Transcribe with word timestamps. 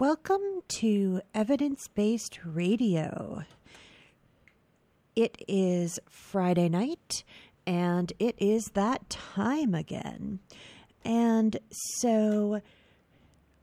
Welcome 0.00 0.62
to 0.68 1.20
Evidence 1.34 1.86
Based 1.88 2.40
Radio. 2.42 3.42
It 5.14 5.36
is 5.46 6.00
Friday 6.08 6.70
night, 6.70 7.22
and 7.66 8.10
it 8.18 8.34
is 8.38 8.70
that 8.72 9.10
time 9.10 9.74
again. 9.74 10.38
And 11.04 11.58
so 11.70 12.62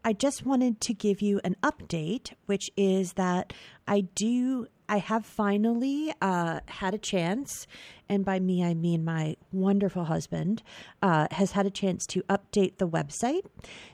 I 0.05 0.13
just 0.13 0.45
wanted 0.45 0.79
to 0.81 0.93
give 0.93 1.23
you 1.23 1.41
an 1.43 1.55
update, 1.63 2.34
which 2.45 2.69
is 2.77 3.13
that 3.13 3.51
I 3.88 4.01
do 4.01 4.67
I 4.89 4.99
have 4.99 5.25
finally 5.25 6.13
uh, 6.21 6.61
had 6.67 6.93
a 6.93 6.97
chance, 6.97 7.67
and 8.07 8.23
by 8.23 8.39
me 8.39 8.63
I 8.63 8.73
mean 8.73 9.03
my 9.03 9.35
wonderful 9.52 10.05
husband, 10.05 10.63
uh, 11.02 11.27
has 11.31 11.52
had 11.52 11.65
a 11.65 11.70
chance 11.70 12.05
to 12.07 12.21
update 12.23 12.77
the 12.77 12.88
website. 12.88 13.41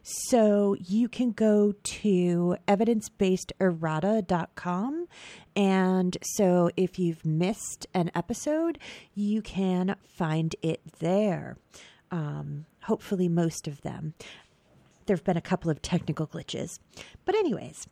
So 0.03 0.75
you 0.79 1.09
can 1.09 1.31
go 1.31 1.71
to 1.71 2.57
evidencebasederrata.com. 2.67 5.07
And 5.55 6.17
so 6.21 6.69
if 6.77 6.99
you've 6.99 7.25
missed 7.25 7.87
an 7.93 8.11
episode, 8.13 8.77
you 9.15 9.41
can 9.41 9.95
find 10.03 10.55
it 10.61 10.81
there. 10.99 11.57
Um, 12.11 12.67
hopefully, 12.83 13.27
most 13.27 13.67
of 13.67 13.81
them. 13.81 14.13
There 15.05 15.15
have 15.15 15.25
been 15.25 15.35
a 15.35 15.41
couple 15.41 15.69
of 15.69 15.81
technical 15.81 16.27
glitches. 16.27 16.79
But, 17.25 17.35
anyways, 17.35 17.87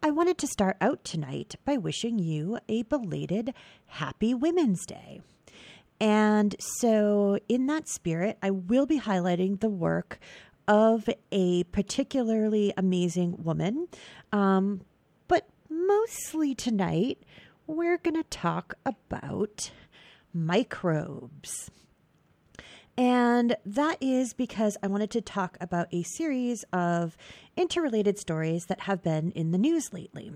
I 0.00 0.12
wanted 0.12 0.38
to 0.38 0.46
start 0.46 0.76
out 0.80 1.02
tonight 1.02 1.56
by 1.64 1.76
wishing 1.76 2.20
you 2.20 2.60
a 2.68 2.82
belated 2.84 3.52
Happy 3.86 4.32
Women's 4.32 4.86
Day. 4.86 5.22
And 6.00 6.54
so, 6.60 7.40
in 7.48 7.66
that 7.66 7.88
spirit, 7.88 8.38
I 8.40 8.50
will 8.52 8.86
be 8.86 9.00
highlighting 9.00 9.58
the 9.58 9.68
work 9.68 10.20
of 10.68 11.08
a 11.32 11.64
particularly 11.64 12.72
amazing 12.76 13.42
woman. 13.42 13.88
Um, 14.32 14.82
but 15.26 15.48
mostly 15.68 16.54
tonight, 16.54 17.18
we're 17.66 17.98
going 17.98 18.14
to 18.14 18.22
talk 18.22 18.74
about 18.86 19.72
microbes. 20.32 21.72
And 22.98 23.56
that 23.64 23.96
is 24.00 24.32
because 24.32 24.76
I 24.82 24.88
wanted 24.88 25.12
to 25.12 25.20
talk 25.20 25.56
about 25.60 25.86
a 25.94 26.02
series 26.02 26.64
of 26.72 27.16
interrelated 27.56 28.18
stories 28.18 28.64
that 28.68 28.80
have 28.80 29.04
been 29.04 29.30
in 29.30 29.52
the 29.52 29.58
news 29.58 29.92
lately. 29.92 30.32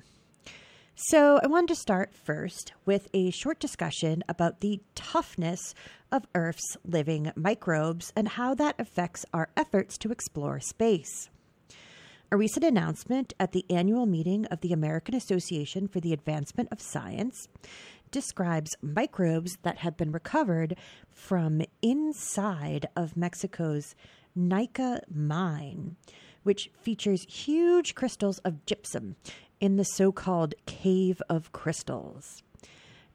So, 0.94 1.41
I 1.42 1.48
wanted 1.48 1.69
to 1.69 1.74
start 1.74 2.14
first 2.14 2.72
with 2.86 3.08
a 3.12 3.32
short 3.32 3.58
discussion 3.58 4.22
about 4.28 4.60
the 4.60 4.80
toughness 4.94 5.74
of 6.12 6.27
Earth's 6.36 6.77
living 6.84 7.32
microbes 7.34 8.12
and 8.14 8.28
how 8.28 8.54
that 8.54 8.76
affects 8.78 9.26
our 9.34 9.48
efforts 9.56 9.98
to 9.98 10.12
explore 10.12 10.60
space. 10.60 11.30
A 12.30 12.36
recent 12.36 12.64
announcement 12.64 13.34
at 13.41 13.50
the 13.50 13.66
annual 13.70 14.06
meeting 14.06 14.47
of 14.47 14.60
the 14.60 14.72
American 14.72 15.16
Association 15.16 15.88
for 15.88 15.98
the 15.98 16.12
Advancement 16.12 16.69
of 16.70 16.80
Science 16.80 17.48
describes 18.12 18.77
microbes 18.80 19.58
that 19.62 19.78
have 19.78 19.96
been 19.96 20.12
recovered 20.12 20.77
from 21.10 21.62
inside 21.82 22.86
of 22.94 23.16
Mexico's 23.16 23.96
Naica 24.38 25.00
mine, 25.12 25.96
which 26.44 26.70
features 26.80 27.27
huge 27.28 27.96
crystals 27.96 28.38
of 28.38 28.64
gypsum 28.64 29.16
in 29.60 29.77
the 29.77 29.84
so 29.84 30.12
called 30.12 30.54
Cave 30.66 31.20
of 31.28 31.50
Crystals. 31.52 32.42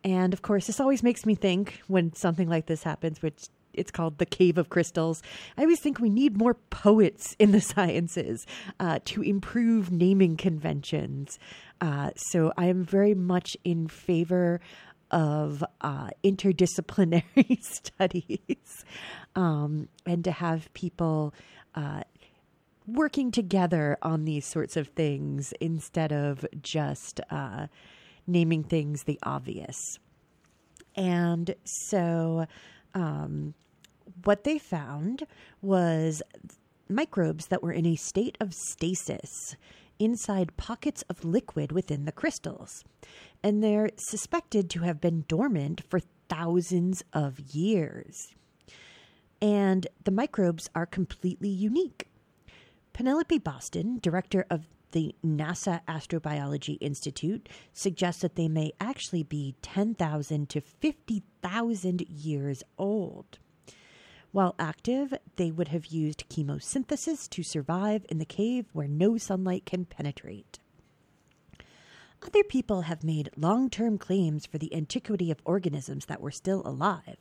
And 0.04 0.34
of 0.34 0.42
course, 0.42 0.68
this 0.68 0.80
always 0.80 1.04
makes 1.04 1.26
me 1.26 1.36
think 1.36 1.82
when 1.88 2.14
something 2.14 2.48
like 2.50 2.68
this 2.68 2.84
happens, 2.84 3.22
which 3.22 3.46
it's 3.78 3.92
called 3.92 4.18
the 4.18 4.26
Cave 4.26 4.58
of 4.58 4.70
Crystals. 4.70 5.22
I 5.58 5.62
always 5.62 5.80
think 5.80 6.00
we 6.00 6.10
need 6.10 6.38
more 6.38 6.56
poets 6.56 7.36
in 7.40 7.52
the 7.52 7.62
sciences 7.74 8.46
uh, 8.80 9.00
to 9.06 9.22
improve 9.22 9.92
naming 9.92 10.36
conventions. 10.36 11.40
Uh, 11.80 12.10
so 12.16 12.52
I 12.58 12.66
am 12.66 12.84
very 12.84 13.14
much 13.14 13.56
in 13.64 13.88
favor 13.88 14.60
of 15.12 15.64
uh, 15.82 16.10
interdisciplinary 16.24 17.62
studies 17.64 18.86
um, 19.36 19.88
and 20.06 20.24
to 20.24 20.32
have 20.32 20.72
people 20.74 21.34
uh, 21.76 22.02
working 22.86 23.32
together 23.32 23.98
on 24.02 24.26
these 24.26 24.46
sorts 24.46 24.78
of 24.78 24.88
things 24.90 25.54
instead 25.60 26.12
of 26.12 26.46
just 26.62 27.20
uh, 27.30 27.68
naming 28.26 28.64
things 28.64 29.04
the 29.04 29.20
obvious. 29.24 30.00
And 30.96 31.54
so, 31.64 32.48
um, 32.94 33.54
what 34.24 34.44
they 34.44 34.58
found 34.58 35.28
was 35.62 36.24
microbes 36.90 37.48
that 37.48 37.62
were 37.62 37.72
in 37.72 37.86
a 37.86 37.96
state 37.96 38.38
of 38.40 38.54
stasis 38.54 39.56
inside 40.00 40.58
pockets 40.58 41.04
of 41.10 41.26
liquid 41.26 41.72
within 41.72 42.06
the 42.06 42.12
crystals. 42.12 42.84
And 43.44 43.64
they're 43.64 43.92
suspected 43.98 44.70
to 44.72 44.80
have 44.82 45.02
been 45.02 45.26
dormant 45.28 45.82
for 45.90 46.00
thousands 46.30 47.04
of 47.14 47.40
years. 47.40 48.34
And 49.42 49.88
the 50.04 50.12
microbes 50.12 50.70
are 50.74 50.86
completely 50.86 51.50
unique. 51.50 52.08
Penelope 52.94 53.38
Boston, 53.40 54.00
director 54.02 54.46
of 54.50 54.68
the 54.92 55.14
NASA 55.24 55.82
Astrobiology 55.88 56.78
Institute, 56.82 57.50
suggests 57.74 58.22
that 58.22 58.36
they 58.36 58.48
may 58.48 58.72
actually 58.80 59.24
be 59.24 59.56
10,000 59.62 60.50
to 60.50 60.62
50,000 60.62 62.02
years 62.10 62.64
old. 62.78 63.38
While 64.38 64.54
active, 64.60 65.16
they 65.38 65.50
would 65.50 65.70
have 65.70 65.88
used 65.88 66.30
chemosynthesis 66.30 67.28
to 67.32 67.42
survive 67.42 68.06
in 68.08 68.20
the 68.20 68.24
cave 68.24 68.68
where 68.72 68.88
no 68.88 69.18
sunlight 69.18 69.66
can 69.66 69.86
penetrate. 69.86 70.60
Other 72.22 72.44
people 72.44 72.82
have 72.82 73.04
made 73.04 73.32
long 73.36 73.68
term 73.72 73.98
claims 73.98 74.46
for 74.46 74.60
the 74.60 74.72
antiquity 74.76 75.32
of 75.32 75.42
organisms 75.44 76.06
that 76.06 76.22
were 76.22 76.30
still 76.30 76.62
alive. 76.66 77.18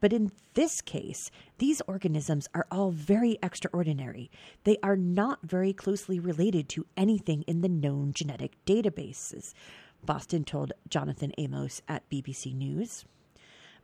But 0.00 0.12
in 0.12 0.30
this 0.54 0.80
case, 0.80 1.32
these 1.58 1.82
organisms 1.88 2.46
are 2.54 2.68
all 2.70 2.92
very 2.92 3.40
extraordinary. 3.42 4.30
They 4.62 4.76
are 4.84 4.96
not 4.96 5.40
very 5.42 5.72
closely 5.72 6.20
related 6.20 6.68
to 6.68 6.86
anything 6.96 7.42
in 7.48 7.62
the 7.62 7.68
known 7.68 8.12
genetic 8.12 8.52
databases, 8.66 9.52
Boston 10.04 10.44
told 10.44 10.74
Jonathan 10.88 11.32
Amos 11.38 11.82
at 11.88 12.08
BBC 12.08 12.54
News. 12.54 13.04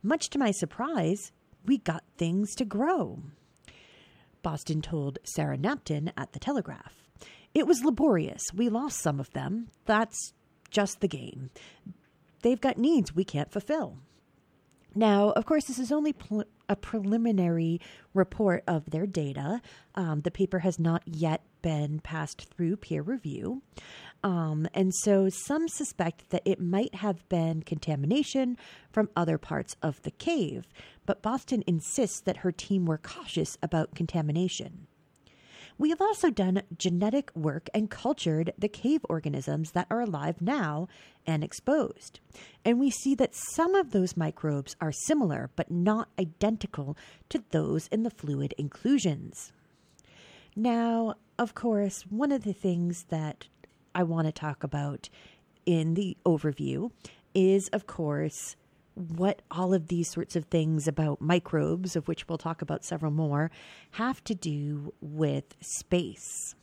Much 0.01 0.29
to 0.29 0.39
my 0.39 0.51
surprise, 0.51 1.33
we 1.65 1.77
got 1.77 2.03
things 2.17 2.55
to 2.55 2.65
grow. 2.65 3.23
Boston 4.41 4.81
told 4.81 5.19
Sarah 5.23 5.57
Knapton 5.57 6.11
at 6.17 6.33
The 6.33 6.39
Telegraph. 6.39 6.93
It 7.53 7.67
was 7.67 7.83
laborious. 7.83 8.41
We 8.53 8.69
lost 8.69 9.01
some 9.01 9.19
of 9.19 9.31
them. 9.31 9.69
That's 9.85 10.33
just 10.69 11.01
the 11.01 11.07
game. 11.07 11.49
They've 12.41 12.61
got 12.61 12.77
needs 12.77 13.13
we 13.13 13.23
can't 13.23 13.51
fulfill. 13.51 13.97
Now, 14.95 15.31
of 15.31 15.45
course, 15.45 15.65
this 15.65 15.79
is 15.79 15.91
only 15.91 16.13
pl- 16.13 16.45
a 16.67 16.75
preliminary 16.75 17.79
report 18.13 18.63
of 18.67 18.89
their 18.89 19.05
data. 19.05 19.61
Um, 19.95 20.21
the 20.21 20.31
paper 20.31 20.59
has 20.59 20.79
not 20.79 21.03
yet 21.05 21.41
been 21.61 21.99
passed 21.99 22.47
through 22.49 22.77
peer 22.77 23.01
review. 23.01 23.61
Um, 24.23 24.67
and 24.73 24.93
so 24.93 25.29
some 25.29 25.67
suspect 25.67 26.29
that 26.29 26.43
it 26.45 26.59
might 26.59 26.95
have 26.95 27.27
been 27.29 27.63
contamination 27.63 28.57
from 28.91 29.09
other 29.15 29.37
parts 29.37 29.75
of 29.81 30.01
the 30.01 30.11
cave, 30.11 30.65
but 31.05 31.21
Boston 31.21 31.63
insists 31.65 32.21
that 32.21 32.37
her 32.37 32.51
team 32.51 32.85
were 32.85 32.97
cautious 32.97 33.57
about 33.61 33.95
contamination. 33.95 34.87
We 35.79 35.91
have 35.91 36.01
also 36.01 36.29
done 36.29 36.63
genetic 36.77 37.33
work 37.33 37.69
and 37.73 37.89
cultured 37.89 38.51
the 38.57 38.67
cave 38.67 38.99
organisms 39.07 39.71
that 39.71 39.87
are 39.89 40.01
alive 40.01 40.41
now 40.41 40.89
and 41.25 41.41
exposed. 41.41 42.19
And 42.65 42.81
we 42.81 42.91
see 42.91 43.15
that 43.15 43.33
some 43.33 43.75
of 43.75 43.91
those 43.91 44.17
microbes 44.17 44.75
are 44.81 44.91
similar 44.91 45.49
but 45.55 45.71
not 45.71 46.09
identical 46.19 46.97
to 47.29 47.41
those 47.51 47.87
in 47.87 48.03
the 48.03 48.09
fluid 48.09 48.53
inclusions. 48.57 49.53
Now, 50.53 51.15
of 51.39 51.55
course, 51.55 52.01
one 52.09 52.33
of 52.33 52.43
the 52.43 52.53
things 52.53 53.05
that 53.09 53.47
I 53.95 54.03
want 54.03 54.27
to 54.27 54.31
talk 54.31 54.61
about 54.61 55.09
in 55.65 55.93
the 55.93 56.17
overview 56.25 56.91
is, 57.33 57.69
of 57.69 57.87
course, 57.87 58.57
what 58.93 59.41
all 59.49 59.73
of 59.73 59.87
these 59.87 60.11
sorts 60.11 60.35
of 60.35 60.45
things 60.45 60.85
about 60.85 61.21
microbes, 61.21 61.95
of 61.95 62.09
which 62.09 62.27
we'll 62.27 62.37
talk 62.37 62.61
about 62.61 62.83
several 62.83 63.11
more, 63.11 63.49
have 63.91 64.21
to 64.25 64.35
do 64.35 64.93
with 64.99 65.55
space. 65.61 66.55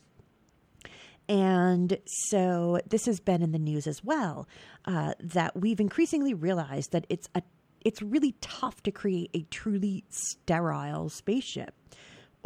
And 1.27 1.97
so 2.05 2.79
this 2.87 3.07
has 3.07 3.19
been 3.19 3.41
in 3.41 3.53
the 3.53 3.59
news 3.59 3.87
as 3.87 4.03
well 4.03 4.47
uh, 4.85 5.13
that 5.19 5.59
we've 5.59 5.79
increasingly 5.79 6.35
realized 6.35 6.91
that 6.91 7.07
it's 7.09 7.27
a 7.33 7.41
it's 7.81 8.01
really 8.01 8.35
tough 8.41 8.83
to 8.83 8.91
create 8.91 9.29
a 9.33 9.43
truly 9.49 10.03
sterile 10.09 11.09
spaceship 11.09 11.73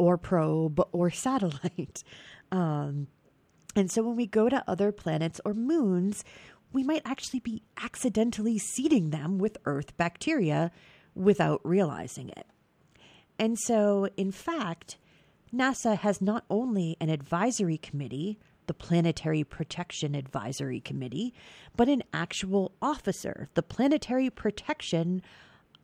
or 0.02 0.18
probe 0.18 0.80
or 0.92 1.10
satellite. 1.26 2.02
Um, 2.50 3.06
and 3.74 3.90
so 3.90 4.02
when 4.02 4.16
we 4.16 4.26
go 4.26 4.48
to 4.48 4.64
other 4.68 4.92
planets 4.92 5.40
or 5.44 5.54
moons, 5.54 6.24
we 6.72 6.82
might 6.82 7.02
actually 7.04 7.40
be 7.40 7.62
accidentally 7.82 8.58
seeding 8.58 9.10
them 9.10 9.38
with 9.38 9.58
Earth 9.64 9.96
bacteria 9.96 10.70
without 11.14 11.60
realizing 11.64 12.30
it. 12.30 12.46
And 13.38 13.58
so, 13.58 14.08
in 14.16 14.30
fact, 14.30 14.96
NASA 15.54 15.96
has 15.98 16.20
not 16.20 16.44
only 16.48 16.96
an 17.00 17.08
advisory 17.08 17.78
committee 17.78 18.38
the 18.66 18.74
Planetary 18.74 19.44
Protection 19.44 20.14
Advisory 20.14 20.80
Committee, 20.80 21.34
but 21.76 21.88
an 21.88 22.02
actual 22.12 22.72
officer, 22.80 23.48
the 23.54 23.62
Planetary 23.62 24.30
Protection 24.30 25.20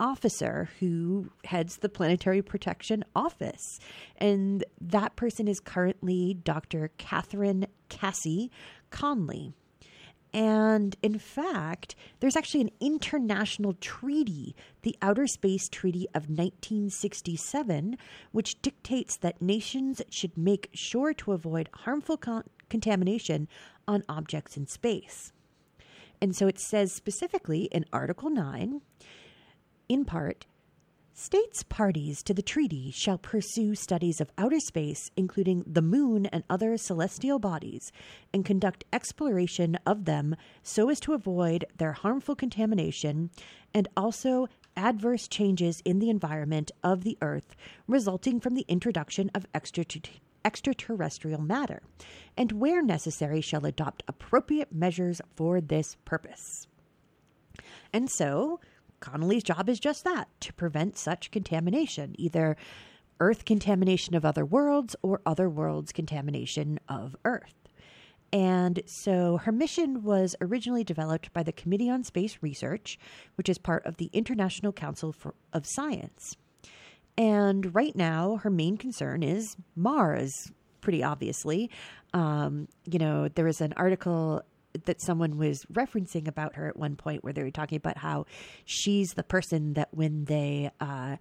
officer 0.01 0.69
who 0.81 1.31
heads 1.45 1.79
the 1.79 1.89
Planetary 1.89 2.43
Protection 2.43 3.05
Office. 3.15 3.81
And 4.17 4.65
that 4.81 5.17
person 5.17 5.49
is 5.49 5.61
currently 5.61 6.35
Dr. 6.35 6.91
Catharine 6.99 7.67
Cassie 7.89 8.51
Conley. 8.91 9.53
And 10.33 10.95
in 11.03 11.19
fact, 11.19 11.95
there's 12.21 12.37
actually 12.37 12.61
an 12.61 12.71
international 12.81 13.75
treaty, 13.81 14.55
the 14.83 14.97
Outer 15.01 15.27
Space 15.27 15.69
Treaty 15.69 16.07
of 16.09 16.29
1967, 16.29 17.97
which 18.33 18.61
dictates 18.61 19.17
that 19.17 19.41
nations 19.41 20.03
should 20.11 20.37
make 20.37 20.69
sure 20.75 21.15
to 21.15 21.33
avoid 21.33 21.71
harmful 21.73 22.19
con- 22.19 22.45
contamination 22.69 23.49
on 23.87 24.05
objects 24.09 24.57
in 24.57 24.67
space. 24.67 25.33
And 26.21 26.37
so 26.37 26.47
it 26.47 26.59
says 26.59 26.93
specifically 26.93 27.65
in 27.73 27.87
Article 27.93 28.29
9, 28.29 28.83
in 29.89 30.05
part, 30.05 30.47
States 31.21 31.65
parties 31.65 32.23
to 32.23 32.33
the 32.33 32.43
treaty 32.43 32.93
shall 32.93 33.19
pursue 33.19 33.75
studies 33.75 34.21
of 34.21 34.31
outer 34.39 34.61
space, 34.61 35.11
including 35.17 35.65
the 35.67 35.83
moon 35.83 36.27
and 36.27 36.45
other 36.49 36.77
celestial 36.77 37.41
bodies, 37.41 37.91
and 38.33 38.45
conduct 38.45 38.85
exploration 38.93 39.77
of 39.85 40.05
them 40.05 40.37
so 40.63 40.89
as 40.89 41.01
to 41.01 41.15
avoid 41.15 41.65
their 41.77 41.93
harmful 41.93 42.37
contamination 42.37 43.31
and 43.75 43.89
also 43.97 44.47
adverse 44.77 45.27
changes 45.27 45.83
in 45.85 45.99
the 45.99 46.09
environment 46.09 46.71
of 46.85 47.03
the 47.03 47.19
Earth 47.21 47.57
resulting 47.89 48.39
from 48.39 48.55
the 48.55 48.65
introduction 48.69 49.29
of 49.35 49.45
extraterrestrial 50.45 51.43
matter, 51.43 51.83
and 52.37 52.53
where 52.53 52.81
necessary 52.81 53.41
shall 53.41 53.67
adopt 53.67 54.05
appropriate 54.07 54.73
measures 54.73 55.21
for 55.35 55.61
this 55.61 55.97
purpose. 56.05 56.69
And 57.93 58.09
so, 58.09 58.61
Conley's 59.01 59.43
job 59.43 59.69
is 59.69 59.81
just 59.81 60.05
that 60.05 60.29
to 60.41 60.53
prevent 60.53 60.99
such 60.99 61.31
contamination, 61.31 62.15
either 62.19 62.57
Earth 63.21 63.45
contamination 63.45 64.15
of 64.15 64.25
other 64.25 64.45
worlds 64.45 64.95
or 65.03 65.21
other 65.27 65.49
worlds 65.49 65.93
contamination 65.93 66.79
of 66.89 67.17
Earth. 67.25 67.55
And 68.33 68.83
so 68.85 69.39
her 69.39 69.53
mission 69.53 70.03
was 70.03 70.37
originally 70.41 70.85
developed 70.85 71.33
by 71.33 71.43
the 71.43 71.53
Committee 71.53 71.89
on 71.89 72.05
Space 72.05 72.39
Research, 72.43 72.99
which 73.37 73.49
is 73.49 73.57
part 73.57 73.87
of 73.87 73.97
the 73.97 74.11
International 74.13 74.73
Council 74.73 75.13
for, 75.13 75.35
of 75.53 75.65
Science. 75.65 76.37
And 77.17 77.75
right 77.75 77.97
now, 77.97 78.37
her 78.37 78.51
main 78.51 78.77
concern 78.77 79.23
is 79.23 79.57
Mars, 79.75 80.53
pretty 80.81 81.03
obviously. 81.03 81.71
Um, 82.13 82.69
you 82.85 82.99
know, 82.99 83.29
there 83.29 83.47
was 83.47 83.61
an 83.61 83.73
article 83.77 84.43
that 84.85 85.01
someone 85.01 85.39
was 85.39 85.65
referencing 85.73 86.29
about 86.29 86.55
her 86.57 86.69
at 86.69 86.77
one 86.77 86.97
point 86.97 87.25
where 87.25 87.33
they 87.33 87.43
were 87.43 87.51
talking 87.51 87.77
about 87.77 87.99
how 87.99 88.27
she's 88.65 89.15
the 89.15 89.23
person 89.23 89.75
that 89.75 89.89
when 89.93 90.25
they 90.25 90.71
uh, 90.81 91.17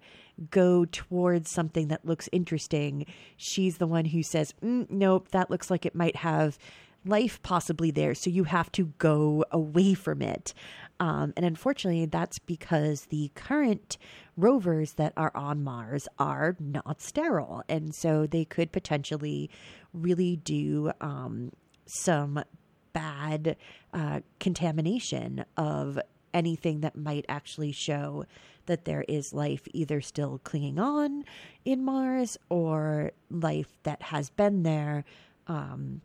go 0.50 0.84
towards 0.84 1.50
something 1.50 1.88
that 1.88 2.04
looks 2.04 2.28
interesting, 2.32 3.06
she's 3.36 3.78
the 3.78 3.86
one 3.86 4.06
who 4.06 4.22
says, 4.22 4.54
mm, 4.62 4.88
nope, 4.90 5.28
that 5.30 5.50
looks 5.50 5.70
like 5.70 5.84
it 5.86 5.94
might 5.94 6.16
have 6.16 6.58
life 7.04 7.40
possibly 7.42 7.90
there. 7.90 8.14
So 8.14 8.30
you 8.30 8.44
have 8.44 8.70
to 8.72 8.92
go 8.98 9.44
away 9.50 9.94
from 9.94 10.22
it. 10.22 10.52
Um, 11.00 11.32
and 11.36 11.46
unfortunately, 11.46 12.06
that's 12.06 12.38
because 12.38 13.06
the 13.06 13.30
current 13.34 13.98
rovers 14.36 14.94
that 14.94 15.12
are 15.16 15.32
on 15.34 15.62
Mars 15.62 16.08
are 16.18 16.56
not 16.58 17.00
sterile. 17.00 17.62
And 17.68 17.94
so 17.94 18.26
they 18.26 18.44
could 18.44 18.72
potentially 18.72 19.50
really 19.92 20.36
do 20.36 20.92
um, 21.00 21.52
some 21.86 22.42
bad 22.98 23.56
uh, 23.94 24.20
contamination 24.40 25.44
of 25.56 26.00
anything 26.34 26.80
that 26.80 26.96
might 26.96 27.24
actually 27.28 27.70
show 27.70 28.24
that 28.66 28.84
there 28.84 29.04
is 29.08 29.32
life 29.32 29.62
either 29.72 30.00
still 30.00 30.40
clinging 30.42 30.80
on 30.80 31.24
in 31.64 31.84
Mars 31.84 32.36
or 32.48 33.12
life 33.30 33.78
that 33.84 34.02
has 34.02 34.30
been 34.30 34.64
there. 34.64 35.04
Um, 35.46 36.00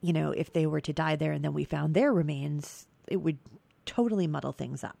you 0.00 0.12
know, 0.12 0.32
if 0.32 0.52
they 0.52 0.66
were 0.66 0.80
to 0.80 0.92
die 0.92 1.14
there 1.14 1.30
and 1.32 1.44
then 1.44 1.54
we 1.54 1.64
found 1.64 1.94
their 1.94 2.12
remains, 2.12 2.88
it 3.06 3.18
would 3.18 3.38
totally 3.86 4.26
muddle 4.26 4.52
things 4.52 4.82
up. 4.82 4.98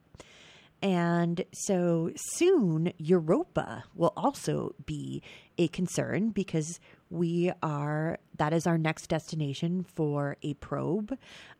And 0.80 1.44
so 1.52 2.10
soon, 2.14 2.92
Europa 2.96 3.84
will 3.94 4.12
also 4.16 4.74
be 4.86 5.22
a 5.58 5.66
concern 5.68 6.30
because 6.30 6.80
we 7.12 7.52
are, 7.62 8.18
that 8.38 8.52
is 8.52 8.66
our 8.66 8.78
next 8.78 9.08
destination 9.08 9.84
for 9.84 10.36
a 10.42 10.54
probe. 10.54 11.16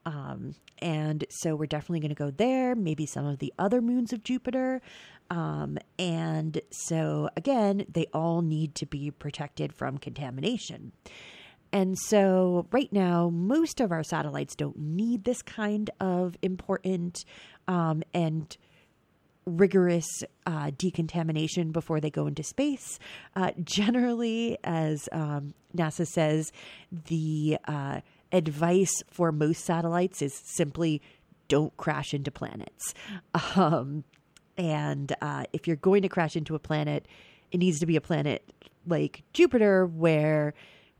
Um, 0.06 0.54
and 0.78 1.24
so 1.28 1.54
we're 1.54 1.66
definitely 1.66 2.00
going 2.00 2.14
to 2.14 2.14
go 2.14 2.30
there, 2.30 2.74
maybe 2.74 3.06
some 3.06 3.26
of 3.26 3.38
the 3.38 3.52
other 3.58 3.80
moons 3.80 4.12
of 4.12 4.24
Jupiter. 4.24 4.80
Um, 5.30 5.78
and 5.98 6.60
so, 6.70 7.28
again, 7.36 7.84
they 7.88 8.06
all 8.12 8.42
need 8.42 8.74
to 8.76 8.86
be 8.86 9.10
protected 9.10 9.72
from 9.72 9.98
contamination. 9.98 10.92
And 11.72 11.98
so, 11.98 12.66
right 12.70 12.92
now, 12.92 13.30
most 13.30 13.80
of 13.80 13.92
our 13.92 14.02
satellites 14.02 14.54
don't 14.54 14.78
need 14.78 15.24
this 15.24 15.40
kind 15.42 15.90
of 16.00 16.36
important 16.42 17.24
um, 17.68 18.02
and 18.12 18.56
rigorous 19.44 20.22
uh, 20.46 20.70
decontamination 20.76 21.72
before 21.72 22.00
they 22.00 22.10
go 22.10 22.26
into 22.26 22.42
space. 22.42 22.98
Uh, 23.34 23.50
generally, 23.62 24.58
as 24.64 25.08
um, 25.12 25.54
NASA 25.76 26.06
says, 26.06 26.52
the 26.90 27.58
uh, 27.66 28.00
advice 28.30 29.02
for 29.10 29.32
most 29.32 29.64
satellites 29.64 30.22
is 30.22 30.34
simply 30.34 31.02
don't 31.48 31.76
crash 31.76 32.14
into 32.14 32.30
planets. 32.30 32.94
Um, 33.56 34.04
and 34.56 35.14
uh, 35.20 35.44
if 35.52 35.66
you're 35.66 35.76
going 35.76 36.02
to 36.02 36.08
crash 36.08 36.36
into 36.36 36.54
a 36.54 36.58
planet, 36.58 37.06
it 37.50 37.58
needs 37.58 37.80
to 37.80 37.86
be 37.86 37.96
a 37.96 38.00
planet 38.00 38.42
like 38.86 39.22
Jupiter 39.32 39.86
where 39.86 40.54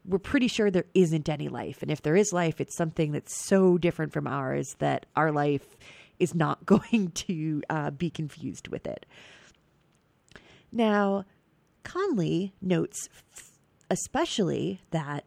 we're 0.05 0.19
pretty 0.19 0.49
sure 0.49 0.71
there 0.71 0.85
isn't 0.95 1.29
any 1.29 1.49
life. 1.49 1.83
And 1.83 1.91
if 1.91 2.03
there 2.03 2.17
is 2.17 2.33
life, 2.33 2.61
it's 2.61 2.77
something 2.77 3.13
that's 3.13 3.47
so 3.47 3.79
different 3.79 4.13
from 4.13 4.27
ours 4.27 4.75
that 4.79 5.07
our 5.17 5.31
life 5.31 5.77
is 6.23 6.35
not 6.35 6.65
going 6.67 7.11
to 7.15 7.63
uh, 7.69 7.91
be 7.91 8.09
confused 8.09 8.69
with 8.69 8.87
it. 8.87 9.05
Now, 10.71 11.27
Conley 11.83 12.55
notes 12.63 13.09
especially 13.91 14.81
that 14.91 15.25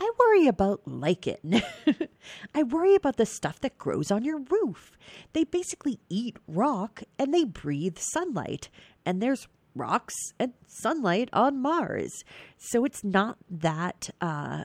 I 0.00 0.10
worry 0.20 0.46
about 0.46 0.86
lichen. 0.86 1.60
I 2.54 2.62
worry 2.62 2.94
about 2.94 3.16
the 3.16 3.26
stuff 3.26 3.60
that 3.60 3.76
grows 3.76 4.12
on 4.12 4.24
your 4.24 4.38
roof. 4.38 4.96
They 5.32 5.42
basically 5.42 5.98
eat 6.08 6.38
rock 6.46 7.02
and 7.18 7.34
they 7.34 7.42
breathe 7.44 7.98
sunlight. 7.98 8.68
And 9.04 9.20
there's 9.20 9.48
rocks 9.74 10.14
and 10.38 10.52
sunlight 10.68 11.28
on 11.32 11.60
Mars. 11.60 12.12
So 12.56 12.84
it's 12.84 13.02
not 13.02 13.38
that 13.50 14.10
uh, 14.20 14.64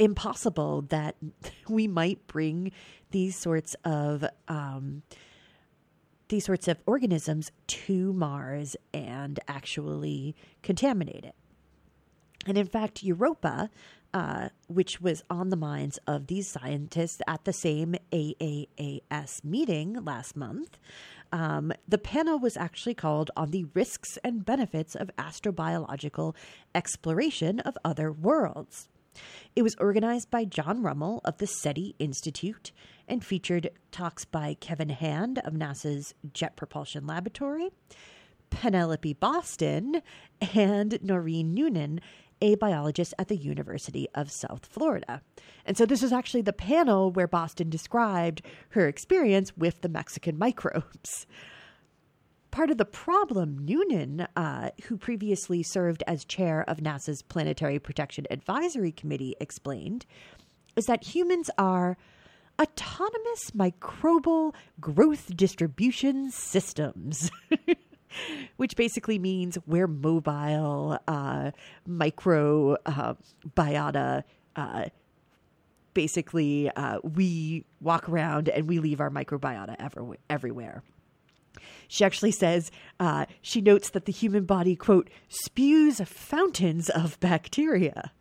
impossible 0.00 0.82
that 0.88 1.14
we 1.68 1.86
might 1.86 2.26
bring 2.26 2.72
these 3.12 3.36
sorts 3.36 3.76
of 3.84 4.24
um, 4.48 5.02
these 6.28 6.44
sorts 6.44 6.68
of 6.68 6.78
organisms 6.86 7.50
to 7.66 8.12
Mars 8.12 8.76
and 8.94 9.38
actually 9.48 10.36
contaminate 10.62 11.24
it. 11.24 11.34
And 12.46 12.56
in 12.56 12.66
fact, 12.66 13.02
Europa, 13.02 13.68
uh, 14.14 14.50
which 14.68 15.00
was 15.00 15.24
on 15.28 15.50
the 15.50 15.56
minds 15.56 15.98
of 16.06 16.28
these 16.28 16.48
scientists 16.48 17.20
at 17.26 17.44
the 17.44 17.52
same 17.52 17.96
AAAS 18.12 19.44
meeting 19.44 20.04
last 20.04 20.36
month, 20.36 20.78
um, 21.32 21.72
the 21.86 21.98
panel 21.98 22.38
was 22.38 22.56
actually 22.56 22.94
called 22.94 23.32
on 23.36 23.50
the 23.50 23.64
risks 23.74 24.16
and 24.22 24.44
benefits 24.44 24.94
of 24.94 25.10
astrobiological 25.16 26.34
exploration 26.76 27.58
of 27.60 27.76
other 27.84 28.12
worlds. 28.12 28.88
It 29.56 29.62
was 29.62 29.74
organized 29.76 30.30
by 30.30 30.44
John 30.44 30.82
Rummel 30.82 31.20
of 31.24 31.38
the 31.38 31.46
SETI 31.46 31.94
Institute 31.98 32.72
and 33.08 33.24
featured 33.24 33.70
talks 33.90 34.24
by 34.24 34.54
Kevin 34.60 34.90
Hand 34.90 35.38
of 35.44 35.54
NASA's 35.54 36.14
Jet 36.32 36.56
Propulsion 36.56 37.06
Laboratory, 37.06 37.70
Penelope 38.50 39.12
Boston, 39.14 40.02
and 40.54 40.92
Norine 41.02 41.52
Noonan, 41.52 42.00
a 42.40 42.54
biologist 42.54 43.12
at 43.18 43.28
the 43.28 43.36
University 43.36 44.08
of 44.14 44.30
South 44.30 44.66
Florida. 44.66 45.22
And 45.66 45.76
so 45.76 45.84
this 45.84 46.02
was 46.02 46.12
actually 46.12 46.42
the 46.42 46.52
panel 46.52 47.10
where 47.10 47.28
Boston 47.28 47.68
described 47.68 48.42
her 48.70 48.88
experience 48.88 49.56
with 49.56 49.82
the 49.82 49.88
Mexican 49.88 50.38
microbes. 50.38 51.26
Part 52.50 52.70
of 52.70 52.78
the 52.78 52.84
problem, 52.84 53.64
Noonan, 53.64 54.26
uh, 54.34 54.70
who 54.84 54.96
previously 54.96 55.62
served 55.62 56.02
as 56.06 56.24
chair 56.24 56.64
of 56.66 56.78
NASA's 56.78 57.22
Planetary 57.22 57.78
Protection 57.78 58.26
Advisory 58.28 58.90
Committee, 58.90 59.36
explained, 59.40 60.04
is 60.74 60.86
that 60.86 61.04
humans 61.04 61.48
are 61.58 61.96
autonomous 62.60 63.52
microbial 63.54 64.52
growth 64.80 65.34
distribution 65.36 66.30
systems. 66.30 67.30
which 68.56 68.74
basically 68.74 69.20
means 69.20 69.56
we're 69.66 69.86
mobile 69.86 70.98
uh, 71.06 71.52
micro 71.86 72.76
uh, 72.84 73.14
uh, 74.56 74.86
basically, 75.94 76.70
uh, 76.74 76.98
we 77.02 77.64
walk 77.80 78.08
around 78.08 78.48
and 78.48 78.68
we 78.68 78.80
leave 78.80 79.00
our 79.00 79.10
microbiota 79.10 79.76
ever- 79.78 80.16
everywhere. 80.28 80.82
She 81.92 82.04
actually 82.04 82.30
says 82.30 82.70
uh, 83.00 83.26
she 83.42 83.60
notes 83.60 83.90
that 83.90 84.04
the 84.04 84.12
human 84.12 84.44
body, 84.44 84.76
quote, 84.76 85.10
spews 85.28 86.00
fountains 86.00 86.88
of 86.88 87.18
bacteria. 87.18 88.12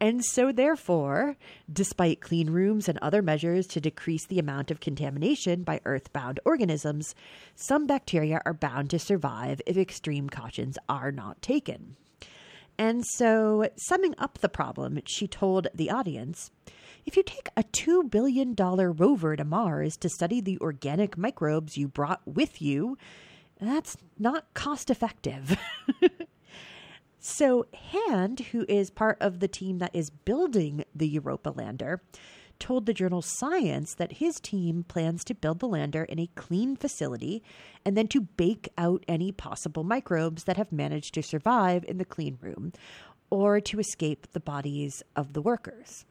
And 0.00 0.24
so, 0.24 0.50
therefore, 0.50 1.36
despite 1.72 2.20
clean 2.20 2.50
rooms 2.50 2.88
and 2.88 2.98
other 2.98 3.22
measures 3.22 3.68
to 3.68 3.80
decrease 3.80 4.26
the 4.26 4.40
amount 4.40 4.72
of 4.72 4.80
contamination 4.80 5.62
by 5.62 5.80
earthbound 5.84 6.40
organisms, 6.44 7.14
some 7.54 7.86
bacteria 7.86 8.42
are 8.44 8.54
bound 8.54 8.90
to 8.90 8.98
survive 8.98 9.62
if 9.66 9.76
extreme 9.76 10.28
cautions 10.28 10.76
are 10.88 11.12
not 11.12 11.40
taken. 11.40 11.94
And 12.76 13.04
so, 13.06 13.68
summing 13.76 14.16
up 14.18 14.38
the 14.38 14.48
problem, 14.48 14.98
she 15.06 15.28
told 15.28 15.68
the 15.72 15.92
audience 15.92 16.50
if 17.04 17.16
you 17.16 17.22
take 17.22 17.48
a 17.56 17.62
$2 17.62 18.10
billion 18.10 18.54
rover 18.54 19.36
to 19.36 19.44
Mars 19.44 19.96
to 19.98 20.08
study 20.08 20.40
the 20.40 20.58
organic 20.60 21.18
microbes 21.18 21.76
you 21.76 21.88
brought 21.88 22.20
with 22.26 22.62
you, 22.62 22.96
that's 23.60 23.96
not 24.18 24.52
cost 24.54 24.90
effective. 24.90 25.56
so, 27.20 27.66
Hand, 27.72 28.40
who 28.52 28.64
is 28.68 28.90
part 28.90 29.18
of 29.20 29.40
the 29.40 29.48
team 29.48 29.78
that 29.78 29.94
is 29.94 30.10
building 30.10 30.84
the 30.94 31.08
Europa 31.08 31.50
lander, 31.50 32.02
told 32.58 32.86
the 32.86 32.94
journal 32.94 33.22
Science 33.22 33.94
that 33.94 34.12
his 34.12 34.38
team 34.38 34.84
plans 34.86 35.24
to 35.24 35.34
build 35.34 35.58
the 35.58 35.66
lander 35.66 36.04
in 36.04 36.20
a 36.20 36.30
clean 36.36 36.76
facility 36.76 37.42
and 37.84 37.96
then 37.96 38.06
to 38.06 38.20
bake 38.20 38.68
out 38.78 39.04
any 39.08 39.32
possible 39.32 39.82
microbes 39.82 40.44
that 40.44 40.56
have 40.56 40.70
managed 40.70 41.12
to 41.14 41.22
survive 41.22 41.84
in 41.88 41.98
the 41.98 42.04
clean 42.04 42.38
room 42.40 42.72
or 43.30 43.60
to 43.60 43.80
escape 43.80 44.28
the 44.32 44.40
bodies 44.40 45.02
of 45.16 45.32
the 45.32 45.42
workers. 45.42 46.04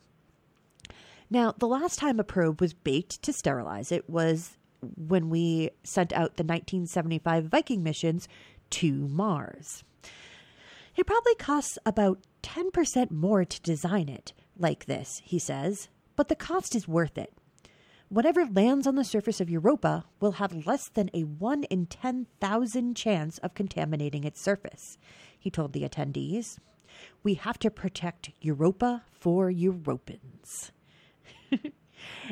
Now, 1.34 1.54
the 1.58 1.68
last 1.68 1.98
time 1.98 2.20
a 2.20 2.26
probe 2.26 2.60
was 2.60 2.74
baked 2.74 3.22
to 3.24 3.32
sterilize 3.32 3.90
it 3.90 4.10
was 4.10 4.58
when 4.98 5.30
we 5.30 5.70
sent 5.82 6.12
out 6.12 6.36
the 6.36 6.44
1975 6.44 7.46
Viking 7.46 7.82
missions 7.82 8.28
to 8.72 9.08
Mars. 9.08 9.86
It 10.98 11.08
probably 11.08 11.36
costs 11.36 11.78
about 11.86 12.20
10% 12.44 13.12
more 13.12 13.46
to 13.46 13.62
design 13.62 14.10
it 14.10 14.34
like 14.58 14.86
this, 14.86 15.22
he 15.24 15.40
says, 15.40 15.88
but 16.18 16.28
the 16.28 16.36
cost 16.36 16.76
is 16.76 16.86
worth 16.86 17.18
it. 17.18 17.34
Whatever 18.10 18.46
lands 18.46 18.86
on 18.86 18.96
the 18.96 19.06
surface 19.06 19.40
of 19.40 19.50
Europa 19.50 20.04
will 20.20 20.34
have 20.34 20.66
less 20.68 20.90
than 20.90 21.10
a 21.14 21.22
1 21.24 21.64
in 21.64 21.86
10,000 21.86 22.94
chance 22.94 23.38
of 23.38 23.54
contaminating 23.54 24.26
its 24.26 24.42
surface, 24.42 24.98
he 25.40 25.50
told 25.50 25.72
the 25.72 25.88
attendees. 25.88 26.58
We 27.24 27.36
have 27.36 27.58
to 27.60 27.72
protect 27.72 28.32
Europa 28.42 29.06
for 29.14 29.50
Europans. 29.50 30.74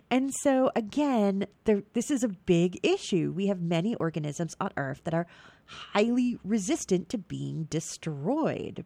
And 0.09 0.33
so, 0.33 0.71
again, 0.75 1.45
there, 1.65 1.83
this 1.93 2.11
is 2.11 2.23
a 2.23 2.29
big 2.29 2.79
issue. 2.83 3.31
We 3.35 3.47
have 3.47 3.61
many 3.61 3.95
organisms 3.95 4.55
on 4.59 4.71
Earth 4.77 5.01
that 5.03 5.13
are 5.13 5.27
highly 5.65 6.39
resistant 6.43 7.09
to 7.09 7.17
being 7.17 7.65
destroyed. 7.65 8.85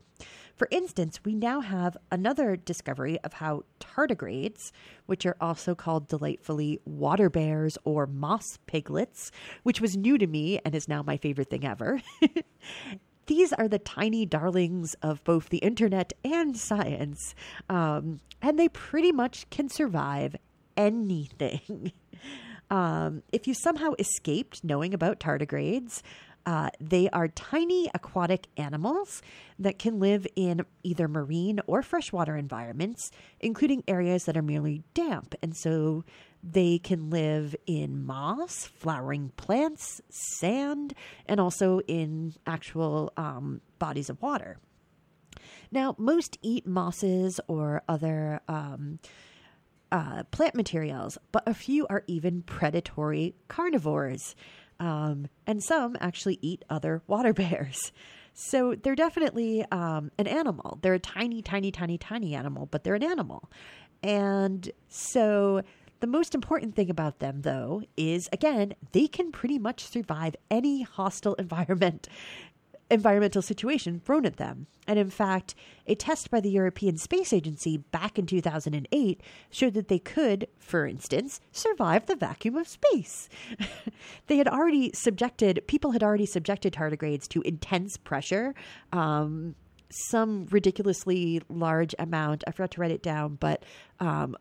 For 0.56 0.68
instance, 0.70 1.20
we 1.26 1.34
now 1.34 1.62
have 1.62 1.98
another 2.12 2.56
discovery 2.56 3.20
of 3.24 3.34
how 3.34 3.64
tardigrades, 3.80 4.72
which 5.06 5.26
are 5.26 5.38
also 5.42 5.74
called 5.76 6.08
delightfully 6.08 6.80
water 6.86 7.30
bears 7.30 7.78
or 7.86 8.06
moss 8.06 8.60
piglets, 8.68 9.32
which 9.64 9.82
was 9.82 9.98
new 9.98 10.18
to 10.18 10.28
me 10.28 10.60
and 10.64 10.76
is 10.76 10.88
now 10.88 11.02
my 11.02 11.18
favorite 11.18 11.50
thing 11.50 11.66
ever. 11.66 12.02
These 13.28 13.54
are 13.54 13.68
the 13.68 13.80
tiny 13.80 14.26
darlings 14.26 14.96
of 15.02 15.24
both 15.24 15.50
the 15.50 15.60
internet 15.60 16.14
and 16.24 16.58
science, 16.58 17.36
um, 17.70 18.20
and 18.42 18.60
they 18.60 18.70
pretty 18.70 19.12
much 19.12 19.50
can 19.50 19.70
survive 19.70 20.36
anything. 20.76 21.92
Um, 22.72 23.22
if 23.32 23.46
you 23.46 23.54
somehow 23.54 23.92
escaped 24.00 24.64
knowing 24.64 24.96
about 24.96 25.20
tardigrades, 25.20 26.02
uh, 26.46 26.70
they 26.80 27.10
are 27.10 27.28
tiny 27.28 27.90
aquatic 27.94 28.48
animals 28.58 29.22
that 29.60 29.80
can 29.80 30.00
live 30.00 30.28
in 30.36 30.66
either 30.84 31.08
marine 31.08 31.60
or 31.68 31.82
freshwater 31.82 32.36
environments, 32.36 33.12
including 33.40 33.84
areas 33.88 34.26
that 34.26 34.36
are 34.36 34.42
merely 34.42 34.84
damp. 34.94 35.36
And 35.42 35.56
so 35.56 36.04
they 36.44 36.78
can 36.78 37.10
live 37.10 37.56
in 37.66 38.06
moss, 38.06 38.66
flowering 38.66 39.32
plants, 39.38 40.02
sand, 40.10 40.94
and 41.26 41.40
also 41.40 41.80
in 41.88 42.34
actual 42.46 43.14
um, 43.16 43.62
bodies 43.80 44.10
of 44.10 44.22
water. 44.22 44.58
Now, 45.72 45.96
most 45.98 46.38
eat 46.42 46.68
mosses 46.68 47.40
or 47.48 47.82
other. 47.88 48.42
Um, 48.48 49.00
uh, 49.92 50.24
plant 50.32 50.56
materials, 50.56 51.20
but 51.32 51.44
a 51.46 51.54
few 51.54 51.86
are 51.86 52.04
even 52.08 52.42
predatory 52.42 53.36
carnivores. 53.48 54.36
Um, 54.80 55.28
and 55.46 55.64
some 55.64 55.96
actually 56.02 56.40
eat 56.42 56.66
other 56.68 57.04
water 57.08 57.32
bears. 57.32 57.92
So 58.34 58.74
they're 58.74 58.96
definitely 58.96 59.64
um, 59.72 60.10
an 60.18 60.26
animal. 60.26 60.80
They're 60.82 60.96
a 60.96 61.00
tiny, 61.00 61.44
tiny, 61.44 61.72
tiny, 61.72 62.00
tiny 62.00 62.34
animal, 62.34 62.66
but 62.66 62.84
they're 62.84 62.96
an 62.96 63.04
animal. 63.04 63.52
And 64.02 64.70
so 64.90 65.62
the 66.04 66.08
most 66.08 66.36
important 66.36 66.76
thing 66.76 66.90
about 66.90 67.20
them, 67.20 67.44
though, 67.44 67.82
is 67.96 68.28
again, 68.34 68.74
they 68.92 69.08
can 69.08 69.32
pretty 69.32 69.58
much 69.58 69.86
survive 69.86 70.36
any 70.52 70.82
hostile 70.82 71.34
environment 71.36 72.10
environmental 72.92 73.42
situation 73.42 74.02
thrown 74.02 74.26
at 74.26 74.36
them. 74.36 74.68
And 74.86 75.00
in 75.00 75.10
fact, 75.10 75.56
a 75.88 75.96
test 75.96 76.30
by 76.30 76.42
the 76.42 76.50
European 76.50 76.98
Space 76.98 77.32
Agency 77.32 77.78
back 77.78 78.20
in 78.20 78.26
2008 78.26 79.22
showed 79.50 79.76
that 79.76 79.88
they 79.88 79.98
could, 79.98 80.46
for 80.60 80.86
instance, 80.86 81.40
survive 81.54 82.06
the 82.08 82.18
vacuum 82.18 82.58
of 82.58 82.68
space. 82.68 83.30
they 84.28 84.36
had 84.36 84.50
already 84.50 84.92
subjected, 84.94 85.64
people 85.68 85.92
had 85.92 86.04
already 86.04 86.26
subjected 86.26 86.74
tardigrades 86.74 87.30
to 87.30 87.42
intense 87.44 87.96
pressure. 87.96 88.54
Um, 88.92 89.56
some 89.90 90.48
ridiculously 90.48 91.42
large 91.50 91.96
amount. 91.98 92.44
I 92.48 92.52
forgot 92.52 92.72
to 92.72 92.82
write 92.82 92.92
it 92.92 93.04
down, 93.04 93.36
but 93.36 93.64
um, 94.00 94.36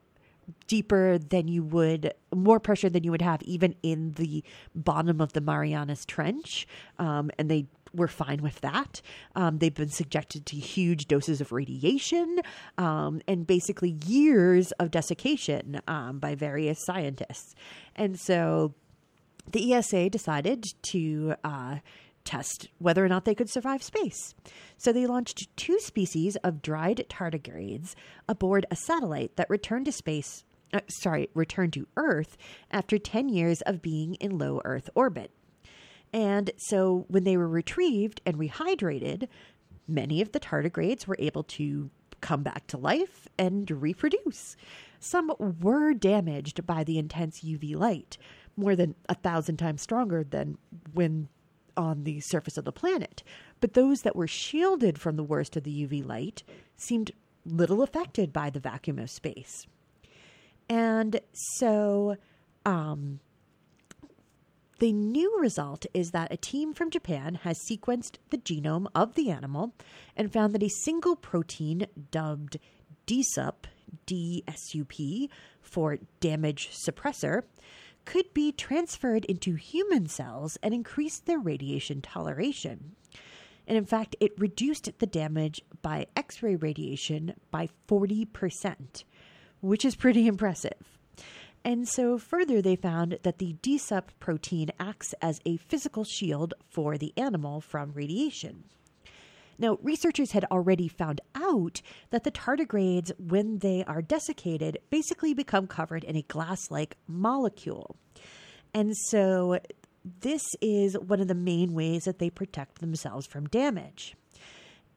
deeper 0.66 1.18
than 1.18 1.49
you 1.49 1.62
would, 1.62 2.12
more 2.34 2.61
pressure 2.61 2.88
than 2.88 3.04
you 3.04 3.11
would 3.11 3.22
have 3.22 3.42
even 3.42 3.75
in 3.82 4.12
the 4.12 4.42
bottom 4.75 5.20
of 5.20 5.32
the 5.32 5.40
Marianas 5.40 6.04
Trench. 6.04 6.66
Um, 6.99 7.30
and 7.38 7.50
they 7.50 7.66
were 7.94 8.08
fine 8.08 8.42
with 8.42 8.61
that. 8.62 9.02
Um, 9.37 9.58
they've 9.58 9.75
been 9.75 9.90
subjected 9.90 10.46
to 10.46 10.56
huge 10.56 11.06
doses 11.06 11.40
of 11.40 11.52
radiation 11.52 12.40
um, 12.78 13.20
and 13.28 13.46
basically 13.46 13.96
years 14.06 14.72
of 14.72 14.90
desiccation 14.90 15.80
um, 15.87 16.18
by 16.18 16.34
various 16.34 16.84
scientists. 16.84 17.54
And 17.94 18.18
so 18.18 18.75
the 19.50 19.75
ESA 19.75 20.11
decided 20.11 20.72
to 20.82 21.34
uh, 21.44 21.76
test 22.24 22.68
whether 22.78 23.04
or 23.04 23.08
not 23.08 23.24
they 23.24 23.34
could 23.34 23.50
survive 23.50 23.82
space. 23.82 24.34
So 24.76 24.92
they 24.92 25.06
launched 25.06 25.56
two 25.56 25.78
species 25.80 26.36
of 26.36 26.62
dried 26.62 27.06
tardigrades 27.08 27.94
aboard 28.28 28.66
a 28.70 28.76
satellite 28.76 29.36
that 29.36 29.50
returned 29.50 29.86
to 29.86 29.92
space. 29.92 30.44
Uh, 30.72 30.80
sorry, 30.88 31.28
returned 31.34 31.74
to 31.74 31.88
Earth 31.96 32.36
after 32.70 32.98
10 32.98 33.28
years 33.28 33.60
of 33.62 33.82
being 33.82 34.14
in 34.14 34.38
low 34.38 34.60
Earth 34.64 34.88
orbit. 34.94 35.30
And 36.12 36.50
so 36.56 37.06
when 37.08 37.24
they 37.24 37.36
were 37.36 37.48
retrieved 37.48 38.20
and 38.26 38.36
rehydrated, 38.36 39.28
many 39.88 40.20
of 40.20 40.32
the 40.32 40.40
tardigrades 40.40 41.06
were 41.06 41.16
able 41.18 41.42
to 41.44 41.90
come 42.20 42.42
back 42.42 42.66
to 42.68 42.78
life 42.78 43.28
and 43.38 43.70
reproduce. 43.70 44.56
Some 45.00 45.32
were 45.38 45.92
damaged 45.92 46.64
by 46.66 46.84
the 46.84 46.98
intense 46.98 47.40
UV 47.40 47.76
light, 47.76 48.16
more 48.56 48.76
than 48.76 48.94
a 49.08 49.14
thousand 49.14 49.56
times 49.56 49.82
stronger 49.82 50.24
than 50.24 50.56
when 50.94 51.28
on 51.76 52.04
the 52.04 52.20
surface 52.20 52.56
of 52.56 52.64
the 52.64 52.72
planet. 52.72 53.22
But 53.60 53.74
those 53.74 54.02
that 54.02 54.16
were 54.16 54.26
shielded 54.26 54.98
from 54.98 55.16
the 55.16 55.22
worst 55.22 55.56
of 55.56 55.64
the 55.64 55.86
UV 55.86 56.04
light 56.06 56.42
seemed 56.76 57.12
little 57.44 57.82
affected 57.82 58.32
by 58.32 58.50
the 58.50 58.60
vacuum 58.60 58.98
of 58.98 59.10
space. 59.10 59.66
And 60.68 61.20
so, 61.32 62.16
um, 62.64 63.20
the 64.78 64.92
new 64.92 65.38
result 65.38 65.86
is 65.94 66.10
that 66.10 66.32
a 66.32 66.36
team 66.36 66.74
from 66.74 66.90
Japan 66.90 67.36
has 67.44 67.56
sequenced 67.70 68.16
the 68.30 68.38
genome 68.38 68.88
of 68.96 69.14
the 69.14 69.30
animal 69.30 69.74
and 70.16 70.32
found 70.32 70.52
that 70.54 70.62
a 70.62 70.68
single 70.68 71.14
protein 71.14 71.86
dubbed 72.10 72.58
DSUP, 73.06 73.66
DSUP 74.08 75.28
for 75.60 75.98
damage 76.18 76.70
suppressor, 76.70 77.42
could 78.04 78.32
be 78.35 78.52
transferred 78.52 79.25
into 79.26 79.54
human 79.54 80.06
cells 80.06 80.59
and 80.62 80.75
increase 80.75 81.18
their 81.18 81.38
radiation 81.38 82.00
toleration. 82.00 82.97
And 83.66 83.78
in 83.78 83.85
fact, 83.85 84.16
it 84.21 84.38
reduced 84.38 84.90
the 84.99 85.06
damage 85.06 85.62
by 85.82 86.06
X 86.16 86.42
ray 86.42 86.56
radiation 86.56 87.35
by 87.50 87.68
40%, 87.88 89.04
which 89.61 89.85
is 89.85 89.94
pretty 89.97 90.26
impressive. 90.26 90.99
And 91.64 91.88
so, 91.88 92.18
further, 92.18 92.61
they 92.61 92.75
found 92.75 93.18
that 93.23 93.38
the 93.38 93.54
DSUP 93.62 94.04
protein 94.18 94.71
acts 94.80 95.14
as 95.23 95.40
a 95.47 95.59
physical 95.59 96.02
shield 96.02 96.54
for 96.68 96.99
the 96.99 97.12
animal 97.16 97.61
from 97.61 97.92
radiation. 97.92 98.64
Now, 99.59 99.78
researchers 99.82 100.32
had 100.32 100.44
already 100.47 100.88
found 100.88 101.21
out 101.35 101.82
that 102.11 102.25
the 102.25 102.30
tardigrades, 102.30 103.12
when 103.18 103.59
they 103.59 103.85
are 103.85 104.02
desiccated, 104.02 104.78
basically 104.90 105.35
become 105.35 105.66
covered 105.66 106.04
in 106.04 106.16
a 106.16 106.23
glass 106.23 106.71
like 106.71 106.97
molecule. 107.06 107.97
And 108.75 108.97
so, 108.97 109.59
this 110.21 110.42
is 110.61 110.99
one 110.99 111.21
of 111.21 111.28
the 111.28 111.35
main 111.35 111.75
ways 111.75 112.04
that 112.04 112.18
they 112.18 112.30
protect 112.30 112.80
themselves 112.80 113.26
from 113.26 113.47
damage. 113.47 114.16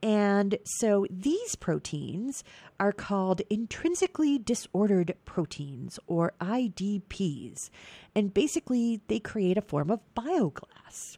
And 0.01 0.57
so 0.65 1.07
these 1.09 1.55
proteins 1.55 2.43
are 2.79 2.91
called 2.91 3.41
intrinsically 3.49 4.37
disordered 4.37 5.15
proteins 5.25 5.99
or 6.05 6.33
IDPs. 6.39 7.69
And 8.13 8.33
basically, 8.33 9.01
they 9.07 9.19
create 9.19 9.57
a 9.57 9.61
form 9.61 9.89
of 9.89 10.01
bioglass. 10.15 11.17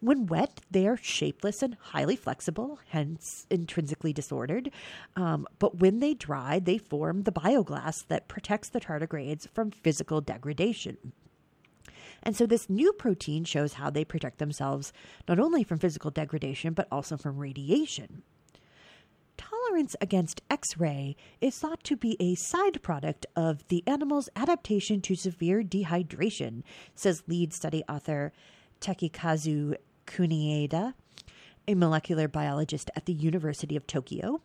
When 0.00 0.26
wet, 0.26 0.60
they 0.70 0.86
are 0.86 0.98
shapeless 0.98 1.62
and 1.62 1.76
highly 1.80 2.16
flexible, 2.16 2.78
hence 2.88 3.46
intrinsically 3.48 4.12
disordered. 4.12 4.70
Um, 5.16 5.46
but 5.58 5.78
when 5.78 6.00
they 6.00 6.12
dry, 6.12 6.58
they 6.58 6.76
form 6.76 7.22
the 7.22 7.32
bioglass 7.32 8.06
that 8.08 8.28
protects 8.28 8.68
the 8.68 8.80
tardigrades 8.80 9.48
from 9.54 9.70
physical 9.70 10.20
degradation. 10.20 11.12
And 12.22 12.36
so 12.36 12.44
this 12.44 12.68
new 12.68 12.92
protein 12.92 13.44
shows 13.44 13.74
how 13.74 13.88
they 13.88 14.04
protect 14.04 14.38
themselves 14.38 14.92
not 15.28 15.38
only 15.38 15.64
from 15.64 15.78
physical 15.78 16.10
degradation, 16.10 16.74
but 16.74 16.88
also 16.90 17.16
from 17.16 17.38
radiation. 17.38 18.22
Tolerance 19.36 19.96
against 20.00 20.42
X 20.50 20.76
ray 20.78 21.16
is 21.40 21.58
thought 21.58 21.84
to 21.84 21.96
be 21.96 22.16
a 22.20 22.34
side 22.34 22.82
product 22.82 23.26
of 23.34 23.66
the 23.68 23.82
animal's 23.86 24.28
adaptation 24.34 25.00
to 25.02 25.14
severe 25.14 25.62
dehydration, 25.62 26.62
says 26.94 27.22
lead 27.26 27.52
study 27.52 27.82
author 27.88 28.32
Takekazu 28.80 29.76
Kunieda, 30.06 30.94
a 31.68 31.74
molecular 31.74 32.28
biologist 32.28 32.90
at 32.96 33.06
the 33.06 33.12
University 33.12 33.76
of 33.76 33.86
Tokyo. 33.86 34.40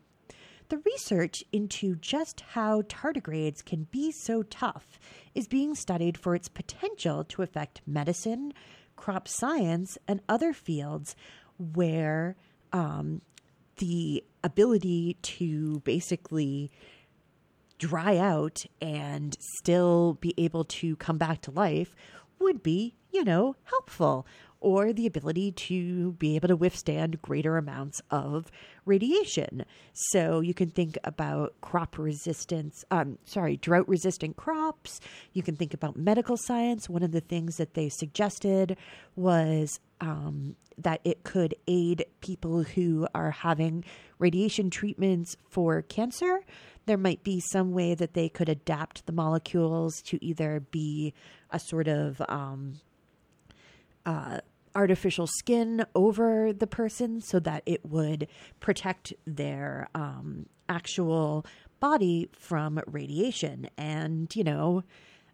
The 0.70 0.82
research 0.86 1.44
into 1.52 1.96
just 1.96 2.42
how 2.52 2.84
tardigrades 2.84 3.64
can 3.64 3.88
be 3.92 4.12
so 4.12 4.44
tough 4.44 5.00
is 5.36 5.48
being 5.48 5.76
studied 5.76 6.18
for 6.18 6.34
its 6.34 6.48
potential 6.48 7.24
to 7.26 7.42
affect 7.42 7.82
medicine, 7.86 8.54
crop 8.96 9.28
science, 9.28 9.98
and 10.08 10.22
other 10.30 10.54
fields 10.54 11.16
where 11.58 12.38
um, 12.72 13.22
the 13.78 14.24
ability 14.44 15.18
to 15.22 15.82
basically 15.82 16.72
dry 17.78 18.18
out 18.18 18.64
and 18.80 19.36
still 19.58 20.14
be 20.22 20.34
able 20.38 20.64
to 20.64 20.96
come 20.98 21.18
back 21.18 21.42
to 21.42 21.52
life 21.52 21.96
would 22.40 22.64
be, 22.64 22.96
you 23.12 23.24
know, 23.24 23.56
helpful 23.64 24.26
or 24.62 24.94
the 24.94 25.08
ability 25.08 25.52
to 25.52 26.14
be 26.14 26.36
able 26.36 26.48
to 26.48 26.56
withstand 26.56 27.22
greater 27.22 27.58
amounts 27.58 28.02
of 28.12 28.50
radiation. 28.86 29.66
So 29.94 30.40
you 30.40 30.54
can 30.54 30.70
think 30.70 30.98
about 31.04 31.60
crop 31.62 31.98
resistance, 31.98 32.86
um, 32.92 33.18
sorry, 33.26 33.58
drought 33.58 33.90
resistant 33.90 34.38
crops. 34.38 35.00
You 35.34 35.44
can 35.44 35.56
think 35.56 35.74
about 35.74 35.98
medical 35.98 36.38
science. 36.38 36.88
One 36.88 37.04
of 37.04 37.12
the 37.12 37.22
things 37.22 37.58
that 37.58 37.74
they 37.74 37.90
suggested 37.90 38.78
was 39.16 39.80
um, 40.00 40.56
that 40.78 41.02
it 41.04 41.24
could 41.24 41.56
aid 41.68 42.06
people 42.22 42.64
who 42.64 43.08
are 43.14 43.32
having 43.32 43.84
radiation 44.20 44.70
treatments 44.70 45.36
for 45.50 45.82
cancer. 45.82 46.42
There 46.86 46.98
might 46.98 47.24
be 47.24 47.40
some 47.40 47.72
way 47.72 47.96
that 47.96 48.14
they 48.14 48.30
could 48.30 48.50
adapt 48.50 49.06
the 49.06 49.12
molecules 49.12 50.02
to 50.04 50.24
either 50.24 50.64
be 50.72 51.14
a 51.52 51.60
sort 51.60 51.88
of 51.88 52.22
um, 52.28 52.80
uh, 54.06 54.40
artificial 54.76 55.28
skin 55.28 55.86
over 55.96 56.54
the 56.54 56.68
person 56.68 57.22
so 57.22 57.40
that 57.40 57.64
it 57.66 57.86
would 57.86 58.28
protect 58.60 59.14
their 59.26 59.88
um, 59.96 60.46
actual 60.70 61.46
body 61.80 62.30
from 62.34 62.80
radiation. 62.86 63.70
And, 63.78 64.34
you 64.36 64.44
know, 64.44 64.84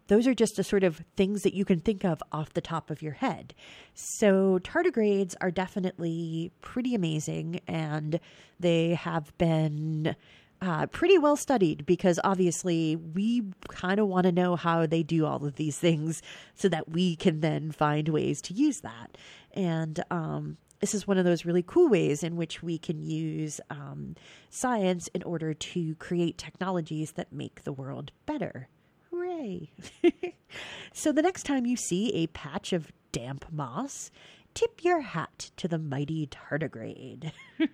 those 0.08 0.26
are 0.26 0.34
just 0.34 0.56
the 0.56 0.64
sort 0.64 0.82
of 0.84 1.02
things 1.16 1.42
that 1.42 1.54
you 1.54 1.64
can 1.64 1.80
think 1.80 2.04
of 2.04 2.22
off 2.32 2.54
the 2.54 2.60
top 2.60 2.90
of 2.90 3.02
your 3.02 3.12
head. 3.12 3.54
So, 3.94 4.58
tardigrades 4.58 5.34
are 5.40 5.50
definitely 5.50 6.50
pretty 6.62 6.94
amazing, 6.94 7.60
and 7.68 8.18
they 8.58 8.94
have 8.94 9.36
been 9.36 10.16
uh, 10.60 10.86
pretty 10.86 11.18
well 11.18 11.36
studied 11.36 11.86
because 11.86 12.18
obviously 12.24 12.96
we 12.96 13.44
kind 13.68 14.00
of 14.00 14.08
want 14.08 14.24
to 14.24 14.32
know 14.32 14.56
how 14.56 14.86
they 14.86 15.02
do 15.02 15.24
all 15.24 15.44
of 15.44 15.54
these 15.56 15.78
things 15.78 16.22
so 16.54 16.68
that 16.68 16.88
we 16.88 17.16
can 17.16 17.40
then 17.40 17.70
find 17.70 18.08
ways 18.08 18.42
to 18.42 18.54
use 18.54 18.80
that. 18.80 19.16
And 19.52 20.02
um, 20.10 20.56
this 20.80 20.94
is 20.94 21.06
one 21.06 21.18
of 21.18 21.24
those 21.24 21.44
really 21.44 21.64
cool 21.66 21.88
ways 21.88 22.22
in 22.22 22.36
which 22.36 22.62
we 22.62 22.78
can 22.78 23.02
use 23.02 23.60
um, 23.70 24.16
science 24.50 25.08
in 25.08 25.22
order 25.22 25.54
to 25.54 25.94
create 25.96 26.38
technologies 26.38 27.12
that 27.12 27.32
make 27.32 27.64
the 27.64 27.72
world 27.72 28.12
better. 28.26 28.68
Hooray! 29.10 29.70
so 30.92 31.12
the 31.12 31.22
next 31.22 31.44
time 31.44 31.66
you 31.66 31.76
see 31.76 32.12
a 32.14 32.26
patch 32.28 32.72
of 32.72 32.92
damp 33.12 33.46
moss, 33.50 34.10
tip 34.54 34.84
your 34.84 35.00
hat 35.00 35.50
to 35.56 35.68
the 35.68 35.78
mighty 35.78 36.26
tardigrade. 36.26 37.32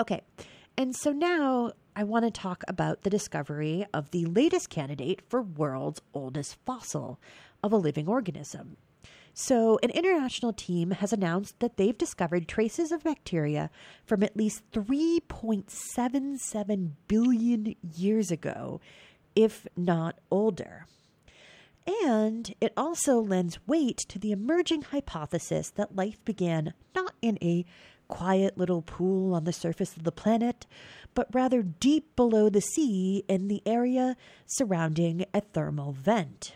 okay. 0.00 0.22
And 0.76 0.94
so 0.94 1.12
now 1.12 1.72
I 1.94 2.02
want 2.02 2.24
to 2.24 2.30
talk 2.30 2.64
about 2.66 3.02
the 3.02 3.10
discovery 3.10 3.86
of 3.94 4.10
the 4.10 4.26
latest 4.26 4.70
candidate 4.70 5.22
for 5.28 5.40
world's 5.40 6.02
oldest 6.12 6.56
fossil 6.66 7.20
of 7.62 7.72
a 7.72 7.76
living 7.76 8.08
organism. 8.08 8.76
So, 9.36 9.80
an 9.82 9.90
international 9.90 10.52
team 10.52 10.92
has 10.92 11.12
announced 11.12 11.58
that 11.58 11.76
they've 11.76 11.98
discovered 11.98 12.46
traces 12.46 12.92
of 12.92 13.02
bacteria 13.02 13.68
from 14.04 14.22
at 14.22 14.36
least 14.36 14.62
3.77 14.70 16.90
billion 17.08 17.74
years 17.96 18.30
ago, 18.30 18.80
if 19.34 19.66
not 19.76 20.20
older. 20.30 20.86
And 22.04 22.54
it 22.60 22.72
also 22.76 23.18
lends 23.18 23.58
weight 23.66 23.98
to 24.08 24.20
the 24.20 24.30
emerging 24.30 24.82
hypothesis 24.82 25.68
that 25.70 25.96
life 25.96 26.24
began 26.24 26.72
not 26.94 27.14
in 27.20 27.36
a 27.42 27.64
quiet 28.08 28.58
little 28.58 28.82
pool 28.82 29.34
on 29.34 29.44
the 29.44 29.52
surface 29.52 29.96
of 29.96 30.04
the 30.04 30.12
planet, 30.12 30.66
but 31.14 31.28
rather 31.32 31.62
deep 31.62 32.14
below 32.16 32.48
the 32.48 32.60
sea 32.60 33.24
in 33.28 33.48
the 33.48 33.62
area 33.66 34.16
surrounding 34.46 35.24
a 35.32 35.40
thermal 35.40 35.92
vent. 35.92 36.54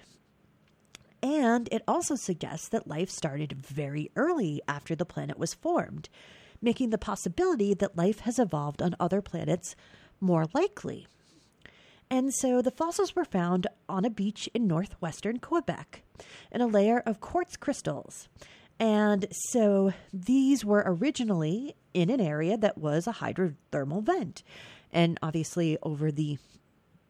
And 1.23 1.69
it 1.73 1.83
also 1.89 2.15
suggests 2.15 2.69
that 2.69 2.87
life 2.87 3.11
started 3.11 3.55
very 3.55 4.11
early 4.15 4.63
after 4.69 4.95
the 4.95 5.05
planet 5.05 5.39
was 5.39 5.55
formed, 5.55 6.09
making 6.63 6.91
the 6.91 6.99
possibility 6.99 7.75
that 7.75 7.97
life 7.97 8.21
has 8.21 8.39
evolved 8.39 8.83
on 8.83 8.95
other 9.01 9.21
planets 9.21 9.75
more 10.21 10.47
likely. 10.55 11.07
And 12.11 12.33
so 12.33 12.63
the 12.63 12.71
fossils 12.71 13.15
were 13.15 13.25
found 13.25 13.67
on 13.89 14.05
a 14.05 14.11
beach 14.11 14.49
in 14.55 14.67
northwestern 14.67 15.39
Quebec 15.39 16.03
in 16.51 16.61
a 16.61 16.67
layer 16.67 17.01
of 17.01 17.21
quartz 17.21 17.57
crystals. 17.57 18.29
And 18.81 19.27
so 19.51 19.93
these 20.13 20.65
were 20.65 20.83
originally 20.87 21.75
in 21.95 22.11
an 22.11 22.21
area 22.21 22.57
that 22.57 22.79
was 22.79 23.07
a 23.07 23.13
hydrothermal 23.13 24.05
vent. 24.05 24.43
And 24.93 25.19
obviously, 25.23 25.77
over 25.83 26.13
the 26.13 26.39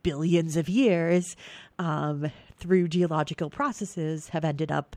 billions 0.03 0.57
of 0.57 0.69
years, 0.69 1.37
um, 1.79 2.31
through 2.57 2.89
geological 2.89 3.51
processes, 3.51 4.31
have 4.31 4.45
ended 4.45 4.73
up 4.73 4.97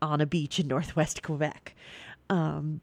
on 0.00 0.20
a 0.20 0.26
beach 0.26 0.60
in 0.60 0.68
northwest 0.68 1.22
Quebec. 1.22 1.74
Um, 2.30 2.80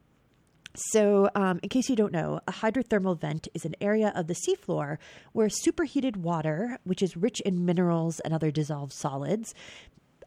so, 0.75 1.30
um, 1.34 1.60
in 1.63 1.69
case 1.69 1.89
you 1.89 1.95
don't 1.95 2.13
know, 2.13 2.39
a 2.47 2.52
hydrothermal 2.52 3.19
vent 3.19 3.47
is 3.54 3.65
an 3.65 3.75
area 3.82 4.13
of 4.15 4.28
the 4.28 4.36
seafloor 4.36 4.97
where 5.34 5.49
superheated 5.49 6.17
water, 6.17 6.78
which 6.84 7.02
is 7.02 7.17
rich 7.17 7.41
in 7.41 7.65
minerals 7.65 8.19
and 8.19 8.34
other 8.34 8.52
dissolved 8.52 8.93
solids, 8.93 9.56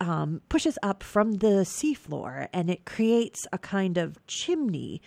um, 0.02 0.42
pushes 0.48 0.76
up 0.82 1.04
from 1.04 1.34
the 1.34 1.64
seafloor 1.64 2.48
and 2.52 2.68
it 2.68 2.84
creates 2.84 3.46
a 3.52 3.58
kind 3.58 3.96
of 3.96 4.18
chimney 4.26 5.00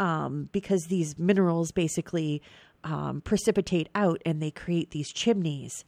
um, 0.00 0.48
because 0.52 0.86
these 0.86 1.18
minerals 1.18 1.70
basically 1.70 2.40
um, 2.82 3.20
precipitate 3.20 3.90
out 3.94 4.22
and 4.24 4.40
they 4.40 4.50
create 4.50 4.90
these 4.90 5.12
chimneys. 5.12 5.84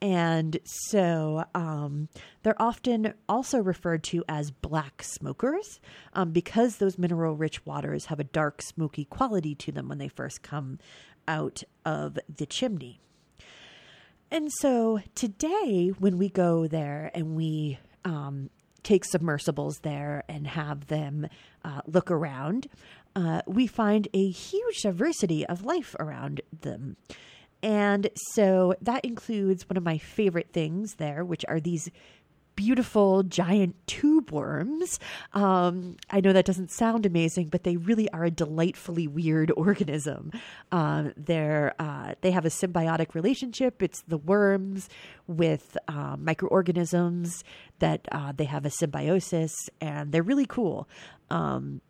And 0.00 0.58
so 0.64 1.44
um, 1.54 2.08
they're 2.44 2.60
often 2.62 3.12
also 3.28 3.58
referred 3.58 4.04
to 4.04 4.24
as 4.26 4.52
black 4.52 5.02
smokers 5.02 5.78
um, 6.14 6.30
because 6.30 6.76
those 6.76 6.96
mineral 6.96 7.34
rich 7.34 7.66
waters 7.66 8.06
have 8.06 8.20
a 8.20 8.24
dark, 8.24 8.62
smoky 8.62 9.04
quality 9.04 9.54
to 9.56 9.72
them 9.72 9.86
when 9.86 9.98
they 9.98 10.08
first 10.08 10.42
come 10.42 10.78
out 11.26 11.62
of 11.84 12.18
the 12.34 12.46
chimney. 12.46 13.00
And 14.30 14.50
so 14.60 15.00
today, 15.14 15.88
when 15.98 16.16
we 16.16 16.30
go 16.30 16.66
there 16.66 17.10
and 17.12 17.34
we 17.34 17.78
um, 18.08 18.50
take 18.82 19.04
submersibles 19.04 19.80
there 19.82 20.24
and 20.28 20.46
have 20.46 20.86
them 20.86 21.28
uh, 21.64 21.82
look 21.86 22.10
around, 22.10 22.66
uh, 23.14 23.42
we 23.46 23.66
find 23.66 24.08
a 24.14 24.30
huge 24.30 24.82
diversity 24.82 25.44
of 25.46 25.64
life 25.64 25.94
around 26.00 26.40
them. 26.62 26.96
And 27.62 28.08
so 28.32 28.74
that 28.80 29.04
includes 29.04 29.68
one 29.68 29.76
of 29.76 29.82
my 29.82 29.98
favorite 29.98 30.52
things 30.52 30.94
there, 30.94 31.24
which 31.24 31.44
are 31.48 31.60
these 31.60 31.90
beautiful 32.58 33.22
giant 33.22 33.76
tube 33.86 34.32
worms. 34.32 34.98
Um, 35.32 35.96
I 36.10 36.20
know 36.20 36.32
that 36.32 36.44
doesn't 36.44 36.72
sound 36.72 37.06
amazing, 37.06 37.50
but 37.50 37.62
they 37.62 37.76
really 37.76 38.10
are 38.10 38.24
a 38.24 38.32
delightfully 38.32 39.06
weird 39.06 39.52
organism. 39.56 40.32
Um, 40.72 41.12
they're 41.16 41.72
uh, 41.78 42.14
they 42.20 42.32
have 42.32 42.44
a 42.44 42.48
symbiotic 42.48 43.14
relationship. 43.14 43.80
It's 43.80 44.02
the 44.08 44.18
worms 44.18 44.88
with 45.28 45.78
uh, 45.86 46.16
microorganisms 46.18 47.44
that 47.78 48.08
uh, 48.10 48.32
they 48.32 48.46
have 48.46 48.66
a 48.66 48.70
symbiosis, 48.70 49.70
and 49.80 50.10
they're 50.10 50.24
really 50.24 50.46
cool. 50.46 50.88
Um, 51.30 51.80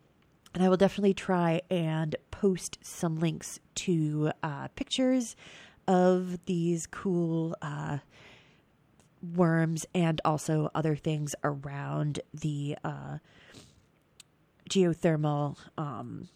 and 0.53 0.63
I 0.63 0.69
will 0.69 0.77
definitely 0.77 1.15
try 1.15 1.61
and 1.71 2.15
post 2.29 2.77
some 2.83 3.19
links 3.19 3.59
to 3.85 4.31
uh, 4.43 4.67
pictures 4.75 5.35
of 5.87 6.45
these 6.45 6.85
cool 6.85 7.55
uh, 7.63 7.97
worms 9.21 9.85
and 9.93 10.21
also 10.23 10.69
other 10.73 10.95
things 10.95 11.35
around 11.43 12.19
the 12.33 12.77
uh, 12.83 13.17
geothermal, 14.69 15.57
um, 15.77 16.29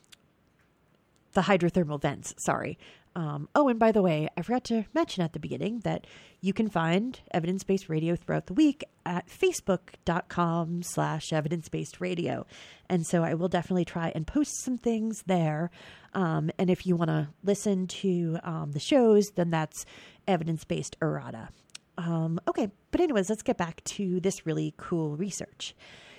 the 1.34 1.42
hydrothermal 1.42 2.02
vents. 2.02 2.34
Sorry. 2.38 2.78
Um, 3.16 3.48
oh, 3.54 3.68
and 3.68 3.78
by 3.78 3.92
the 3.92 4.02
way, 4.02 4.28
I 4.36 4.42
forgot 4.42 4.64
to 4.66 4.86
mention 4.94 5.24
at 5.24 5.34
the 5.34 5.40
beginning 5.40 5.82
that 5.82 6.08
you 6.42 6.52
can 6.52 6.68
find 6.68 7.20
evidence-based 7.32 7.88
radio 7.88 8.16
throughout 8.16 8.48
the 8.48 8.54
week 8.54 8.84
at 9.06 9.28
facebook.com 9.28 10.82
slash 10.82 11.32
evidence-based 11.32 12.02
radio. 12.02 12.46
And 12.90 13.06
so 13.06 13.24
I 13.24 13.36
will 13.36 13.50
definitely 13.50 13.86
try 13.86 14.12
and 14.16 14.26
post 14.26 14.64
some 14.64 14.78
things 14.78 15.24
there. 15.28 15.70
Um, 16.14 16.50
and 16.58 16.72
if 16.72 16.88
you 16.88 16.96
want 16.96 17.10
to 17.10 17.30
listen 17.44 17.86
to 17.88 18.40
um, 18.44 18.72
the 18.72 18.80
shows, 18.80 19.30
then 19.36 19.52
that's 19.52 19.86
evidence-based 20.28 20.98
errata. 21.00 21.50
Um, 21.98 22.40
okay, 22.48 22.70
but 22.92 23.02
anyways, 23.02 23.30
let's 23.30 23.44
get 23.44 23.58
back 23.58 23.84
to 23.86 24.20
this 24.20 24.46
really 24.46 24.74
cool 24.78 25.16
research. 25.16 25.76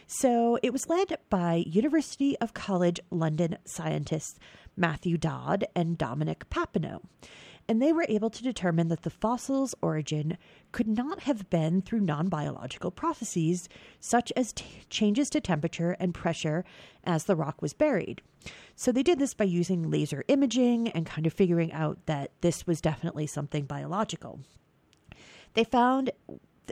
So 0.07 0.59
it 0.63 0.73
was 0.73 0.89
led 0.89 1.19
by 1.31 1.65
University 1.67 2.39
of 2.39 2.55
College 2.55 3.01
London 3.11 3.57
scientists 3.65 4.39
Matthew 4.77 5.17
Dodd 5.17 5.65
and 5.75 5.97
Dominic 5.97 6.49
Papineau. 6.51 7.01
And 7.67 7.81
they 7.81 7.93
were 7.93 8.05
able 8.11 8.29
to 8.29 8.43
determine 8.43 8.89
that 8.89 9.03
the 9.03 9.11
fossil's 9.11 9.75
origin 9.81 10.37
could 10.73 10.87
not 10.87 11.21
have 11.21 11.49
been 11.49 11.81
through 11.81 12.01
non 12.01 12.29
biological 12.29 12.91
processes, 12.91 13.71
such 14.01 14.31
as 14.37 14.53
t- 14.53 14.67
changes 14.91 15.31
to 15.31 15.41
temperature 15.41 15.93
and 15.99 16.13
pressure 16.13 16.65
as 17.05 17.25
the 17.25 17.37
rock 17.37 17.63
was 17.63 17.73
buried. 17.73 18.21
So 18.77 18.93
they 18.93 19.03
did 19.03 19.19
this 19.19 19.33
by 19.33 19.45
using 19.45 19.91
laser 19.91 20.25
imaging 20.29 20.89
and 20.89 21.07
kind 21.07 21.27
of 21.27 21.33
figuring 21.33 21.73
out 21.73 22.05
that 22.05 22.33
this 22.43 22.67
was 22.67 22.83
definitely 22.83 23.27
something 23.27 23.65
biological. 23.65 24.41
They 25.55 25.65
found 25.65 26.11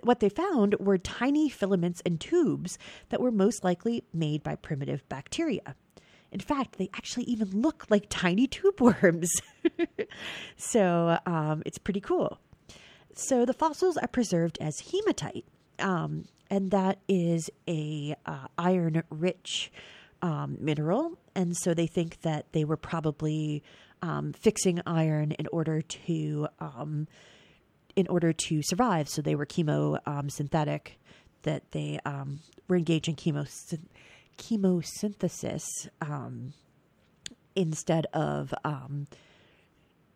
what 0.03 0.21
they 0.21 0.29
found 0.29 0.75
were 0.81 0.99
tiny 0.99 1.49
filaments 1.49 2.03
and 2.05 2.21
tubes 2.21 2.79
that 3.11 3.21
were 3.21 3.31
most 3.31 3.63
likely 3.63 4.05
made 4.13 4.43
by 4.43 4.57
primitive 4.57 5.07
bacteria. 5.09 5.75
In 6.31 6.41
fact, 6.41 6.79
they 6.79 6.89
actually 6.95 7.25
even 7.25 7.51
look 7.51 7.87
like 7.91 8.07
tiny 8.09 8.47
tube 8.47 8.81
worms. 8.81 9.31
so 10.57 11.19
um, 11.27 11.63
it's 11.67 11.79
pretty 11.79 12.01
cool. 12.01 12.39
So 13.15 13.45
the 13.45 13.53
fossils 13.53 13.99
are 13.99 14.09
preserved 14.09 14.57
as 14.61 14.81
hematite, 14.81 15.45
um, 15.79 16.25
and 16.49 16.71
that 16.71 16.99
is 17.07 17.51
a 17.69 18.17
uh, 18.25 18.47
iron 18.57 19.03
rich 19.11 19.71
um, 20.23 20.57
mineral. 20.59 21.19
And 21.35 21.55
so 21.55 21.75
they 21.75 21.87
think 21.87 22.23
that 22.23 22.47
they 22.53 22.65
were 22.65 22.79
probably 22.79 23.63
um, 24.01 24.33
fixing 24.33 24.81
iron 24.87 25.33
in 25.33 25.47
order 25.53 25.83
to 25.83 26.49
um, 26.59 27.07
in 27.97 28.07
order 28.09 28.33
to 28.33 28.63
survive. 28.63 29.09
So 29.09 29.23
they 29.23 29.35
were 29.35 29.47
chemo 29.47 29.99
um, 30.07 30.31
synthetic, 30.31 30.99
that 31.43 31.73
they 31.73 31.99
um, 32.05 32.41
were 32.69 32.77
engaged 32.77 33.09
in 33.09 33.17
chemo 33.17 33.47
chemosynthesis 34.39 35.89
um, 36.01 36.55
instead 37.55 38.07
of 38.15 38.55
um, 38.65 39.07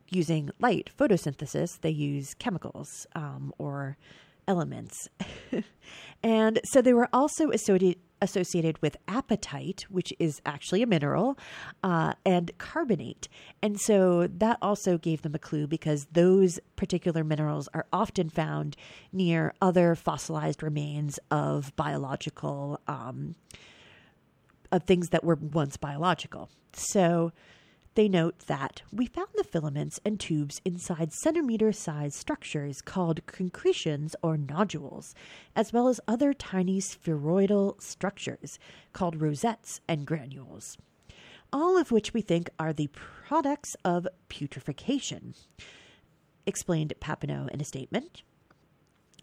using 0.09 0.51
light 0.61 0.91
photosynthesis. 0.99 1.81
They 1.81 1.91
use 1.91 2.35
chemicals 2.35 3.07
um, 3.15 3.53
or 3.59 3.97
elements, 4.49 5.09
and 6.23 6.61
so 6.65 6.83
they 6.83 6.93
were 6.93 7.09
also 7.13 7.51
associated 8.23 8.81
with 8.81 8.97
apatite, 9.07 9.83
which 9.83 10.13
is 10.19 10.41
actually 10.47 10.83
a 10.83 10.87
mineral, 10.87 11.39
uh, 11.83 12.15
and 12.25 12.57
carbonate. 12.59 13.29
And 13.63 13.79
so 13.81 14.27
that 14.27 14.59
also 14.63 14.99
gave 14.99 15.23
them 15.23 15.35
a 15.35 15.39
clue 15.39 15.67
because 15.67 16.07
those 16.13 16.59
particular 16.77 17.25
minerals 17.25 17.69
are 17.75 17.87
often 17.93 18.31
found 18.31 18.77
near 19.13 19.55
other 19.61 19.95
fossilized 19.95 20.63
remains 20.63 21.19
of 21.31 21.75
biological, 21.77 22.81
um, 22.89 23.35
of 24.73 24.85
things 24.85 25.11
that 25.11 25.23
were 25.23 25.37
once 25.37 25.77
biological. 25.77 26.49
So 26.73 27.33
they 27.97 28.09
note 28.09 28.41
that 28.41 28.83
we 28.93 29.07
found 29.07 29.29
the 29.35 29.43
filaments 29.43 29.99
and 30.05 30.21
tubes 30.21 30.61
inside 30.67 31.15
centimeter 31.15 31.73
sized 31.73 32.15
structures 32.15 32.83
called 32.83 33.25
concretions 33.25 34.15
or 34.23 34.37
nodules, 34.37 35.15
as 35.57 35.73
well 35.73 35.89
as 35.89 35.99
other 36.07 36.35
tiny 36.35 36.79
spheroidal 36.79 37.75
structures 37.81 38.59
called 38.93 39.21
rosettes 39.21 39.81
and 39.89 40.07
granules, 40.07 40.77
all 41.51 41.79
of 41.79 41.91
which 41.91 42.13
we 42.13 42.21
think 42.21 42.51
are 42.59 42.75
the 42.75 42.91
products 43.27 43.77
of 43.83 44.07
putrefaction, 44.29 45.35
explained 46.45 46.93
Papineau 47.01 47.49
in 47.49 47.63
a 47.63 47.65
statement. 47.65 48.23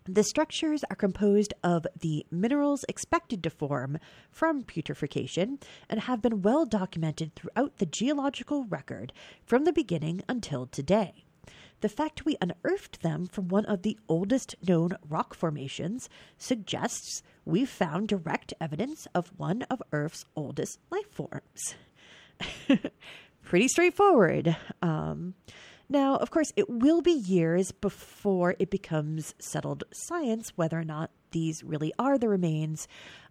The 0.05 0.23
structures 0.23 0.83
are 0.89 0.97
composed 0.97 1.53
of 1.63 1.87
the 1.97 2.25
minerals 2.29 2.83
expected 2.89 3.41
to 3.43 3.49
form 3.49 3.99
from 4.29 4.63
putrefaction 4.63 5.59
and 5.89 6.01
have 6.01 6.21
been 6.21 6.41
well 6.41 6.65
documented 6.65 7.35
throughout 7.35 7.77
the 7.77 7.85
geological 7.85 8.65
record 8.65 9.13
from 9.45 9.63
the 9.63 9.71
beginning 9.71 10.21
until 10.27 10.65
today. 10.65 11.23
The 11.79 11.87
fact 11.87 12.25
we 12.25 12.35
unearthed 12.41 13.01
them 13.01 13.27
from 13.27 13.47
one 13.47 13.65
of 13.65 13.83
the 13.83 13.97
oldest 14.09 14.55
known 14.67 14.97
rock 15.07 15.33
formations 15.33 16.09
suggests 16.37 17.23
we've 17.45 17.69
found 17.69 18.09
direct 18.09 18.53
evidence 18.59 19.07
of 19.15 19.31
one 19.37 19.61
of 19.63 19.81
Earth's 19.93 20.25
oldest 20.35 20.79
life 20.89 21.11
forms. 21.11 21.75
Pretty 23.43 23.67
straightforward. 23.69 24.55
Um, 24.81 25.35
now, 25.93 26.17
of 26.17 26.31
course, 26.31 26.51
it 26.55 26.69
will 26.69 27.01
be 27.01 27.11
years 27.11 27.71
before 27.71 28.55
it 28.59 28.69
becomes 28.69 29.35
settled 29.39 29.83
science 29.91 30.51
whether 30.55 30.77
or 30.79 30.83
not 30.83 31.11
these 31.31 31.63
really 31.63 31.93
are 31.99 32.17
the 32.17 32.27
remains 32.27 32.87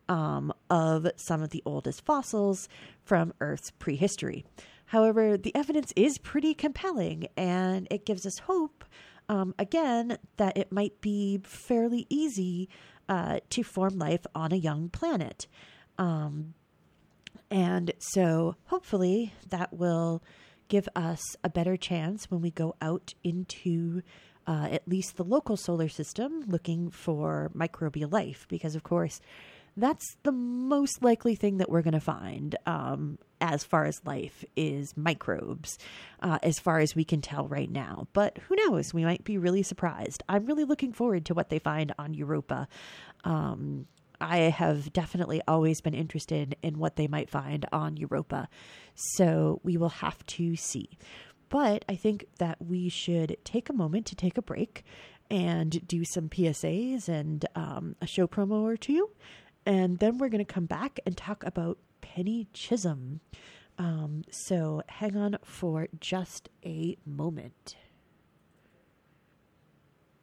um, 0.08 0.52
of 0.70 1.06
some 1.16 1.42
of 1.42 1.50
the 1.50 1.62
oldest 1.66 2.04
fossils 2.04 2.68
from 3.04 3.34
Earth's 3.40 3.72
prehistory. 3.72 4.44
However, 4.86 5.36
the 5.36 5.54
evidence 5.56 5.92
is 5.96 6.18
pretty 6.18 6.54
compelling 6.54 7.26
and 7.36 7.88
it 7.90 8.06
gives 8.06 8.26
us 8.26 8.38
hope, 8.38 8.84
um, 9.28 9.54
again, 9.58 10.18
that 10.36 10.56
it 10.56 10.70
might 10.70 11.00
be 11.00 11.40
fairly 11.42 12.06
easy 12.08 12.68
uh, 13.08 13.40
to 13.50 13.62
form 13.62 13.98
life 13.98 14.24
on 14.34 14.52
a 14.52 14.56
young 14.56 14.88
planet. 14.88 15.46
Um, 15.98 16.54
and 17.50 17.92
so 17.98 18.56
hopefully 18.66 19.32
that 19.48 19.72
will 19.72 20.22
give 20.72 20.88
us 20.96 21.36
a 21.44 21.50
better 21.50 21.76
chance 21.76 22.30
when 22.30 22.40
we 22.40 22.50
go 22.50 22.74
out 22.80 23.12
into 23.22 24.00
uh, 24.46 24.68
at 24.72 24.88
least 24.88 25.18
the 25.18 25.22
local 25.22 25.54
solar 25.54 25.86
system 25.86 26.42
looking 26.46 26.90
for 26.90 27.50
microbial 27.54 28.10
life, 28.10 28.46
because 28.48 28.74
of 28.74 28.82
course, 28.82 29.20
that's 29.76 30.16
the 30.22 30.32
most 30.32 31.02
likely 31.02 31.34
thing 31.34 31.58
that 31.58 31.68
we're 31.68 31.82
going 31.82 31.92
to 31.92 32.00
find 32.00 32.56
um, 32.64 33.18
as 33.42 33.64
far 33.64 33.84
as 33.84 34.00
life 34.06 34.46
is 34.56 34.96
microbes, 34.96 35.76
uh, 36.22 36.38
as 36.42 36.58
far 36.58 36.78
as 36.78 36.96
we 36.96 37.04
can 37.04 37.20
tell 37.20 37.46
right 37.48 37.70
now. 37.70 38.08
But 38.14 38.38
who 38.48 38.56
knows? 38.56 38.94
We 38.94 39.04
might 39.04 39.24
be 39.24 39.36
really 39.36 39.62
surprised. 39.62 40.22
I'm 40.26 40.46
really 40.46 40.64
looking 40.64 40.94
forward 40.94 41.26
to 41.26 41.34
what 41.34 41.50
they 41.50 41.58
find 41.58 41.92
on 41.98 42.14
Europa. 42.14 42.66
Um, 43.24 43.86
I 44.22 44.38
have 44.50 44.92
definitely 44.92 45.42
always 45.48 45.80
been 45.80 45.94
interested 45.94 46.56
in 46.62 46.78
what 46.78 46.96
they 46.96 47.08
might 47.08 47.28
find 47.28 47.66
on 47.72 47.96
Europa. 47.96 48.48
So 48.94 49.60
we 49.62 49.76
will 49.76 49.88
have 49.88 50.24
to 50.26 50.56
see. 50.56 50.96
But 51.48 51.84
I 51.88 51.96
think 51.96 52.26
that 52.38 52.62
we 52.64 52.88
should 52.88 53.36
take 53.44 53.68
a 53.68 53.74
moment 53.74 54.06
to 54.06 54.14
take 54.14 54.38
a 54.38 54.42
break 54.42 54.84
and 55.30 55.86
do 55.86 56.04
some 56.04 56.28
PSAs 56.28 57.08
and 57.08 57.44
um, 57.54 57.96
a 58.00 58.06
show 58.06 58.26
promo 58.26 58.62
or 58.62 58.76
two. 58.76 59.10
And 59.66 59.98
then 59.98 60.18
we're 60.18 60.28
going 60.28 60.44
to 60.44 60.52
come 60.52 60.66
back 60.66 61.00
and 61.04 61.16
talk 61.16 61.44
about 61.44 61.78
Penny 62.00 62.48
Chisholm. 62.52 63.20
Um, 63.78 64.22
so 64.30 64.82
hang 64.88 65.16
on 65.16 65.38
for 65.42 65.88
just 66.00 66.48
a 66.64 66.96
moment 67.04 67.76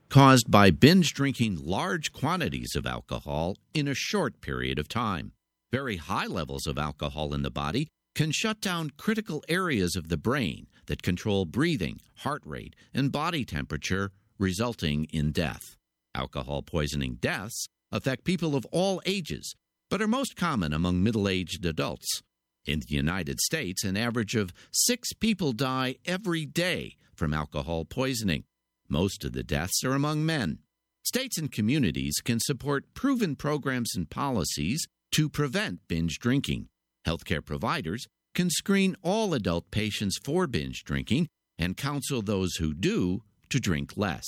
caused 0.10 0.50
by 0.50 0.72
binge 0.72 1.14
drinking 1.14 1.60
large 1.64 2.12
quantities 2.12 2.76
of 2.76 2.88
alcohol 2.88 3.56
in 3.76 3.88
a 3.88 3.94
short 3.94 4.42
period 4.42 4.80
of 4.80 4.90
time. 4.90 5.32
Very 5.72 5.98
high 5.98 6.26
levels 6.26 6.66
of 6.66 6.80
alcohol 6.80 7.34
in 7.36 7.44
the 7.44 7.52
body 7.52 7.88
can 8.16 8.32
shut 8.32 8.60
down 8.60 8.92
critical 8.98 9.44
areas 9.48 9.96
of 9.96 10.10
the 10.10 10.18
brain 10.18 10.66
that 10.88 11.04
control 11.04 11.46
breathing, 11.46 12.02
heart 12.18 12.42
rate, 12.44 12.76
and 12.92 13.12
body 13.12 13.46
temperature, 13.46 14.12
resulting 14.40 15.06
in 15.12 15.32
death. 15.32 15.76
Alcohol 16.16 16.64
poisoning 16.64 17.20
deaths 17.22 17.68
affect 17.92 18.24
people 18.24 18.56
of 18.56 18.66
all 18.72 19.00
ages, 19.06 19.54
but 19.92 20.02
are 20.02 20.08
most 20.08 20.36
common 20.36 20.74
among 20.74 21.04
middle 21.04 21.30
aged 21.30 21.66
adults. 21.68 22.24
In 22.66 22.80
the 22.80 22.96
United 22.96 23.40
States, 23.40 23.84
an 23.84 23.96
average 23.96 24.36
of 24.36 24.54
six 24.72 25.14
people 25.14 25.54
die 25.54 25.96
every 26.04 26.46
day 26.48 26.96
from 27.14 27.34
alcohol 27.34 27.86
poisoning. 27.86 28.44
Most 28.90 29.24
of 29.24 29.34
the 29.34 29.44
deaths 29.44 29.84
are 29.84 29.94
among 29.94 30.26
men. 30.26 30.60
States 31.04 31.38
and 31.38 31.52
communities 31.52 32.22
can 32.24 32.40
support 32.40 32.94
proven 32.94 33.36
programs 33.36 33.96
and 33.96 34.10
policies 34.10 34.86
to 35.12 35.30
prevent 35.30 35.88
binge 35.88 36.20
drinking. 36.20 36.68
Healthcare 37.06 37.46
providers 37.46 38.08
can 38.34 38.50
screen 38.50 38.96
all 39.02 39.34
adult 39.34 39.70
patients 39.72 40.18
for 40.24 40.48
binge 40.48 40.84
drinking 40.84 41.28
and 41.58 41.78
counsel 41.78 42.22
those 42.22 42.56
who 42.56 42.74
do 42.74 43.22
to 43.50 43.60
drink 43.60 43.94
less. 43.96 44.26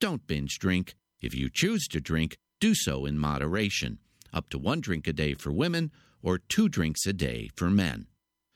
Don't 0.00 0.26
binge 0.26 0.58
drink. 0.58 0.94
If 1.20 1.34
you 1.34 1.48
choose 1.52 1.86
to 1.88 2.00
drink, 2.00 2.36
do 2.60 2.74
so 2.74 3.06
in 3.06 3.18
moderation, 3.18 3.98
up 4.32 4.48
to 4.50 4.58
one 4.58 4.80
drink 4.80 5.06
a 5.06 5.12
day 5.12 5.34
for 5.34 5.52
women 5.52 5.90
or 6.22 6.38
two 6.38 6.68
drinks 6.68 7.06
a 7.06 7.12
day 7.12 7.48
for 7.56 7.70
men. 7.70 8.06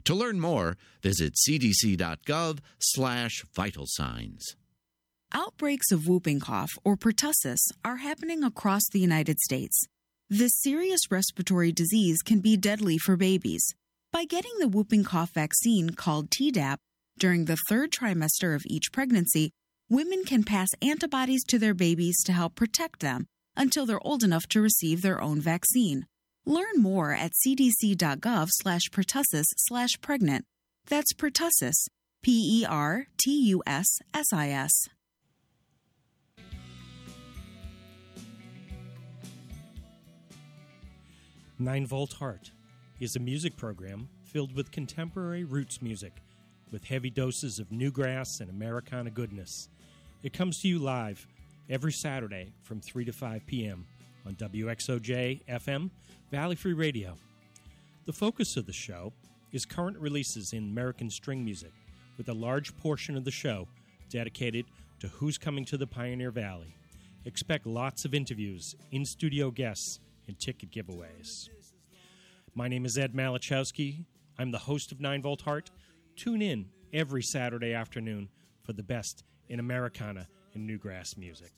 To 0.05 0.15
learn 0.15 0.39
more, 0.39 0.77
visit 1.03 1.35
cdc.gov 1.35 2.59
slash 2.79 3.45
vital 3.55 3.85
signs. 3.87 4.57
Outbreaks 5.39 5.93
of 5.93 6.09
whooping 6.09 6.41
cough 6.41 6.79
or 6.83 6.97
pertussis 6.97 7.59
are 7.85 7.97
happening 7.97 8.43
across 8.43 8.81
the 8.91 9.01
United 9.01 9.39
States. 9.39 9.85
This 10.31 10.53
serious 10.63 11.11
respiratory 11.11 11.73
disease 11.73 12.23
can 12.25 12.41
be 12.41 12.57
deadly 12.57 12.97
for 12.97 13.19
babies. 13.19 13.63
By 14.11 14.25
getting 14.25 14.53
the 14.59 14.67
whooping 14.67 15.05
cough 15.05 15.35
vaccine 15.35 15.91
called 15.91 16.31
Tdap 16.31 16.79
during 17.19 17.45
the 17.45 17.59
third 17.69 17.93
trimester 17.93 18.55
of 18.55 18.65
each 18.65 18.91
pregnancy, 18.93 19.51
women 19.91 20.25
can 20.25 20.43
pass 20.43 20.69
antibodies 20.81 21.45
to 21.49 21.59
their 21.59 21.75
babies 21.75 22.17
to 22.25 22.33
help 22.33 22.55
protect 22.55 23.01
them 23.01 23.27
until 23.59 23.85
they're 23.85 24.07
old 24.07 24.25
enough 24.25 24.47
to 24.49 24.63
receive 24.63 25.03
their 25.03 25.21
own 25.21 25.39
vaccine. 25.39 26.07
Learn 26.47 26.79
more 26.81 27.13
at 27.13 27.33
cdc.gov 27.47 28.49
slash 28.53 28.85
pertussis 28.91 29.45
slash 29.59 30.01
pregnant. 30.01 30.47
That's 30.87 31.13
pertussis, 31.13 31.89
P 32.23 32.65
E. 41.59 41.63
9 41.63 41.87
Volt 41.87 42.13
Heart 42.15 42.51
is 43.01 43.17
a 43.17 43.21
music 43.21 43.57
program 43.57 44.09
filled 44.25 44.55
with 44.55 44.71
contemporary 44.71 45.45
roots 45.45 45.81
music 45.81 46.13
with 46.71 46.85
heavy 46.85 47.09
doses 47.09 47.59
of 47.59 47.71
newgrass 47.71 48.41
and 48.41 48.51
Americana 48.51 49.11
goodness. 49.11 49.69
It 50.23 50.33
comes 50.33 50.61
to 50.61 50.69
you 50.69 50.79
live 50.79 51.27
every 51.71 51.93
Saturday 51.93 52.53
from 52.63 52.81
3 52.81 53.07
to 53.07 53.13
5 53.13 53.47
p.m. 53.47 53.87
on 54.27 54.35
WXOJ 54.35 55.45
FM, 55.49 55.91
Valley 56.31 56.57
Free 56.57 56.75
Radio. 56.75 57.15
The 58.05 58.13
focus 58.13 58.57
of 58.57 58.67
the 58.67 58.73
show 58.73 59.13
is 59.53 59.65
current 59.65 59.99
releases 59.99 60.53
in 60.53 60.65
American 60.65 61.09
string 61.09 61.45
music, 61.45 61.73
with 62.19 62.29
a 62.29 62.35
large 62.35 62.77
portion 62.77 63.17
of 63.17 63.25
the 63.25 63.31
show 63.31 63.67
dedicated 64.11 64.67
to 65.01 65.09
who's 65.09 65.39
coming 65.39 65.65
to 65.65 65.77
the 65.77 65.87
Pioneer 65.87 66.31
Valley. 66.31 66.75
Expect 67.25 67.67
lots 67.67 68.05
of 68.05 68.15
interviews, 68.15 68.77
in 68.93 69.05
studio 69.05 69.51
guests, 69.51 70.01
and 70.27 70.39
ticket 70.39 70.71
giveaways. 70.71 71.49
My 72.55 72.69
name 72.69 72.85
is 72.85 72.97
Ed 72.97 73.15
Malachowski. 73.15 74.05
I'm 74.39 74.51
the 74.51 74.59
host 74.59 74.93
of 74.93 75.01
9 75.01 75.23
Volt 75.23 75.43
Heart. 75.43 75.71
Tune 76.17 76.43
in 76.43 76.67
every 76.93 77.23
Saturday 77.23 77.73
afternoon 77.75 78.29
for 78.63 78.73
the 78.73 78.83
best 78.83 79.25
in 79.49 79.61
Americana 79.61 80.29
and 80.55 80.69
Newgrass 80.69 81.17
music. 81.17 81.53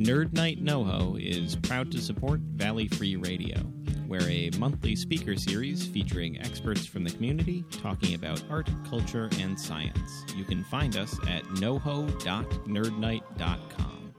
Nerd 0.00 0.32
Night 0.32 0.64
NoHo 0.64 1.20
is 1.22 1.56
proud 1.56 1.92
to 1.92 2.00
support 2.00 2.40
Valley 2.40 2.88
Free 2.88 3.16
Radio, 3.16 3.70
where 4.10 4.28
a 4.28 4.50
monthly 4.58 4.94
speaker 4.96 5.36
series 5.36 5.86
featuring 5.86 6.36
experts 6.40 6.84
from 6.84 7.04
the 7.04 7.12
community 7.12 7.64
talking 7.70 8.16
about 8.16 8.42
art, 8.50 8.68
culture, 8.88 9.30
and 9.38 9.56
science. 9.58 10.24
You 10.36 10.42
can 10.42 10.64
find 10.64 10.96
us 10.96 11.16
at 11.28 11.44
noho.nerdnight.com. 11.44 14.14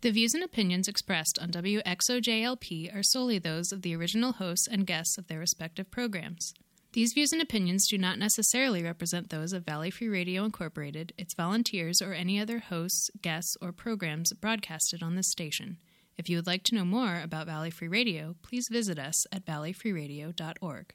The 0.00 0.10
views 0.10 0.34
and 0.34 0.42
opinions 0.42 0.88
expressed 0.88 1.38
on 1.40 1.52
WXOJLP 1.52 2.92
are 2.92 3.04
solely 3.04 3.38
those 3.38 3.70
of 3.70 3.82
the 3.82 3.94
original 3.94 4.32
hosts 4.32 4.66
and 4.66 4.84
guests 4.84 5.16
of 5.16 5.28
their 5.28 5.38
respective 5.38 5.92
programs. 5.92 6.52
These 6.96 7.12
views 7.12 7.30
and 7.30 7.42
opinions 7.42 7.86
do 7.88 7.98
not 7.98 8.18
necessarily 8.18 8.82
represent 8.82 9.28
those 9.28 9.52
of 9.52 9.66
Valley 9.66 9.90
Free 9.90 10.08
Radio 10.08 10.44
Incorporated, 10.46 11.12
its 11.18 11.34
volunteers, 11.34 12.00
or 12.00 12.14
any 12.14 12.40
other 12.40 12.58
hosts, 12.58 13.10
guests, 13.20 13.54
or 13.60 13.70
programs 13.70 14.32
broadcasted 14.32 15.02
on 15.02 15.14
this 15.14 15.30
station. 15.30 15.76
If 16.16 16.30
you 16.30 16.38
would 16.38 16.46
like 16.46 16.62
to 16.62 16.74
know 16.74 16.86
more 16.86 17.20
about 17.22 17.48
Valley 17.48 17.68
Free 17.68 17.86
Radio, 17.86 18.34
please 18.40 18.68
visit 18.70 18.98
us 18.98 19.26
at 19.30 19.44
valleyfreeradio.org. 19.44 20.94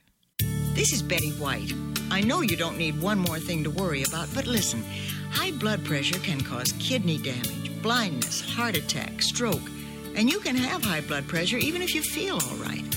This 0.74 0.92
is 0.92 1.04
Betty 1.04 1.34
White. 1.34 1.72
I 2.10 2.22
know 2.22 2.42
you 2.42 2.58
don't 2.58 2.80
need 2.80 3.00
one 3.00 3.20
more 3.20 3.38
thing 3.38 3.64
to 3.64 3.70
worry 3.70 4.02
about, 4.02 4.28
but 4.34 4.48
listen 4.48 4.84
high 5.30 5.52
blood 5.52 5.86
pressure 5.86 6.18
can 6.22 6.42
cause 6.42 6.72
kidney 6.80 7.20
damage, 7.20 7.80
blindness, 7.84 8.42
heart 8.42 8.76
attack, 8.76 9.22
stroke, 9.22 9.70
and 10.16 10.32
you 10.32 10.40
can 10.40 10.56
have 10.56 10.84
high 10.84 11.02
blood 11.02 11.28
pressure 11.28 11.58
even 11.58 11.84
if 11.84 11.94
you 11.94 12.02
feel 12.02 12.40
all 12.50 12.56
right. 12.56 12.91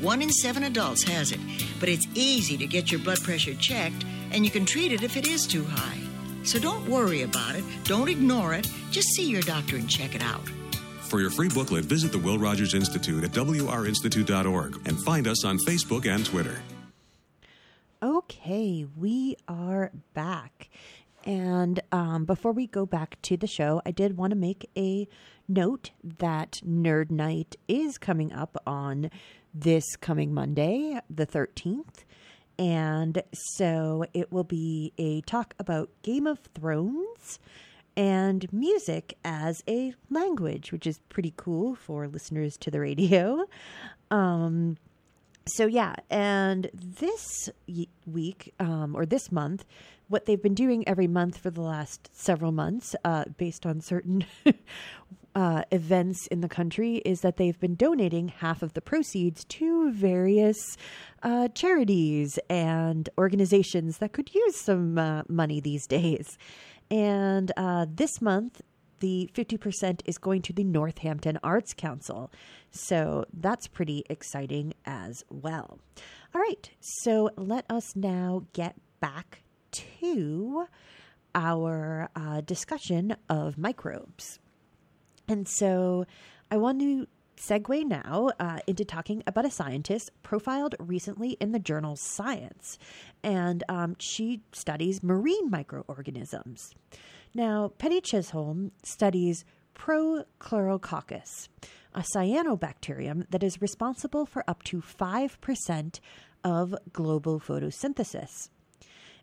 One 0.00 0.22
in 0.22 0.30
seven 0.30 0.64
adults 0.64 1.02
has 1.04 1.30
it, 1.30 1.40
but 1.78 1.90
it's 1.90 2.06
easy 2.14 2.56
to 2.56 2.66
get 2.66 2.90
your 2.90 3.00
blood 3.00 3.22
pressure 3.22 3.54
checked, 3.54 4.06
and 4.32 4.46
you 4.46 4.50
can 4.50 4.64
treat 4.64 4.92
it 4.92 5.02
if 5.02 5.14
it 5.14 5.26
is 5.26 5.46
too 5.46 5.64
high. 5.64 5.98
So 6.42 6.58
don't 6.58 6.88
worry 6.88 7.20
about 7.20 7.54
it, 7.54 7.64
don't 7.84 8.08
ignore 8.08 8.54
it, 8.54 8.66
just 8.90 9.08
see 9.10 9.28
your 9.28 9.42
doctor 9.42 9.76
and 9.76 9.90
check 9.90 10.14
it 10.14 10.22
out. 10.22 10.48
For 11.02 11.20
your 11.20 11.28
free 11.30 11.50
booklet, 11.50 11.84
visit 11.84 12.12
the 12.12 12.18
Will 12.18 12.38
Rogers 12.38 12.72
Institute 12.72 13.24
at 13.24 13.32
wrinstitute.org 13.32 14.88
and 14.88 14.98
find 15.02 15.26
us 15.28 15.44
on 15.44 15.58
Facebook 15.58 16.06
and 16.06 16.24
Twitter. 16.24 16.62
Okay, 18.02 18.86
we 18.96 19.36
are 19.48 19.90
back. 20.14 20.70
And 21.26 21.80
um, 21.92 22.24
before 22.24 22.52
we 22.52 22.66
go 22.66 22.86
back 22.86 23.20
to 23.22 23.36
the 23.36 23.46
show, 23.46 23.82
I 23.84 23.90
did 23.90 24.16
want 24.16 24.30
to 24.30 24.36
make 24.36 24.70
a 24.78 25.06
note 25.46 25.90
that 26.02 26.62
Nerd 26.66 27.10
Night 27.10 27.56
is 27.68 27.98
coming 27.98 28.32
up 28.32 28.56
on 28.66 29.10
this 29.52 29.96
coming 29.96 30.32
Monday, 30.32 31.00
the 31.08 31.26
13th. 31.26 32.04
And 32.58 33.22
so 33.56 34.04
it 34.12 34.30
will 34.30 34.44
be 34.44 34.92
a 34.98 35.22
talk 35.22 35.54
about 35.58 35.90
Game 36.02 36.26
of 36.26 36.40
Thrones 36.54 37.38
and 37.96 38.50
music 38.52 39.16
as 39.24 39.62
a 39.66 39.94
language, 40.10 40.72
which 40.72 40.86
is 40.86 40.98
pretty 41.08 41.32
cool 41.36 41.74
for 41.74 42.06
listeners 42.06 42.56
to 42.58 42.70
the 42.70 42.80
radio. 42.80 43.46
Um, 44.10 44.76
so 45.46 45.66
yeah, 45.66 45.94
and 46.10 46.70
this 46.74 47.48
week 48.06 48.54
um, 48.60 48.94
or 48.94 49.06
this 49.06 49.32
month, 49.32 49.64
what 50.08 50.26
they've 50.26 50.42
been 50.42 50.54
doing 50.54 50.86
every 50.86 51.06
month 51.06 51.38
for 51.38 51.50
the 51.50 51.60
last 51.60 52.10
several 52.12 52.52
months, 52.52 52.94
uh, 53.04 53.24
based 53.36 53.64
on 53.64 53.80
certain 53.80 54.24
uh, 55.34 55.62
events 55.70 56.26
in 56.28 56.40
the 56.40 56.48
country, 56.48 56.96
is 57.04 57.20
that 57.20 57.36
they've 57.36 57.58
been 57.58 57.76
donating 57.76 58.28
half 58.28 58.62
of 58.62 58.74
the 58.74 58.80
proceeds 58.80 59.44
to 59.44 59.92
various 59.92 60.58
uh, 61.22 61.48
charities 61.48 62.38
and 62.48 63.08
organizations 63.18 63.98
that 63.98 64.12
could 64.12 64.34
use 64.34 64.56
some 64.56 64.98
uh, 64.98 65.22
money 65.28 65.60
these 65.60 65.86
days. 65.86 66.36
And 66.90 67.52
uh, 67.56 67.86
this 67.88 68.20
month, 68.20 68.60
the 68.98 69.30
50% 69.34 70.00
is 70.04 70.18
going 70.18 70.42
to 70.42 70.52
the 70.52 70.64
Northampton 70.64 71.38
Arts 71.42 71.72
Council. 71.72 72.30
So 72.70 73.24
that's 73.32 73.66
pretty 73.66 74.04
exciting 74.10 74.74
as 74.84 75.24
well. 75.30 75.78
All 76.34 76.40
right, 76.40 76.70
so 76.80 77.30
let 77.36 77.64
us 77.70 77.96
now 77.96 78.46
get 78.52 78.76
back 79.00 79.42
to 79.72 80.66
our 81.34 82.10
uh, 82.16 82.40
discussion 82.42 83.16
of 83.28 83.56
microbes. 83.56 84.39
And 85.30 85.46
so 85.46 86.06
I 86.50 86.56
want 86.56 86.80
to 86.80 87.06
segue 87.36 87.84
now 87.84 88.30
uh, 88.40 88.58
into 88.66 88.84
talking 88.84 89.22
about 89.28 89.46
a 89.46 89.50
scientist 89.50 90.10
profiled 90.24 90.74
recently 90.80 91.36
in 91.40 91.52
the 91.52 91.60
journal 91.60 91.94
Science. 91.94 92.78
And 93.22 93.62
um, 93.68 93.94
she 94.00 94.42
studies 94.52 95.04
marine 95.04 95.48
microorganisms. 95.48 96.74
Now, 97.32 97.70
Penny 97.78 98.00
Chisholm 98.00 98.72
studies 98.82 99.44
Prochlorococcus, 99.76 101.46
a 101.94 102.04
cyanobacterium 102.12 103.30
that 103.30 103.44
is 103.44 103.62
responsible 103.62 104.26
for 104.26 104.42
up 104.50 104.64
to 104.64 104.82
5% 104.82 106.00
of 106.42 106.74
global 106.92 107.38
photosynthesis. 107.38 108.48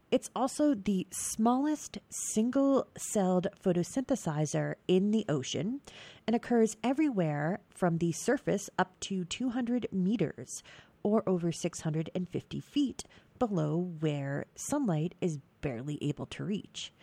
It's 0.09 0.29
also 0.33 0.73
the 0.73 1.05
smallest 1.11 1.97
single 2.09 2.87
celled 2.97 3.47
photosynthesizer 3.61 4.75
in 4.87 5.11
the 5.11 5.25
ocean 5.27 5.81
and 6.25 6.33
occurs 6.33 6.77
everywhere 6.81 7.59
from 7.69 7.97
the 7.97 8.13
surface 8.13 8.69
up 8.79 8.97
to 9.01 9.25
200 9.25 9.87
meters 9.91 10.63
or 11.03 11.23
over 11.27 11.51
650 11.51 12.59
feet 12.61 13.03
below 13.37 13.91
where 13.99 14.45
sunlight 14.55 15.13
is 15.19 15.39
barely 15.59 15.97
able 16.01 16.25
to 16.27 16.43
reach. 16.45 16.93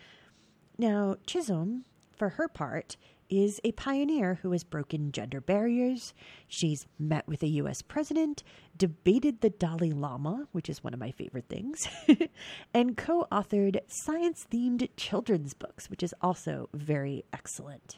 Now, 0.79 1.17
Chisholm, 1.27 1.85
for 2.11 2.29
her 2.29 2.47
part, 2.47 2.97
is 3.29 3.59
a 3.63 3.71
pioneer 3.73 4.39
who 4.41 4.51
has 4.51 4.63
broken 4.63 5.11
gender 5.11 5.41
barriers. 5.41 6.13
She's 6.47 6.87
met 6.99 7.27
with 7.27 7.43
a 7.43 7.47
US 7.47 7.81
president, 7.81 8.43
debated 8.77 9.41
the 9.41 9.49
Dalai 9.49 9.91
Lama, 9.91 10.47
which 10.51 10.69
is 10.69 10.83
one 10.83 10.93
of 10.93 10.99
my 10.99 11.11
favorite 11.11 11.49
things, 11.49 11.87
and 12.73 12.97
co 12.97 13.27
authored 13.31 13.79
science 13.87 14.45
themed 14.51 14.89
children's 14.97 15.53
books, 15.53 15.89
which 15.89 16.03
is 16.03 16.13
also 16.21 16.69
very 16.73 17.23
excellent. 17.33 17.97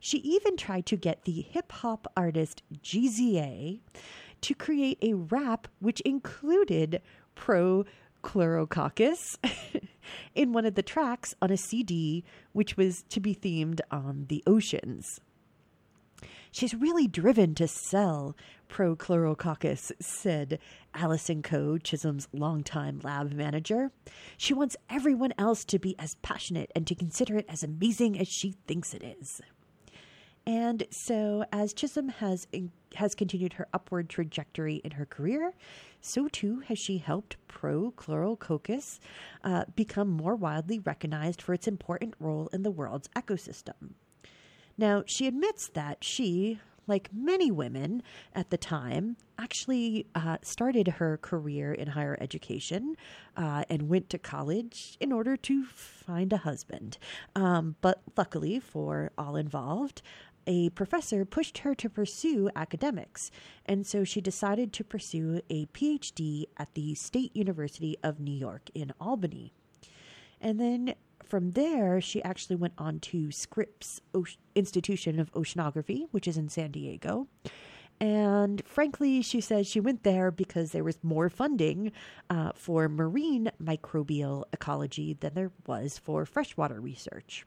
She 0.00 0.18
even 0.18 0.56
tried 0.56 0.86
to 0.86 0.96
get 0.96 1.24
the 1.24 1.40
hip 1.40 1.72
hop 1.72 2.06
artist 2.16 2.62
GZA 2.82 3.80
to 4.42 4.54
create 4.54 4.98
a 5.00 5.14
rap 5.14 5.68
which 5.80 6.00
included 6.02 7.00
pro 7.34 7.86
chlorococcus 8.22 9.38
in 10.34 10.52
one 10.52 10.66
of 10.66 10.74
the 10.74 10.82
tracks 10.82 11.34
on 11.40 11.50
a 11.50 11.56
CD, 11.56 12.24
which 12.52 12.76
was 12.76 13.02
to 13.10 13.20
be 13.20 13.34
themed 13.34 13.80
on 13.90 14.26
the 14.28 14.42
oceans. 14.46 15.20
She's 16.54 16.72
really 16.72 17.08
driven 17.08 17.56
to 17.56 17.66
sell 17.66 18.36
Prochlorococcus, 18.68 19.90
said 20.00 20.60
Allison 20.94 21.42
Coe, 21.42 21.78
Chisholm's 21.78 22.28
longtime 22.32 23.00
lab 23.02 23.32
manager. 23.32 23.90
She 24.36 24.54
wants 24.54 24.76
everyone 24.88 25.32
else 25.36 25.64
to 25.64 25.80
be 25.80 25.96
as 25.98 26.14
passionate 26.22 26.70
and 26.76 26.86
to 26.86 26.94
consider 26.94 27.36
it 27.36 27.46
as 27.48 27.64
amazing 27.64 28.18
as 28.18 28.28
she 28.28 28.54
thinks 28.68 28.94
it 28.94 29.02
is. 29.02 29.40
And 30.46 30.86
so, 30.90 31.44
as 31.52 31.72
Chisholm 31.72 32.08
has 32.08 32.46
has 32.96 33.14
continued 33.14 33.54
her 33.54 33.66
upward 33.72 34.08
trajectory 34.08 34.76
in 34.84 34.92
her 34.92 35.06
career, 35.06 35.54
so 36.00 36.28
too 36.28 36.60
has 36.60 36.78
she 36.78 36.98
helped 36.98 37.36
Prochlorococcus 37.48 39.00
uh, 39.42 39.64
become 39.74 40.08
more 40.08 40.36
widely 40.36 40.78
recognized 40.78 41.40
for 41.40 41.54
its 41.54 41.66
important 41.66 42.14
role 42.20 42.48
in 42.52 42.62
the 42.62 42.70
world's 42.70 43.08
ecosystem. 43.16 43.94
Now, 44.76 45.02
she 45.06 45.26
admits 45.26 45.68
that 45.68 46.04
she, 46.04 46.60
like 46.86 47.08
many 47.12 47.50
women 47.50 48.02
at 48.34 48.50
the 48.50 48.58
time, 48.58 49.16
actually 49.38 50.06
uh, 50.14 50.38
started 50.42 50.88
her 50.88 51.16
career 51.16 51.72
in 51.72 51.88
higher 51.88 52.16
education 52.20 52.96
uh, 53.36 53.64
and 53.70 53.88
went 53.88 54.10
to 54.10 54.18
college 54.18 54.96
in 55.00 55.12
order 55.12 55.36
to 55.36 55.64
find 55.64 56.32
a 56.32 56.38
husband. 56.38 56.98
Um, 57.34 57.76
but 57.80 58.02
luckily 58.16 58.60
for 58.60 59.12
all 59.16 59.36
involved, 59.36 60.02
a 60.46 60.70
professor 60.70 61.24
pushed 61.24 61.58
her 61.58 61.74
to 61.74 61.88
pursue 61.88 62.50
academics, 62.56 63.30
and 63.66 63.86
so 63.86 64.04
she 64.04 64.20
decided 64.20 64.72
to 64.72 64.84
pursue 64.84 65.40
a 65.50 65.66
PhD 65.66 66.44
at 66.56 66.74
the 66.74 66.94
State 66.94 67.34
University 67.36 67.96
of 68.02 68.20
New 68.20 68.34
York 68.34 68.70
in 68.74 68.92
Albany. 69.00 69.52
And 70.40 70.60
then 70.60 70.94
from 71.24 71.52
there, 71.52 72.00
she 72.00 72.22
actually 72.22 72.56
went 72.56 72.74
on 72.76 73.00
to 73.00 73.30
Scripps 73.30 74.00
o- 74.14 74.26
Institution 74.54 75.18
of 75.18 75.32
Oceanography, 75.32 76.06
which 76.10 76.28
is 76.28 76.36
in 76.36 76.48
San 76.48 76.70
Diego. 76.70 77.28
And 78.00 78.62
frankly, 78.66 79.22
she 79.22 79.40
says 79.40 79.66
she 79.66 79.80
went 79.80 80.02
there 80.02 80.30
because 80.30 80.72
there 80.72 80.84
was 80.84 80.98
more 81.02 81.30
funding 81.30 81.92
uh, 82.28 82.52
for 82.54 82.88
marine 82.88 83.50
microbial 83.62 84.44
ecology 84.52 85.14
than 85.14 85.34
there 85.34 85.52
was 85.66 85.98
for 85.98 86.26
freshwater 86.26 86.80
research. 86.80 87.46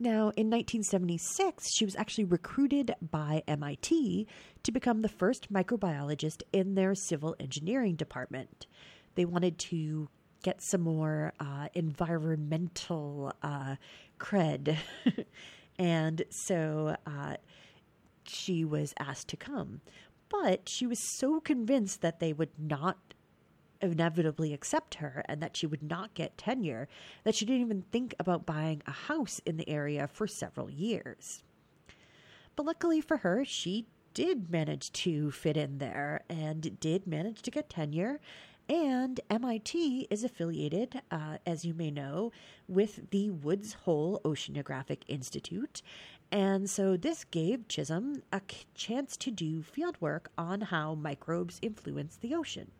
Now, 0.00 0.30
in 0.36 0.48
1976, 0.48 1.74
she 1.74 1.84
was 1.84 1.96
actually 1.96 2.24
recruited 2.24 2.94
by 3.02 3.42
MIT 3.48 4.28
to 4.62 4.72
become 4.72 5.02
the 5.02 5.08
first 5.08 5.52
microbiologist 5.52 6.42
in 6.52 6.76
their 6.76 6.94
civil 6.94 7.34
engineering 7.40 7.96
department. 7.96 8.68
They 9.16 9.24
wanted 9.24 9.58
to 9.70 10.08
get 10.44 10.62
some 10.62 10.82
more 10.82 11.32
uh, 11.40 11.68
environmental 11.74 13.32
uh, 13.42 13.74
cred. 14.20 14.76
and 15.80 16.22
so 16.30 16.94
uh, 17.04 17.36
she 18.22 18.64
was 18.64 18.94
asked 19.00 19.26
to 19.28 19.36
come. 19.36 19.80
But 20.28 20.68
she 20.68 20.86
was 20.86 21.00
so 21.18 21.40
convinced 21.40 22.02
that 22.02 22.20
they 22.20 22.32
would 22.32 22.56
not 22.56 22.98
inevitably 23.80 24.52
accept 24.52 24.96
her 24.96 25.22
and 25.28 25.42
that 25.42 25.56
she 25.56 25.66
would 25.66 25.82
not 25.82 26.14
get 26.14 26.38
tenure, 26.38 26.88
that 27.24 27.34
she 27.34 27.44
didn't 27.44 27.62
even 27.62 27.82
think 27.82 28.14
about 28.18 28.46
buying 28.46 28.82
a 28.86 28.92
house 28.92 29.40
in 29.46 29.56
the 29.56 29.68
area 29.68 30.08
for 30.08 30.26
several 30.26 30.70
years. 30.70 31.42
But 32.56 32.66
luckily 32.66 33.00
for 33.00 33.18
her, 33.18 33.44
she 33.44 33.86
did 34.14 34.50
manage 34.50 34.90
to 34.92 35.30
fit 35.30 35.56
in 35.56 35.78
there 35.78 36.24
and 36.28 36.80
did 36.80 37.06
manage 37.06 37.42
to 37.42 37.50
get 37.50 37.70
tenure. 37.70 38.20
And 38.68 39.20
MIT 39.30 40.08
is 40.10 40.24
affiliated, 40.24 41.00
uh, 41.10 41.38
as 41.46 41.64
you 41.64 41.72
may 41.72 41.90
know, 41.90 42.32
with 42.66 43.10
the 43.10 43.30
Woods 43.30 43.72
Hole 43.84 44.20
Oceanographic 44.24 45.02
Institute. 45.06 45.80
And 46.30 46.68
so 46.68 46.96
this 46.96 47.24
gave 47.24 47.68
Chisholm 47.68 48.22
a 48.30 48.42
chance 48.74 49.16
to 49.18 49.30
do 49.30 49.62
fieldwork 49.62 50.26
on 50.36 50.62
how 50.62 50.94
microbes 50.94 51.58
influence 51.62 52.16
the 52.16 52.34
ocean. 52.34 52.72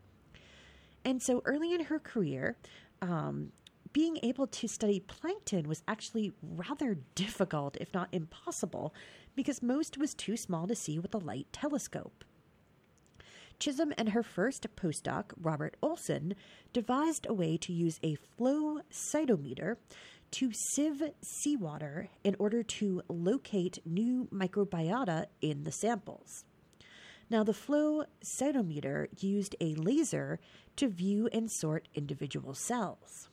And 1.05 1.23
so 1.23 1.43
early 1.45 1.73
in 1.73 1.85
her 1.85 1.99
career, 1.99 2.57
um, 3.01 3.53
being 3.93 4.19
able 4.23 4.47
to 4.47 4.69
study 4.69 5.01
plankton 5.01 5.69
was 5.69 5.83
actually 5.89 6.33
rather 6.43 6.99
difficult, 7.15 7.77
if 7.81 7.93
not 7.95 8.09
impossible, 8.13 8.95
because 9.35 9.63
most 9.63 9.97
was 9.97 10.15
too 10.15 10.37
small 10.37 10.67
to 10.67 10.75
see 10.75 10.99
with 10.99 11.15
a 11.15 11.19
light 11.19 11.47
telescope. 11.53 12.25
Chisholm 13.59 13.93
and 13.99 14.11
her 14.11 14.23
first 14.23 14.67
postdoc, 14.77 15.33
Robert 15.41 15.77
Olson, 15.83 16.35
devised 16.73 17.27
a 17.29 17.35
way 17.35 17.57
to 17.57 17.73
use 17.73 17.99
a 18.03 18.15
flow 18.15 18.81
cytometer 18.93 19.77
to 20.31 20.53
sieve 20.53 21.03
seawater 21.23 22.09
in 22.23 22.37
order 22.39 22.63
to 22.63 23.03
locate 23.09 23.79
new 23.85 24.29
microbiota 24.33 25.27
in 25.41 25.65
the 25.65 25.73
samples. 25.73 26.45
Now, 27.31 27.45
the 27.45 27.53
flow 27.53 28.05
cytometer 28.25 29.09
used 29.23 29.55
a 29.61 29.75
laser 29.75 30.41
to 30.77 30.89
view 30.89 31.29
and 31.33 31.51
sort 31.51 31.89
individual 31.95 32.55
cells. 32.55 33.29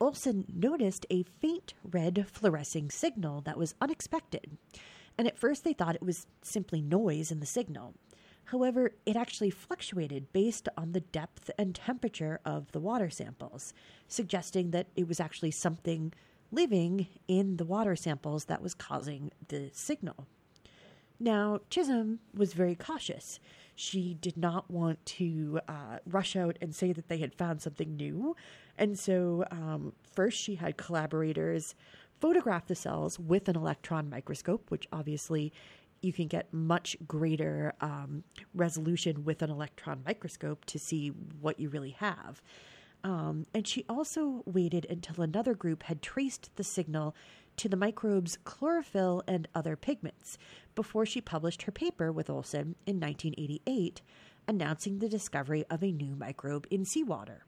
Olson 0.00 0.44
noticed 0.54 1.04
a 1.10 1.24
faint 1.24 1.74
red 1.84 2.26
fluorescing 2.28 2.90
signal 2.90 3.40
that 3.42 3.58
was 3.58 3.74
unexpected, 3.80 4.56
and 5.18 5.26
at 5.26 5.38
first 5.38 5.64
they 5.64 5.72
thought 5.72 5.96
it 5.96 6.02
was 6.02 6.26
simply 6.42 6.80
noise 6.80 7.30
in 7.30 7.40
the 7.40 7.46
signal. 7.46 7.94
However, 8.44 8.92
it 9.04 9.16
actually 9.16 9.50
fluctuated 9.50 10.32
based 10.32 10.68
on 10.76 10.92
the 10.92 11.00
depth 11.00 11.50
and 11.58 11.74
temperature 11.74 12.40
of 12.44 12.72
the 12.72 12.80
water 12.80 13.10
samples, 13.10 13.74
suggesting 14.08 14.70
that 14.70 14.86
it 14.96 15.06
was 15.06 15.20
actually 15.20 15.50
something 15.50 16.12
living 16.50 17.08
in 17.28 17.58
the 17.58 17.64
water 17.64 17.94
samples 17.94 18.46
that 18.46 18.62
was 18.62 18.74
causing 18.74 19.30
the 19.48 19.70
signal. 19.72 20.26
Now, 21.22 21.60
Chisholm 21.68 22.20
was 22.34 22.54
very 22.54 22.74
cautious. 22.74 23.38
She 23.76 24.14
did 24.14 24.38
not 24.38 24.70
want 24.70 25.04
to 25.06 25.60
uh, 25.68 25.98
rush 26.06 26.34
out 26.34 26.56
and 26.62 26.74
say 26.74 26.92
that 26.92 27.08
they 27.08 27.18
had 27.18 27.34
found 27.34 27.60
something 27.60 27.94
new. 27.94 28.34
And 28.78 28.98
so, 28.98 29.44
um, 29.50 29.92
first, 30.14 30.38
she 30.40 30.54
had 30.54 30.78
collaborators 30.78 31.74
photograph 32.20 32.66
the 32.66 32.74
cells 32.74 33.18
with 33.18 33.48
an 33.48 33.56
electron 33.56 34.08
microscope, 34.08 34.70
which 34.70 34.88
obviously 34.92 35.52
you 36.02 36.12
can 36.12 36.26
get 36.26 36.52
much 36.52 36.96
greater 37.06 37.74
um, 37.80 38.24
resolution 38.54 39.24
with 39.24 39.42
an 39.42 39.50
electron 39.50 40.02
microscope 40.06 40.64
to 40.64 40.78
see 40.78 41.08
what 41.08 41.60
you 41.60 41.68
really 41.68 41.90
have. 41.90 42.42
Um, 43.02 43.46
and 43.54 43.66
she 43.66 43.84
also 43.88 44.42
waited 44.46 44.86
until 44.88 45.22
another 45.22 45.54
group 45.54 45.84
had 45.84 46.02
traced 46.02 46.50
the 46.56 46.64
signal 46.64 47.14
to 47.60 47.68
the 47.68 47.76
microbe's 47.76 48.38
chlorophyll 48.42 49.22
and 49.28 49.46
other 49.54 49.76
pigments 49.76 50.38
before 50.74 51.04
she 51.04 51.20
published 51.20 51.64
her 51.64 51.72
paper 51.72 52.10
with 52.10 52.30
Olson 52.30 52.74
in 52.86 52.98
1988, 52.98 54.00
announcing 54.48 54.98
the 54.98 55.10
discovery 55.10 55.66
of 55.68 55.82
a 55.82 55.92
new 55.92 56.16
microbe 56.16 56.66
in 56.70 56.86
seawater. 56.86 57.44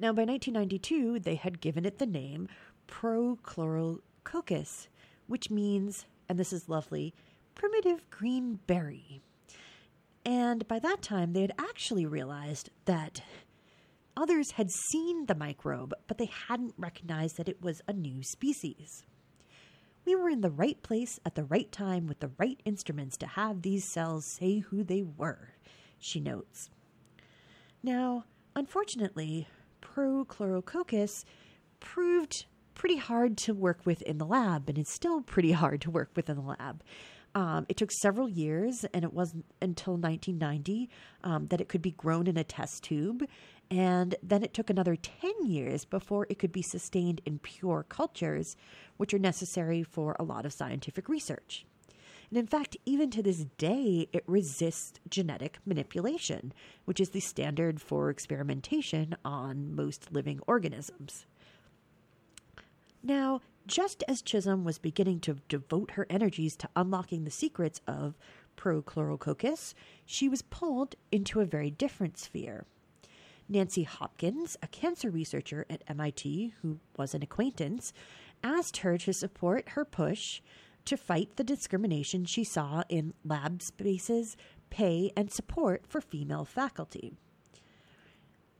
Now, 0.00 0.14
by 0.14 0.24
1992, 0.24 1.18
they 1.18 1.34
had 1.34 1.60
given 1.60 1.84
it 1.84 1.98
the 1.98 2.06
name 2.06 2.48
Prochlorococcus, 2.86 4.88
which 5.26 5.50
means, 5.50 6.06
and 6.26 6.38
this 6.38 6.54
is 6.54 6.70
lovely, 6.70 7.12
primitive 7.54 8.08
green 8.08 8.60
berry. 8.66 9.20
And 10.24 10.66
by 10.66 10.78
that 10.78 11.02
time, 11.02 11.34
they 11.34 11.42
had 11.42 11.52
actually 11.58 12.06
realized 12.06 12.70
that 12.86 13.20
Others 14.18 14.52
had 14.52 14.70
seen 14.70 15.26
the 15.26 15.34
microbe, 15.34 15.94
but 16.06 16.18
they 16.18 16.30
hadn't 16.48 16.74
recognized 16.76 17.38
that 17.38 17.48
it 17.48 17.62
was 17.62 17.80
a 17.88 17.92
new 17.94 18.22
species. 18.22 19.04
We 20.04 20.14
were 20.14 20.28
in 20.28 20.42
the 20.42 20.50
right 20.50 20.82
place 20.82 21.18
at 21.24 21.34
the 21.34 21.44
right 21.44 21.70
time 21.72 22.06
with 22.06 22.20
the 22.20 22.32
right 22.38 22.60
instruments 22.66 23.16
to 23.18 23.26
have 23.26 23.62
these 23.62 23.90
cells 23.90 24.26
say 24.26 24.58
who 24.58 24.82
they 24.84 25.02
were, 25.02 25.54
she 25.98 26.20
notes. 26.20 26.68
Now, 27.82 28.24
Unfortunately, 28.58 29.46
Prochlorococcus 29.80 31.24
proved 31.78 32.46
pretty 32.74 32.96
hard 32.96 33.36
to 33.38 33.54
work 33.54 33.86
with 33.86 34.02
in 34.02 34.18
the 34.18 34.26
lab, 34.26 34.68
and 34.68 34.76
it's 34.76 34.92
still 34.92 35.20
pretty 35.20 35.52
hard 35.52 35.80
to 35.82 35.92
work 35.92 36.10
with 36.16 36.28
in 36.28 36.34
the 36.34 36.42
lab. 36.42 36.82
Um, 37.36 37.66
it 37.68 37.76
took 37.76 37.92
several 37.92 38.28
years, 38.28 38.84
and 38.92 39.04
it 39.04 39.12
wasn't 39.12 39.44
until 39.62 39.92
1990 39.92 40.90
um, 41.22 41.46
that 41.48 41.60
it 41.60 41.68
could 41.68 41.82
be 41.82 41.92
grown 41.92 42.26
in 42.26 42.36
a 42.36 42.42
test 42.42 42.82
tube. 42.82 43.28
And 43.70 44.14
then 44.22 44.42
it 44.42 44.54
took 44.54 44.70
another 44.70 44.96
10 44.96 45.44
years 45.44 45.84
before 45.84 46.26
it 46.30 46.38
could 46.38 46.52
be 46.52 46.62
sustained 46.62 47.20
in 47.26 47.38
pure 47.38 47.84
cultures, 47.88 48.56
which 48.96 49.12
are 49.12 49.18
necessary 49.18 49.82
for 49.82 50.16
a 50.18 50.24
lot 50.24 50.46
of 50.46 50.52
scientific 50.52 51.08
research. 51.08 51.66
And 52.30 52.38
in 52.38 52.46
fact, 52.46 52.76
even 52.84 53.10
to 53.10 53.22
this 53.22 53.44
day, 53.56 54.08
it 54.12 54.24
resists 54.26 55.00
genetic 55.08 55.58
manipulation, 55.64 56.52
which 56.84 57.00
is 57.00 57.10
the 57.10 57.20
standard 57.20 57.80
for 57.80 58.10
experimentation 58.10 59.16
on 59.24 59.74
most 59.74 60.12
living 60.12 60.40
organisms. 60.46 61.26
Now, 63.02 63.40
just 63.66 64.02
as 64.08 64.22
Chisholm 64.22 64.64
was 64.64 64.78
beginning 64.78 65.20
to 65.20 65.38
devote 65.48 65.92
her 65.92 66.06
energies 66.10 66.56
to 66.56 66.68
unlocking 66.74 67.24
the 67.24 67.30
secrets 67.30 67.80
of 67.86 68.18
Prochlorococcus, 68.56 69.74
she 70.04 70.28
was 70.28 70.42
pulled 70.42 70.96
into 71.12 71.40
a 71.40 71.46
very 71.46 71.70
different 71.70 72.18
sphere. 72.18 72.66
Nancy 73.48 73.84
Hopkins, 73.84 74.56
a 74.62 74.66
cancer 74.68 75.10
researcher 75.10 75.64
at 75.70 75.82
MIT 75.88 76.54
who 76.62 76.78
was 76.96 77.14
an 77.14 77.22
acquaintance, 77.22 77.92
asked 78.42 78.78
her 78.78 78.98
to 78.98 79.12
support 79.12 79.70
her 79.70 79.84
push 79.84 80.40
to 80.84 80.96
fight 80.96 81.36
the 81.36 81.44
discrimination 81.44 82.24
she 82.24 82.44
saw 82.44 82.82
in 82.88 83.14
lab 83.24 83.62
spaces, 83.62 84.36
pay, 84.70 85.10
and 85.16 85.32
support 85.32 85.86
for 85.86 86.00
female 86.00 86.44
faculty. 86.44 87.14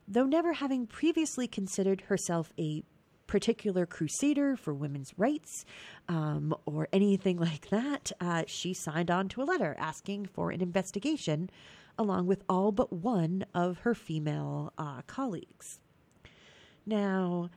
Though 0.06 0.26
never 0.26 0.54
having 0.54 0.86
previously 0.86 1.46
considered 1.46 2.02
herself 2.02 2.52
a 2.58 2.82
particular 3.26 3.86
crusader 3.86 4.56
for 4.56 4.74
women's 4.74 5.12
rights 5.16 5.64
um, 6.08 6.54
or 6.66 6.88
anything 6.92 7.36
like 7.38 7.68
that, 7.70 8.10
uh, 8.20 8.44
she 8.46 8.74
signed 8.74 9.10
on 9.10 9.28
to 9.28 9.42
a 9.42 9.44
letter 9.44 9.76
asking 9.78 10.26
for 10.26 10.50
an 10.50 10.60
investigation 10.60 11.50
along 11.98 12.26
with 12.26 12.42
all 12.48 12.72
but 12.72 12.92
one 12.92 13.44
of 13.54 13.78
her 13.78 13.94
female 13.94 14.72
uh, 14.78 15.02
colleagues. 15.06 15.80
Now, 16.86 17.50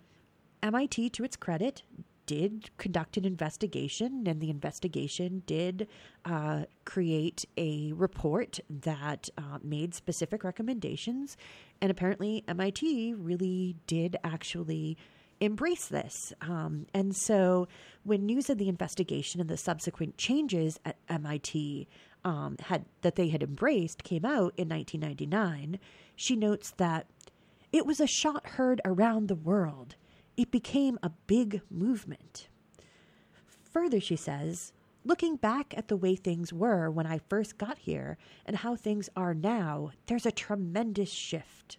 MIT, 0.61 1.11
to 1.11 1.23
its 1.23 1.35
credit, 1.37 1.83
did 2.25 2.69
conduct 2.77 3.17
an 3.17 3.25
investigation, 3.25 4.23
and 4.25 4.39
the 4.39 4.49
investigation 4.49 5.43
did 5.45 5.87
uh, 6.23 6.63
create 6.85 7.45
a 7.57 7.91
report 7.93 8.59
that 8.69 9.29
uh, 9.37 9.59
made 9.63 9.93
specific 9.93 10.43
recommendations. 10.43 11.35
And 11.81 11.91
apparently, 11.91 12.43
MIT 12.47 13.15
really 13.15 13.75
did 13.87 14.15
actually 14.23 14.97
embrace 15.41 15.87
this. 15.87 16.31
Um, 16.41 16.85
and 16.93 17.15
so, 17.15 17.67
when 18.03 18.25
news 18.25 18.49
of 18.49 18.57
the 18.57 18.69
investigation 18.69 19.41
and 19.41 19.49
the 19.49 19.57
subsequent 19.57 20.17
changes 20.17 20.79
at 20.85 20.97
MIT 21.09 21.87
um, 22.23 22.57
had 22.59 22.85
that 23.01 23.15
they 23.15 23.29
had 23.29 23.43
embraced 23.43 24.03
came 24.03 24.25
out 24.25 24.53
in 24.57 24.69
1999, 24.69 25.79
she 26.15 26.35
notes 26.35 26.71
that 26.77 27.07
it 27.71 27.85
was 27.85 27.99
a 27.99 28.07
shot 28.07 28.47
heard 28.51 28.81
around 28.85 29.27
the 29.27 29.35
world. 29.35 29.95
It 30.37 30.51
became 30.51 30.99
a 31.01 31.11
big 31.27 31.61
movement. 31.69 32.47
Further, 33.71 33.99
she 33.99 34.15
says, 34.15 34.73
looking 35.05 35.35
back 35.35 35.73
at 35.77 35.87
the 35.87 35.95
way 35.95 36.15
things 36.15 36.51
were 36.51 36.89
when 36.89 37.07
I 37.07 37.19
first 37.29 37.57
got 37.57 37.79
here 37.79 38.17
and 38.45 38.57
how 38.57 38.75
things 38.75 39.09
are 39.15 39.33
now, 39.33 39.91
there's 40.07 40.25
a 40.25 40.31
tremendous 40.31 41.09
shift. 41.09 41.77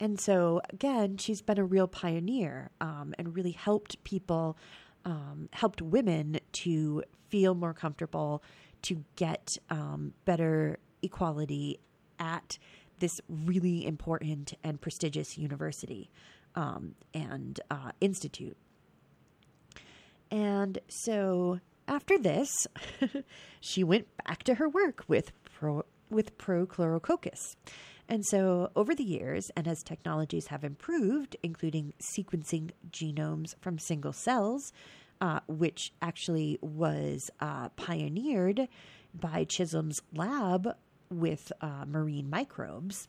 And 0.00 0.20
so, 0.20 0.60
again, 0.70 1.16
she's 1.16 1.42
been 1.42 1.58
a 1.58 1.64
real 1.64 1.88
pioneer 1.88 2.70
um, 2.80 3.14
and 3.18 3.34
really 3.34 3.50
helped 3.50 4.02
people, 4.04 4.56
um, 5.04 5.48
helped 5.52 5.82
women 5.82 6.38
to 6.52 7.02
feel 7.28 7.54
more 7.54 7.74
comfortable, 7.74 8.42
to 8.82 9.04
get 9.16 9.56
um, 9.70 10.14
better 10.24 10.78
equality 11.02 11.78
at 12.18 12.58
this 12.98 13.20
really 13.28 13.86
important 13.86 14.54
and 14.64 14.80
prestigious 14.80 15.38
university 15.38 16.10
um, 16.54 16.94
and 17.14 17.60
uh, 17.70 17.92
institute. 18.00 18.56
And 20.30 20.78
so 20.88 21.60
after 21.86 22.18
this, 22.18 22.50
she 23.60 23.84
went 23.84 24.08
back 24.24 24.42
to 24.44 24.54
her 24.56 24.68
work 24.68 25.04
with 25.08 25.32
pro, 25.44 25.84
with 26.10 26.36
Prochlorococcus. 26.38 27.56
And 28.10 28.24
so, 28.24 28.70
over 28.74 28.94
the 28.94 29.04
years, 29.04 29.50
and 29.54 29.68
as 29.68 29.82
technologies 29.82 30.46
have 30.46 30.64
improved, 30.64 31.36
including 31.42 31.92
sequencing 32.16 32.70
genomes 32.90 33.54
from 33.60 33.78
single 33.78 34.14
cells, 34.14 34.72
uh, 35.20 35.40
which 35.48 35.92
actually 36.00 36.58
was 36.60 37.30
uh, 37.40 37.68
pioneered 37.70 38.68
by 39.14 39.44
Chisholm's 39.44 40.00
lab 40.14 40.68
with 41.10 41.52
uh, 41.60 41.84
marine 41.86 42.28
microbes, 42.28 43.08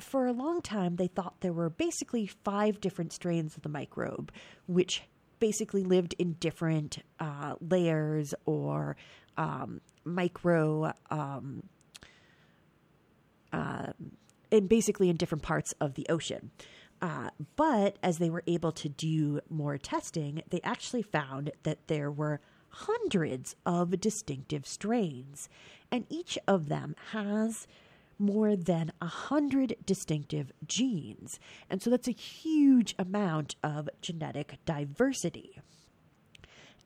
for 0.00 0.26
a 0.26 0.32
long 0.32 0.60
time, 0.60 0.96
they 0.96 1.06
thought 1.06 1.40
there 1.40 1.52
were 1.52 1.70
basically 1.70 2.26
five 2.26 2.80
different 2.80 3.12
strains 3.12 3.56
of 3.56 3.62
the 3.62 3.68
microbe, 3.68 4.32
which 4.66 5.02
basically 5.38 5.84
lived 5.84 6.14
in 6.18 6.34
different 6.34 6.98
uh, 7.20 7.54
layers 7.60 8.34
or 8.44 8.96
um, 9.36 9.80
micro, 10.04 10.92
um, 11.10 11.62
uh, 13.52 13.92
and 14.50 14.68
basically 14.68 15.10
in 15.10 15.16
different 15.16 15.42
parts 15.42 15.72
of 15.80 15.94
the 15.94 16.06
ocean. 16.08 16.50
Uh, 17.04 17.28
but 17.54 17.98
as 18.02 18.16
they 18.16 18.30
were 18.30 18.42
able 18.46 18.72
to 18.72 18.88
do 18.88 19.38
more 19.50 19.76
testing, 19.76 20.42
they 20.48 20.60
actually 20.64 21.02
found 21.02 21.50
that 21.62 21.86
there 21.86 22.10
were 22.10 22.40
hundreds 22.70 23.54
of 23.66 24.00
distinctive 24.00 24.66
strains, 24.66 25.50
and 25.92 26.06
each 26.08 26.38
of 26.48 26.70
them 26.70 26.96
has 27.12 27.66
more 28.18 28.56
than 28.56 28.90
a 29.02 29.06
hundred 29.06 29.76
distinctive 29.84 30.50
genes. 30.66 31.38
And 31.68 31.82
so 31.82 31.90
that's 31.90 32.08
a 32.08 32.12
huge 32.12 32.94
amount 32.98 33.56
of 33.62 33.90
genetic 34.00 34.56
diversity. 34.64 35.60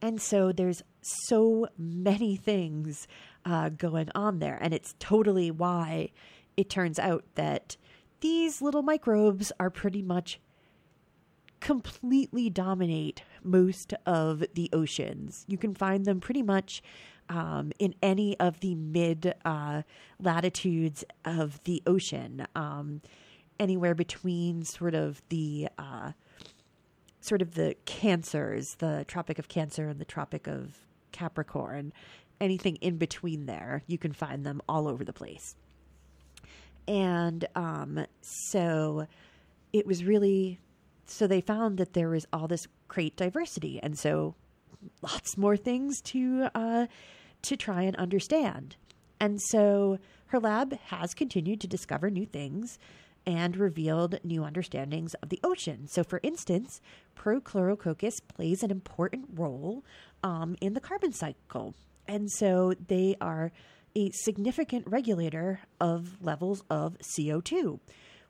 And 0.03 0.21
so 0.21 0.51
there's 0.51 0.83
so 1.01 1.69
many 1.79 2.35
things 2.35 3.07
uh, 3.45 3.69
going 3.69 4.09
on 4.17 4.41
there. 4.41 4.59
And 4.61 4.75
it's 4.75 4.97
totally 4.99 5.53
why 5.53 6.11
it 6.57 6.69
turns 6.69 6.99
out 6.99 7.25
that 7.37 7.77
these 8.21 8.61
little 8.63 8.83
microbes 8.83 9.53
are 9.59 9.71
pretty 9.71 10.03
much 10.03 10.41
completely 11.61 12.49
dominate 12.49 13.23
most 13.43 13.95
of 14.07 14.45
the 14.55 14.71
oceans. 14.73 15.45
You 15.49 15.59
can 15.59 15.75
find 15.75 16.05
them 16.05 16.21
pretty 16.21 16.43
much 16.43 16.83
um, 17.29 17.73
in 17.79 17.95
any 18.03 18.39
of 18.41 18.61
the 18.61 18.75
mid 18.75 19.35
uh, 19.45 19.83
latitudes 20.21 21.05
of 21.25 21.63
the 21.65 21.83
ocean, 21.87 22.47
um, 22.55 23.03
anywhere 23.61 23.95
between 23.95 24.65
sort 24.65 24.95
of 24.95 25.21
the 25.29 25.69
uh, 25.79 26.13
sort 27.21 27.43
of 27.43 27.55
the 27.55 27.77
cancers, 27.85 28.77
the 28.77 29.05
Tropic 29.07 29.39
of 29.39 29.49
Cancer 29.49 29.89
and 29.89 30.01
the 30.01 30.05
Tropic 30.05 30.47
of 30.47 30.87
Capricorn, 31.13 31.93
anything 32.41 32.77
in 32.77 32.97
between 32.97 33.47
there, 33.47 33.83
you 33.87 33.99
can 33.99 34.13
find 34.13 34.47
them 34.47 34.63
all 34.69 34.89
over 34.89 35.05
the 35.05 35.13
place. 35.13 35.57
And 36.89 37.47
um, 37.55 38.07
so 38.23 39.07
it 39.73 39.87
was 39.87 40.03
really 40.05 40.59
so 41.07 41.27
they 41.27 41.41
found 41.41 41.79
that 41.79 41.95
there 41.95 42.09
was 42.09 42.27
all 42.33 42.49
this 42.49 42.67
great 42.89 43.17
diversity, 43.17 43.81
and 43.83 43.99
so 43.99 44.35
lots 45.03 45.37
more 45.37 45.57
things 45.57 46.01
to 46.03 46.49
uh, 46.55 46.87
to 47.43 47.57
try 47.57 47.83
and 47.83 47.95
understand. 47.97 48.77
And 49.21 49.41
so 49.41 49.99
her 50.27 50.41
lab 50.41 50.79
has 50.87 51.15
continued 51.15 51.61
to 51.61 51.67
discover 51.67 52.11
new 52.11 52.27
things 52.27 52.79
and 53.27 53.57
revealed 53.57 54.19
new 54.25 54.43
understandings 54.45 55.15
of 55.15 55.29
the 55.29 55.41
ocean. 55.45 55.87
So, 55.87 56.03
for 56.03 56.21
instance, 56.23 56.81
Prochlorococcus 57.15 58.21
plays 58.27 58.63
an 58.63 58.71
important 58.71 59.27
role 59.35 59.85
um, 60.23 60.57
in 60.61 60.73
the 60.73 60.81
carbon 60.81 61.13
cycle. 61.13 61.75
And 62.07 62.31
so 62.31 62.73
they 62.87 63.17
are 63.21 63.53
a 63.95 64.11
significant 64.11 64.87
regulator 64.87 65.61
of 65.81 66.23
levels 66.23 66.63
of 66.71 66.97
CO2, 66.99 67.81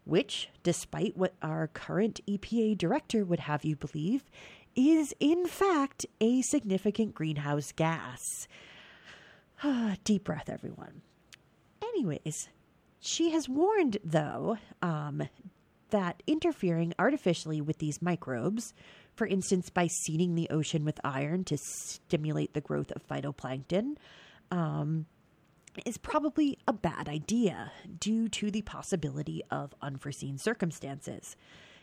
which, 0.04 0.48
despite 0.62 1.16
what 1.16 1.34
our 1.42 1.66
current 1.68 2.20
EPA 2.26 2.78
director 2.78 3.24
would 3.24 3.40
have 3.40 3.64
you 3.64 3.76
believe, 3.76 4.24
is 4.74 5.14
in 5.20 5.46
fact 5.46 6.06
a 6.20 6.40
significant 6.42 7.14
greenhouse 7.14 7.72
gas. 7.72 8.48
Deep 10.04 10.24
breath, 10.24 10.48
everyone. 10.48 11.02
Anyways, 11.82 12.48
she 13.00 13.30
has 13.30 13.48
warned, 13.48 13.98
though, 14.04 14.58
um, 14.82 15.28
that 15.90 16.22
interfering 16.26 16.94
artificially 16.98 17.60
with 17.60 17.78
these 17.78 18.02
microbes, 18.02 18.74
for 19.14 19.26
instance, 19.26 19.70
by 19.70 19.88
seeding 19.88 20.34
the 20.34 20.48
ocean 20.50 20.84
with 20.84 21.00
iron 21.02 21.44
to 21.44 21.58
stimulate 21.58 22.54
the 22.54 22.60
growth 22.60 22.92
of 22.92 23.06
phytoplankton, 23.06 23.96
um, 24.50 25.06
is 25.84 25.98
probably 25.98 26.58
a 26.66 26.72
bad 26.72 27.08
idea 27.08 27.72
due 27.98 28.28
to 28.28 28.50
the 28.50 28.62
possibility 28.62 29.42
of 29.50 29.74
unforeseen 29.80 30.38
circumstances, 30.38 31.36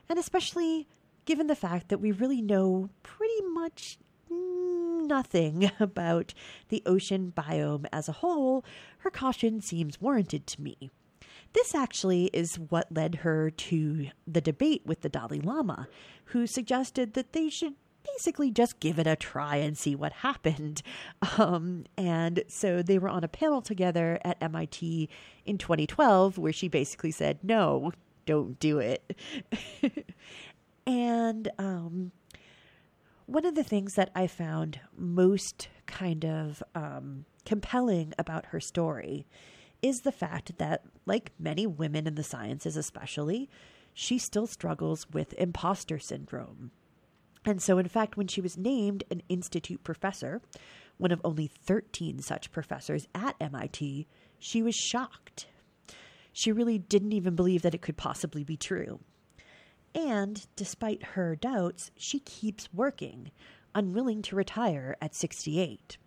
and 0.09 0.19
especially 0.19 0.87
given 1.25 1.47
the 1.47 1.55
fact 1.55 1.89
that 1.89 1.99
we 1.99 2.11
really 2.11 2.41
know 2.41 2.89
pretty 3.03 3.41
much 3.41 3.97
nothing 4.29 5.71
about 5.79 6.33
the 6.69 6.83
ocean 6.85 7.33
biome 7.35 7.85
as 7.91 8.09
a 8.09 8.13
whole, 8.13 8.63
her 8.99 9.09
caution 9.09 9.61
seems 9.61 10.01
warranted 10.01 10.47
to 10.47 10.61
me. 10.61 10.89
This 11.53 11.73
actually 11.73 12.25
is 12.33 12.59
what 12.59 12.91
led 12.91 13.15
her 13.15 13.49
to 13.49 14.07
the 14.27 14.41
debate 14.41 14.81
with 14.85 15.01
the 15.01 15.09
Dalai 15.09 15.39
Lama, 15.39 15.87
who 16.25 16.47
suggested 16.47 17.13
that 17.13 17.31
they 17.31 17.49
should 17.49 17.75
basically 18.13 18.51
just 18.51 18.79
give 18.79 18.99
it 18.99 19.07
a 19.07 19.15
try 19.15 19.57
and 19.57 19.77
see 19.77 19.95
what 19.95 20.13
happened. 20.13 20.81
Um, 21.37 21.85
and 21.97 22.43
so 22.47 22.81
they 22.81 22.97
were 22.97 23.09
on 23.09 23.23
a 23.23 23.27
panel 23.27 23.61
together 23.61 24.19
at 24.23 24.41
MIT 24.41 25.09
in 25.45 25.57
2012 25.57 26.37
where 26.37 26.53
she 26.53 26.67
basically 26.69 27.11
said, 27.11 27.39
no, 27.43 27.91
don't 28.25 28.59
do 28.59 28.79
it. 28.79 29.17
and 30.87 31.49
um, 31.57 32.11
one 33.25 33.45
of 33.45 33.55
the 33.55 33.63
things 33.63 33.95
that 33.95 34.11
I 34.15 34.27
found 34.27 34.79
most 34.95 35.67
kind 35.87 36.23
of 36.25 36.63
um, 36.73 37.25
compelling 37.45 38.13
about 38.17 38.47
her 38.47 38.59
story 38.59 39.25
is 39.81 40.01
the 40.01 40.11
fact 40.11 40.57
that, 40.57 40.83
like 41.05 41.31
many 41.39 41.67
women 41.67 42.07
in 42.07 42.15
the 42.15 42.23
sciences, 42.23 42.77
especially, 42.77 43.49
she 43.93 44.17
still 44.17 44.47
struggles 44.47 45.07
with 45.11 45.33
imposter 45.33 45.99
syndrome. 45.99 46.71
And 47.45 47.61
so, 47.61 47.77
in 47.77 47.87
fact, 47.87 48.17
when 48.17 48.27
she 48.27 48.41
was 48.41 48.57
named 48.57 49.03
an 49.11 49.21
institute 49.29 49.83
professor, 49.83 50.41
one 50.97 51.11
of 51.11 51.21
only 51.23 51.47
13 51.47 52.19
such 52.19 52.51
professors 52.51 53.07
at 53.13 53.35
MIT, 53.39 54.07
she 54.39 54.63
was 54.63 54.75
shocked. 54.75 55.47
She 56.33 56.51
really 56.51 56.79
didn't 56.79 57.13
even 57.13 57.35
believe 57.35 57.61
that 57.61 57.75
it 57.75 57.81
could 57.81 57.97
possibly 57.97 58.43
be 58.43 58.57
true. 58.57 58.99
And 59.93 60.45
despite 60.55 61.03
her 61.13 61.35
doubts, 61.35 61.91
she 61.95 62.19
keeps 62.19 62.73
working, 62.73 63.31
unwilling 63.73 64.21
to 64.23 64.35
retire 64.35 64.97
at 65.01 65.15
68. 65.15 65.97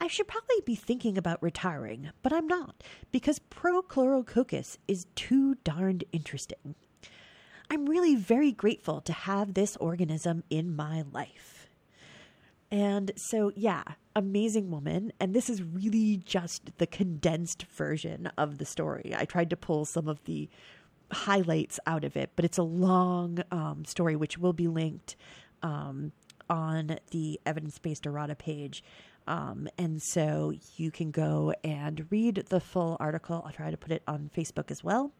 I 0.00 0.08
should 0.08 0.28
probably 0.28 0.60
be 0.64 0.74
thinking 0.74 1.16
about 1.16 1.42
retiring, 1.42 2.10
but 2.22 2.32
I'm 2.32 2.46
not, 2.46 2.82
because 3.12 3.38
Prochlorococcus 3.38 4.78
is 4.88 5.06
too 5.14 5.56
darned 5.64 6.04
interesting. 6.12 6.74
I'm 7.70 7.86
really 7.86 8.14
very 8.14 8.52
grateful 8.52 9.00
to 9.02 9.12
have 9.12 9.54
this 9.54 9.76
organism 9.76 10.44
in 10.50 10.74
my 10.74 11.04
life. 11.12 11.68
And 12.70 13.12
so, 13.16 13.52
yeah, 13.54 13.82
amazing 14.14 14.70
woman. 14.70 15.12
And 15.20 15.34
this 15.34 15.48
is 15.48 15.62
really 15.62 16.16
just 16.16 16.78
the 16.78 16.86
condensed 16.86 17.64
version 17.64 18.30
of 18.36 18.58
the 18.58 18.64
story. 18.64 19.14
I 19.16 19.24
tried 19.24 19.50
to 19.50 19.56
pull 19.56 19.84
some 19.84 20.08
of 20.08 20.22
the 20.24 20.48
highlights 21.12 21.78
out 21.86 22.04
of 22.04 22.16
it, 22.16 22.30
but 22.34 22.44
it's 22.44 22.58
a 22.58 22.62
long 22.62 23.38
um, 23.50 23.84
story 23.84 24.16
which 24.16 24.38
will 24.38 24.52
be 24.52 24.66
linked 24.66 25.16
um, 25.62 26.12
on 26.50 26.98
the 27.10 27.40
evidence 27.46 27.78
based 27.78 28.06
errata 28.06 28.34
page. 28.34 28.82
Um, 29.28 29.68
and 29.76 30.00
so 30.00 30.52
you 30.76 30.90
can 30.90 31.10
go 31.10 31.52
and 31.64 32.06
read 32.10 32.44
the 32.48 32.60
full 32.60 32.96
article. 33.00 33.42
I'll 33.44 33.52
try 33.52 33.70
to 33.70 33.76
put 33.76 33.92
it 33.92 34.02
on 34.06 34.30
Facebook 34.36 34.70
as 34.70 34.84
well. 34.84 35.12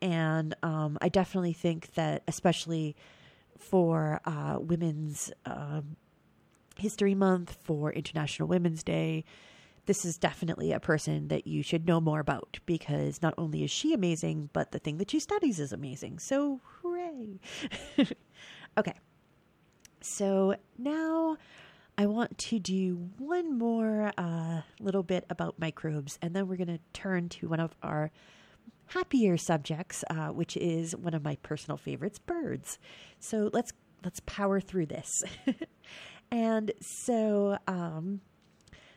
And 0.00 0.54
um, 0.62 0.98
I 1.00 1.08
definitely 1.08 1.52
think 1.52 1.94
that, 1.94 2.22
especially 2.28 2.96
for 3.58 4.20
uh, 4.24 4.58
Women's 4.60 5.32
um, 5.46 5.96
History 6.76 7.14
Month, 7.14 7.58
for 7.62 7.92
International 7.92 8.48
Women's 8.48 8.82
Day, 8.82 9.24
this 9.86 10.04
is 10.04 10.16
definitely 10.16 10.72
a 10.72 10.80
person 10.80 11.28
that 11.28 11.46
you 11.46 11.62
should 11.62 11.86
know 11.86 12.00
more 12.00 12.20
about 12.20 12.58
because 12.66 13.20
not 13.22 13.34
only 13.36 13.64
is 13.64 13.70
she 13.70 13.92
amazing, 13.92 14.48
but 14.52 14.72
the 14.72 14.78
thing 14.78 14.98
that 14.98 15.10
she 15.10 15.20
studies 15.20 15.60
is 15.60 15.72
amazing. 15.72 16.18
So, 16.18 16.60
hooray! 16.82 17.38
okay. 18.78 18.94
So 20.00 20.56
now 20.78 21.36
I 21.96 22.06
want 22.06 22.36
to 22.38 22.58
do 22.58 23.10
one 23.18 23.56
more 23.56 24.12
uh, 24.18 24.62
little 24.80 25.02
bit 25.02 25.24
about 25.30 25.58
microbes, 25.58 26.18
and 26.20 26.34
then 26.34 26.48
we're 26.48 26.56
going 26.56 26.66
to 26.68 26.80
turn 26.92 27.28
to 27.30 27.48
one 27.48 27.60
of 27.60 27.74
our 27.82 28.10
happier 28.88 29.36
subjects, 29.36 30.04
uh, 30.10 30.28
which 30.28 30.56
is 30.56 30.96
one 30.96 31.14
of 31.14 31.24
my 31.24 31.36
personal 31.42 31.76
favorites, 31.76 32.18
birds. 32.18 32.78
So 33.18 33.50
let's 33.52 33.72
let's 34.04 34.20
power 34.26 34.60
through 34.60 34.86
this. 34.86 35.22
and 36.30 36.72
so 36.80 37.58
um, 37.66 38.20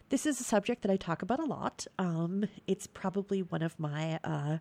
this 0.09 0.25
is 0.25 0.39
a 0.39 0.43
subject 0.43 0.81
that 0.83 0.91
I 0.91 0.97
talk 0.97 1.21
about 1.21 1.39
a 1.39 1.45
lot. 1.45 1.85
Um, 1.99 2.45
it's 2.65 2.87
probably 2.87 3.41
one 3.41 3.61
of 3.61 3.77
my 3.79 4.19
uh, 4.23 4.57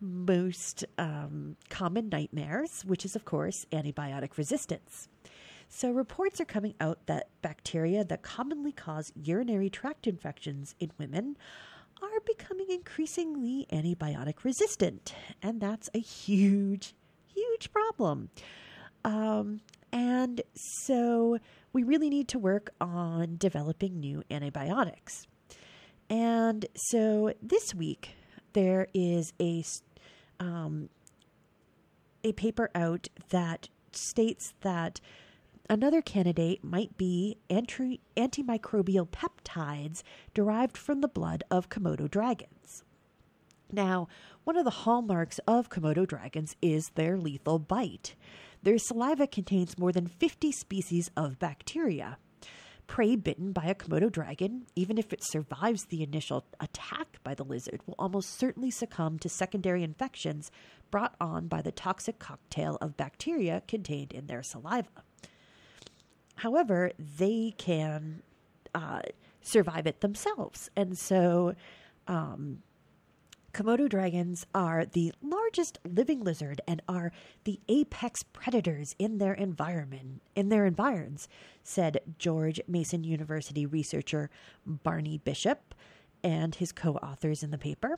most 0.00 0.84
um, 0.98 1.56
common 1.70 2.08
nightmares, 2.08 2.84
which 2.84 3.04
is, 3.04 3.16
of 3.16 3.24
course, 3.24 3.66
antibiotic 3.72 4.36
resistance. 4.36 5.08
So, 5.68 5.90
reports 5.90 6.40
are 6.40 6.44
coming 6.44 6.74
out 6.80 7.06
that 7.06 7.28
bacteria 7.42 8.04
that 8.04 8.22
commonly 8.22 8.70
cause 8.70 9.12
urinary 9.16 9.68
tract 9.68 10.06
infections 10.06 10.76
in 10.78 10.92
women 10.98 11.36
are 12.02 12.20
becoming 12.24 12.66
increasingly 12.70 13.66
antibiotic 13.72 14.44
resistant. 14.44 15.14
And 15.42 15.60
that's 15.60 15.88
a 15.94 16.00
huge, 16.00 16.94
huge 17.34 17.72
problem. 17.72 18.30
Um, 19.04 19.60
and 19.92 20.42
so, 20.54 21.38
we 21.76 21.82
really 21.82 22.08
need 22.08 22.26
to 22.28 22.38
work 22.38 22.70
on 22.80 23.36
developing 23.36 24.00
new 24.00 24.22
antibiotics. 24.30 25.26
And 26.08 26.64
so 26.74 27.34
this 27.42 27.74
week, 27.74 28.16
there 28.54 28.86
is 28.94 29.34
a, 29.38 29.62
um, 30.40 30.88
a 32.24 32.32
paper 32.32 32.70
out 32.74 33.08
that 33.28 33.68
states 33.92 34.54
that 34.62 35.00
another 35.68 36.02
candidate 36.02 36.62
might 36.64 36.96
be 36.96 37.38
anti- 37.50 38.00
antimicrobial 38.16 39.08
peptides 39.08 40.02
derived 40.34 40.76
from 40.76 41.00
the 41.00 41.08
blood 41.08 41.44
of 41.50 41.68
Komodo 41.68 42.10
dragons. 42.10 42.84
Now, 43.72 44.08
one 44.44 44.56
of 44.56 44.64
the 44.64 44.70
hallmarks 44.70 45.40
of 45.46 45.68
Komodo 45.70 46.06
dragons 46.06 46.54
is 46.62 46.90
their 46.94 47.18
lethal 47.18 47.58
bite. 47.58 48.14
Their 48.62 48.78
saliva 48.78 49.26
contains 49.26 49.78
more 49.78 49.92
than 49.92 50.06
50 50.06 50.52
species 50.52 51.10
of 51.16 51.38
bacteria. 51.38 52.18
Prey 52.86 53.16
bitten 53.16 53.52
by 53.52 53.64
a 53.64 53.74
Komodo 53.74 54.10
dragon, 54.10 54.66
even 54.76 54.96
if 54.96 55.12
it 55.12 55.24
survives 55.24 55.86
the 55.86 56.02
initial 56.02 56.46
attack 56.60 57.18
by 57.24 57.34
the 57.34 57.44
lizard, 57.44 57.80
will 57.84 57.96
almost 57.98 58.38
certainly 58.38 58.70
succumb 58.70 59.18
to 59.18 59.28
secondary 59.28 59.82
infections 59.82 60.52
brought 60.92 61.16
on 61.20 61.48
by 61.48 61.60
the 61.60 61.72
toxic 61.72 62.20
cocktail 62.20 62.78
of 62.80 62.96
bacteria 62.96 63.62
contained 63.66 64.12
in 64.12 64.26
their 64.26 64.42
saliva. 64.44 65.02
However, 66.36 66.92
they 66.98 67.54
can 67.56 68.22
uh, 68.74 69.02
survive 69.40 69.86
it 69.86 70.00
themselves. 70.00 70.70
And 70.76 70.96
so, 70.96 71.54
um, 72.06 72.62
Komodo 73.56 73.88
dragons 73.88 74.44
are 74.54 74.84
the 74.84 75.14
largest 75.22 75.78
living 75.82 76.22
lizard 76.22 76.60
and 76.68 76.82
are 76.86 77.10
the 77.44 77.58
apex 77.70 78.22
predators 78.22 78.94
in 78.98 79.16
their 79.16 79.32
environment 79.32 80.20
in 80.34 80.50
their 80.50 80.66
environs, 80.66 81.26
said 81.64 82.00
George 82.18 82.60
Mason 82.68 83.02
University 83.02 83.64
researcher 83.64 84.28
Barney 84.66 85.16
Bishop 85.16 85.74
and 86.22 86.54
his 86.56 86.70
co-authors 86.70 87.42
in 87.42 87.50
the 87.50 87.56
paper. 87.56 87.96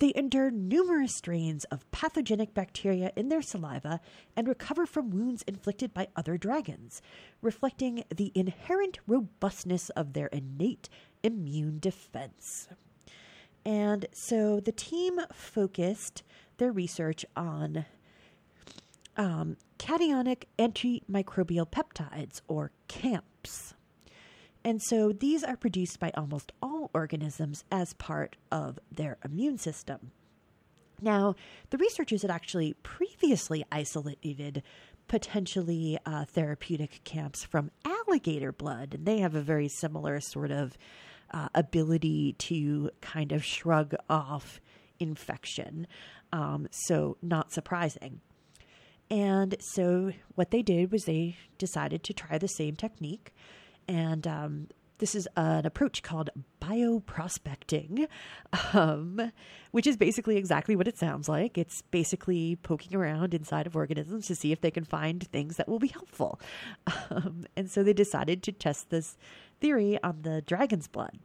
They 0.00 0.12
endure 0.16 0.50
numerous 0.50 1.14
strains 1.14 1.64
of 1.64 1.90
pathogenic 1.90 2.54
bacteria 2.54 3.12
in 3.16 3.28
their 3.28 3.42
saliva 3.42 4.00
and 4.34 4.48
recover 4.48 4.86
from 4.86 5.10
wounds 5.10 5.42
inflicted 5.46 5.92
by 5.92 6.08
other 6.16 6.38
dragons, 6.38 7.02
reflecting 7.42 8.04
the 8.14 8.32
inherent 8.34 8.98
robustness 9.06 9.90
of 9.90 10.14
their 10.14 10.28
innate 10.28 10.88
immune 11.22 11.78
defense. 11.80 12.68
And 13.66 14.06
so 14.10 14.58
the 14.58 14.72
team 14.72 15.20
focused 15.34 16.22
their 16.56 16.72
research 16.72 17.26
on 17.36 17.84
um, 19.18 19.58
cationic 19.78 20.44
antimicrobial 20.58 21.70
peptides, 21.70 22.40
or 22.48 22.70
CAMPs. 22.88 23.74
And 24.64 24.80
so 24.80 25.12
these 25.12 25.42
are 25.44 25.56
produced 25.56 26.00
by 26.00 26.10
almost 26.16 26.52
all 26.62 26.69
organisms 26.94 27.64
as 27.70 27.92
part 27.94 28.36
of 28.50 28.78
their 28.90 29.18
immune 29.24 29.58
system. 29.58 30.12
Now, 31.02 31.34
the 31.70 31.78
researchers 31.78 32.22
had 32.22 32.30
actually 32.30 32.74
previously 32.82 33.64
isolated 33.72 34.62
potentially 35.08 35.98
uh, 36.06 36.24
therapeutic 36.24 37.00
CAMPs 37.04 37.44
from 37.44 37.70
alligator 37.84 38.52
blood, 38.52 38.94
and 38.94 39.06
they 39.06 39.18
have 39.18 39.34
a 39.34 39.40
very 39.40 39.68
similar 39.68 40.20
sort 40.20 40.50
of 40.50 40.76
uh, 41.32 41.48
ability 41.54 42.34
to 42.38 42.90
kind 43.00 43.32
of 43.32 43.44
shrug 43.44 43.94
off 44.08 44.60
infection. 44.98 45.86
Um, 46.32 46.68
so, 46.70 47.16
not 47.22 47.52
surprising. 47.52 48.20
And 49.10 49.56
so, 49.58 50.12
what 50.36 50.52
they 50.52 50.62
did 50.62 50.92
was 50.92 51.04
they 51.04 51.36
decided 51.58 52.04
to 52.04 52.12
try 52.14 52.38
the 52.38 52.46
same 52.46 52.76
technique. 52.76 53.34
And 53.88 54.26
um, 54.26 54.68
this 55.00 55.14
is 55.14 55.26
an 55.36 55.66
approach 55.66 56.02
called 56.02 56.30
bioprospecting, 56.60 58.06
um, 58.72 59.32
which 59.72 59.86
is 59.86 59.96
basically 59.96 60.36
exactly 60.36 60.76
what 60.76 60.86
it 60.86 60.98
sounds 60.98 61.28
like. 61.28 61.58
It's 61.58 61.82
basically 61.90 62.56
poking 62.62 62.96
around 62.96 63.34
inside 63.34 63.66
of 63.66 63.74
organisms 63.74 64.26
to 64.28 64.36
see 64.36 64.52
if 64.52 64.60
they 64.60 64.70
can 64.70 64.84
find 64.84 65.26
things 65.28 65.56
that 65.56 65.68
will 65.68 65.78
be 65.78 65.88
helpful. 65.88 66.40
Um, 67.10 67.46
and 67.56 67.70
so 67.70 67.82
they 67.82 67.92
decided 67.92 68.42
to 68.44 68.52
test 68.52 68.90
this 68.90 69.16
theory 69.60 69.98
on 70.02 70.22
the 70.22 70.42
dragon's 70.42 70.86
blood. 70.86 71.18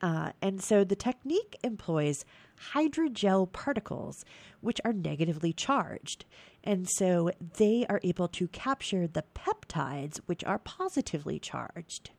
Uh, 0.00 0.30
and 0.40 0.62
so 0.62 0.84
the 0.84 0.96
technique 0.96 1.56
employs 1.62 2.24
hydrogel 2.72 3.50
particles, 3.52 4.24
which 4.60 4.80
are 4.84 4.92
negatively 4.92 5.52
charged. 5.52 6.24
And 6.64 6.88
so 6.88 7.30
they 7.58 7.84
are 7.88 8.00
able 8.02 8.28
to 8.28 8.48
capture 8.48 9.06
the 9.06 9.24
peptides, 9.34 10.18
which 10.26 10.44
are 10.44 10.58
positively 10.58 11.38
charged. 11.38 12.10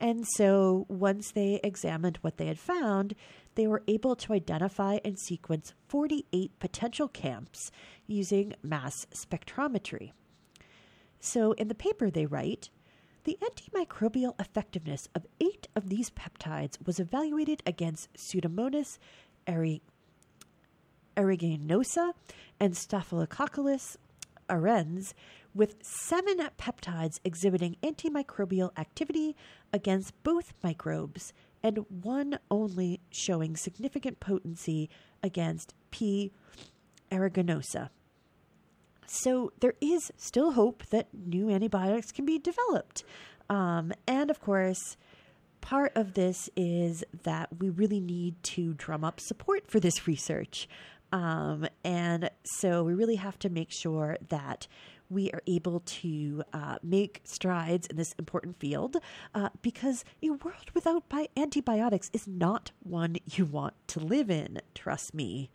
And 0.00 0.26
so 0.36 0.86
once 0.88 1.32
they 1.32 1.60
examined 1.62 2.18
what 2.20 2.36
they 2.36 2.46
had 2.46 2.58
found, 2.58 3.14
they 3.54 3.66
were 3.66 3.82
able 3.86 4.16
to 4.16 4.32
identify 4.32 4.98
and 5.04 5.18
sequence 5.18 5.72
48 5.88 6.58
potential 6.58 7.08
CAMPs 7.08 7.70
using 8.06 8.54
mass 8.62 9.06
spectrometry. 9.14 10.12
So 11.20 11.52
in 11.52 11.68
the 11.68 11.74
paper, 11.74 12.10
they 12.10 12.26
write 12.26 12.68
the 13.24 13.38
antimicrobial 13.40 14.38
effectiveness 14.38 15.08
of 15.14 15.26
eight 15.40 15.68
of 15.74 15.88
these 15.88 16.10
peptides 16.10 16.76
was 16.84 17.00
evaluated 17.00 17.62
against 17.64 18.12
Pseudomonas 18.14 18.98
aeruginosa 21.16 22.12
and 22.60 22.76
Staphylococcus 22.76 23.96
aureus, 24.50 25.14
with 25.54 25.76
seven 25.82 26.38
peptides 26.58 27.20
exhibiting 27.24 27.76
antimicrobial 27.82 28.70
activity 28.78 29.36
against 29.72 30.20
both 30.22 30.52
microbes 30.62 31.32
and 31.62 31.78
one 31.88 32.38
only 32.50 33.00
showing 33.10 33.56
significant 33.56 34.20
potency 34.20 34.90
against 35.22 35.74
P. 35.90 36.32
aeruginosa. 37.10 37.88
So 39.06 39.52
there 39.60 39.74
is 39.80 40.10
still 40.16 40.52
hope 40.52 40.84
that 40.86 41.08
new 41.12 41.50
antibiotics 41.50 42.10
can 42.10 42.24
be 42.24 42.38
developed. 42.38 43.04
Um, 43.48 43.92
and 44.06 44.30
of 44.30 44.40
course, 44.40 44.96
part 45.60 45.92
of 45.94 46.14
this 46.14 46.50
is 46.56 47.04
that 47.22 47.48
we 47.58 47.70
really 47.70 48.00
need 48.00 48.42
to 48.42 48.74
drum 48.74 49.04
up 49.04 49.20
support 49.20 49.66
for 49.70 49.80
this 49.80 50.06
research. 50.06 50.68
Um, 51.12 51.66
and 51.84 52.30
so 52.44 52.82
we 52.82 52.94
really 52.94 53.16
have 53.16 53.38
to 53.40 53.48
make 53.48 53.70
sure 53.70 54.16
that 54.28 54.66
we 55.10 55.30
are 55.32 55.42
able 55.46 55.80
to 55.80 56.42
uh, 56.52 56.76
make 56.82 57.20
strides 57.24 57.86
in 57.86 57.96
this 57.96 58.14
important 58.18 58.58
field 58.58 58.96
uh, 59.34 59.48
because 59.62 60.04
a 60.22 60.30
world 60.30 60.70
without 60.74 61.08
bi- 61.08 61.28
antibiotics 61.36 62.10
is 62.12 62.26
not 62.26 62.70
one 62.82 63.16
you 63.26 63.44
want 63.44 63.74
to 63.88 64.00
live 64.00 64.30
in, 64.30 64.60
trust 64.74 65.14
me. 65.14 65.50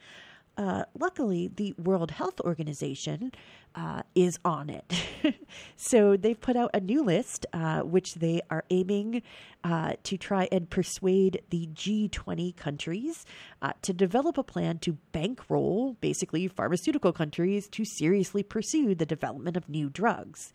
Uh, 0.60 0.84
luckily, 1.00 1.50
the 1.56 1.74
World 1.78 2.12
Health 2.12 2.42
Organization 2.42 3.32
uh, 3.76 4.02
is 4.14 4.38
on 4.44 4.70
it. 4.70 4.94
so 5.78 6.18
they've 6.18 6.40
put 6.40 6.58
out 6.58 6.72
a 6.74 6.82
new 6.82 7.02
list, 7.02 7.46
uh, 7.54 7.80
which 7.80 8.16
they 8.16 8.42
are 8.50 8.66
aiming 8.70 9.22
uh, 9.64 9.94
to 10.04 10.18
try 10.18 10.50
and 10.52 10.70
persuade 10.70 11.42
the 11.50 11.68
G20 11.68 12.58
countries 12.58 13.26
uh, 13.62 13.72
to 13.84 13.94
develop 13.94 14.38
a 14.38 14.44
plan 14.44 14.80
to 14.80 14.98
bankroll 15.14 15.96
basically 16.02 16.50
pharmaceutical 16.50 17.14
countries 17.14 17.70
to 17.70 17.86
seriously 17.86 18.44
pursue 18.44 18.94
the 18.94 19.06
development 19.06 19.56
of 19.56 19.70
new 19.70 19.90
drugs. 19.90 20.52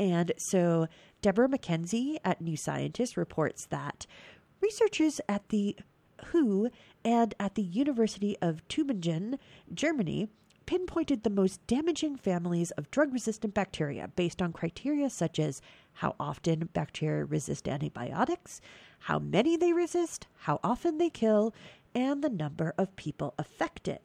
And 0.00 0.32
so 0.38 0.88
Debora 1.20 1.52
MacKenzie 1.52 2.16
at 2.24 2.40
New 2.40 2.56
Scientist 2.56 3.18
reports 3.18 3.66
that 3.66 4.06
researchers 4.62 5.20
at 5.28 5.50
the 5.50 5.76
WHO 6.26 6.70
and 7.04 7.34
at 7.38 7.54
the 7.54 7.62
University 7.62 8.36
of 8.40 8.66
Tübingen, 8.68 9.38
Germany, 9.72 10.28
pinpointed 10.66 11.22
the 11.22 11.30
most 11.30 11.66
damaging 11.66 12.16
families 12.16 12.70
of 12.72 12.90
drug 12.90 13.12
resistant 13.12 13.54
bacteria 13.54 14.08
based 14.14 14.40
on 14.40 14.52
criteria 14.52 15.10
such 15.10 15.38
as 15.38 15.60
how 15.94 16.14
often 16.18 16.68
bacteria 16.72 17.24
resist 17.24 17.68
antibiotics, 17.68 18.60
how 19.00 19.18
many 19.18 19.56
they 19.56 19.72
resist, 19.72 20.26
how 20.38 20.60
often 20.62 20.98
they 20.98 21.10
kill, 21.10 21.52
and 21.94 22.22
the 22.22 22.30
number 22.30 22.72
of 22.78 22.96
people 22.96 23.34
affected. 23.38 24.00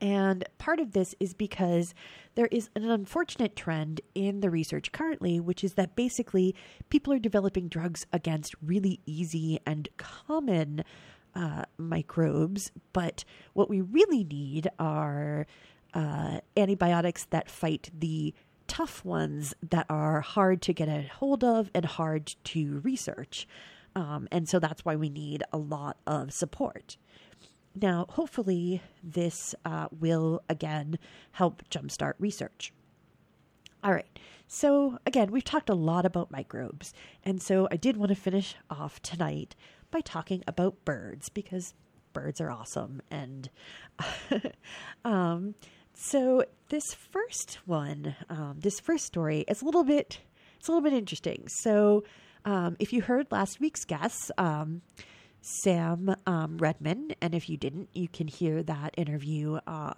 And 0.00 0.44
part 0.58 0.78
of 0.78 0.92
this 0.92 1.14
is 1.20 1.32
because 1.32 1.94
there 2.34 2.48
is 2.50 2.68
an 2.76 2.90
unfortunate 2.90 3.56
trend 3.56 4.00
in 4.14 4.40
the 4.40 4.50
research 4.50 4.92
currently, 4.92 5.40
which 5.40 5.64
is 5.64 5.74
that 5.74 5.96
basically 5.96 6.54
people 6.90 7.12
are 7.12 7.18
developing 7.18 7.68
drugs 7.68 8.06
against 8.12 8.54
really 8.62 9.00
easy 9.06 9.58
and 9.64 9.88
common 9.96 10.84
uh, 11.34 11.64
microbes, 11.78 12.72
but 12.92 13.24
what 13.52 13.68
we 13.68 13.80
really 13.80 14.24
need 14.24 14.68
are 14.78 15.46
uh, 15.94 16.40
antibiotics 16.56 17.26
that 17.26 17.50
fight 17.50 17.90
the 17.98 18.34
tough 18.66 19.04
ones 19.04 19.54
that 19.70 19.86
are 19.88 20.20
hard 20.20 20.60
to 20.62 20.72
get 20.72 20.88
a 20.88 21.08
hold 21.14 21.44
of 21.44 21.70
and 21.74 21.84
hard 21.84 22.34
to 22.44 22.80
research. 22.80 23.46
Um, 23.94 24.28
and 24.30 24.48
so 24.48 24.58
that's 24.58 24.84
why 24.84 24.96
we 24.96 25.08
need 25.08 25.42
a 25.52 25.58
lot 25.58 25.96
of 26.06 26.32
support. 26.32 26.96
Now, 27.80 28.06
hopefully, 28.08 28.80
this 29.02 29.54
uh, 29.64 29.88
will 29.90 30.42
again 30.48 30.98
help 31.32 31.62
jumpstart 31.70 32.14
research. 32.18 32.72
All 33.84 33.92
right. 33.92 34.18
So, 34.48 34.98
again, 35.04 35.30
we've 35.30 35.44
talked 35.44 35.68
a 35.68 35.74
lot 35.74 36.06
about 36.06 36.30
microbes. 36.30 36.94
And 37.22 37.42
so 37.42 37.68
I 37.70 37.76
did 37.76 37.96
want 37.96 38.08
to 38.08 38.14
finish 38.14 38.54
off 38.70 39.02
tonight 39.02 39.54
by 39.90 40.00
talking 40.00 40.42
about 40.46 40.84
birds 40.84 41.28
because 41.28 41.74
birds 42.12 42.40
are 42.40 42.50
awesome. 42.50 43.02
And 43.10 43.50
um, 45.04 45.54
so 45.92 46.44
this 46.70 46.94
first 46.94 47.58
one, 47.66 48.16
um, 48.30 48.56
this 48.60 48.80
first 48.80 49.04
story, 49.04 49.44
is 49.48 49.60
a 49.60 49.64
little 49.66 49.84
bit, 49.84 50.20
it's 50.58 50.68
a 50.68 50.70
little 50.70 50.88
bit 50.88 50.96
interesting. 50.96 51.44
So 51.48 52.04
um, 52.44 52.76
if 52.78 52.92
you 52.92 53.02
heard 53.02 53.30
last 53.30 53.60
week's 53.60 53.84
guest, 53.84 54.30
um, 54.38 54.80
Sam 55.46 56.14
um, 56.26 56.58
Redman, 56.58 57.12
and 57.20 57.34
if 57.34 57.48
you 57.48 57.56
didn't, 57.56 57.88
you 57.92 58.08
can 58.08 58.26
hear 58.26 58.62
that 58.64 58.94
interview 58.96 59.60
uh, 59.66 59.94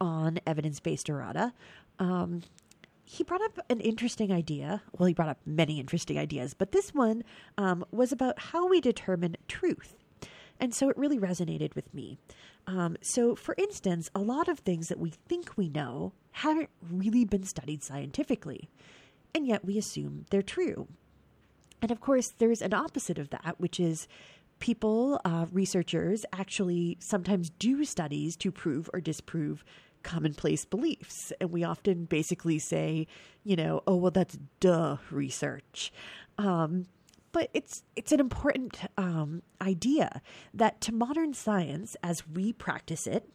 on 0.00 0.38
evidence 0.46 0.80
based 0.80 1.08
errata. 1.08 1.52
Um, 1.98 2.42
he 3.04 3.24
brought 3.24 3.42
up 3.42 3.58
an 3.70 3.80
interesting 3.80 4.30
idea. 4.30 4.82
Well, 4.96 5.06
he 5.06 5.14
brought 5.14 5.30
up 5.30 5.40
many 5.46 5.80
interesting 5.80 6.18
ideas, 6.18 6.54
but 6.54 6.72
this 6.72 6.94
one 6.94 7.24
um, 7.58 7.84
was 7.90 8.12
about 8.12 8.38
how 8.38 8.68
we 8.68 8.80
determine 8.80 9.36
truth. 9.48 9.96
And 10.60 10.74
so 10.74 10.90
it 10.90 10.98
really 10.98 11.18
resonated 11.18 11.74
with 11.74 11.92
me. 11.94 12.18
Um, 12.66 12.96
so, 13.00 13.34
for 13.34 13.54
instance, 13.56 14.10
a 14.14 14.20
lot 14.20 14.46
of 14.46 14.58
things 14.58 14.88
that 14.88 14.98
we 14.98 15.10
think 15.10 15.56
we 15.56 15.70
know 15.70 16.12
haven't 16.32 16.68
really 16.88 17.24
been 17.24 17.44
studied 17.44 17.82
scientifically, 17.82 18.68
and 19.34 19.46
yet 19.46 19.64
we 19.64 19.78
assume 19.78 20.26
they're 20.30 20.42
true. 20.42 20.86
And 21.82 21.90
of 21.90 22.00
course, 22.00 22.28
there's 22.38 22.60
an 22.60 22.74
opposite 22.74 23.18
of 23.18 23.30
that, 23.30 23.54
which 23.58 23.80
is 23.80 24.06
people, 24.60 25.20
uh, 25.24 25.46
researchers, 25.52 26.24
actually 26.32 26.96
sometimes 27.00 27.50
do 27.50 27.84
studies 27.84 28.36
to 28.36 28.52
prove 28.52 28.88
or 28.92 29.00
disprove 29.00 29.64
commonplace 30.02 30.64
beliefs. 30.64 31.32
And 31.40 31.50
we 31.50 31.64
often 31.64 32.04
basically 32.04 32.58
say, 32.58 33.06
you 33.44 33.56
know, 33.56 33.82
oh, 33.86 33.96
well, 33.96 34.10
that's 34.10 34.38
duh 34.60 34.96
research. 35.10 35.92
Um, 36.38 36.86
but 37.32 37.48
it's 37.54 37.84
it's 37.96 38.12
an 38.12 38.20
important 38.20 38.80
um, 38.98 39.42
idea 39.60 40.20
that 40.54 40.80
to 40.82 40.92
modern 40.92 41.34
science, 41.34 41.96
as 42.02 42.26
we 42.26 42.52
practice 42.52 43.06
it, 43.06 43.28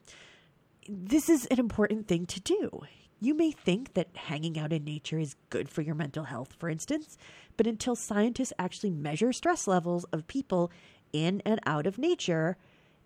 this 0.88 1.30
is 1.30 1.46
an 1.48 1.60
important 1.60 2.08
thing 2.08 2.26
to 2.28 2.40
do. 2.42 2.82
You 3.22 3.34
may 3.34 3.52
think 3.52 3.94
that 3.94 4.10
hanging 4.14 4.60
out 4.60 4.74
in 4.74 4.84
nature 4.84 5.18
is 5.18 5.36
good 5.50 5.70
for 5.70 5.82
your 5.82 5.96
mental 5.96 6.26
health, 6.26 6.54
for 6.60 6.70
instance, 6.70 7.18
but 7.56 7.66
until 7.66 7.96
scientists 7.96 8.52
actually 8.60 8.92
measure 8.92 9.32
stress 9.32 9.68
levels 9.68 10.04
of 10.06 10.28
people 10.28 10.72
in 11.16 11.42
and 11.46 11.60
out 11.66 11.88
of 11.88 11.98
nature, 11.98 12.58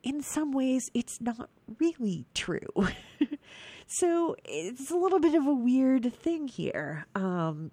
in 0.02 0.22
some 0.22 0.52
ways, 0.52 0.90
it's 0.94 1.20
not 1.22 1.50
really 1.80 2.26
true. 2.34 2.88
so 3.88 4.36
it's 4.46 4.90
a 4.90 4.96
little 4.96 5.20
bit 5.20 5.36
of 5.36 5.46
a 5.46 5.54
weird 5.54 6.14
thing 6.14 6.48
here. 6.48 7.06
Um, 7.16 7.72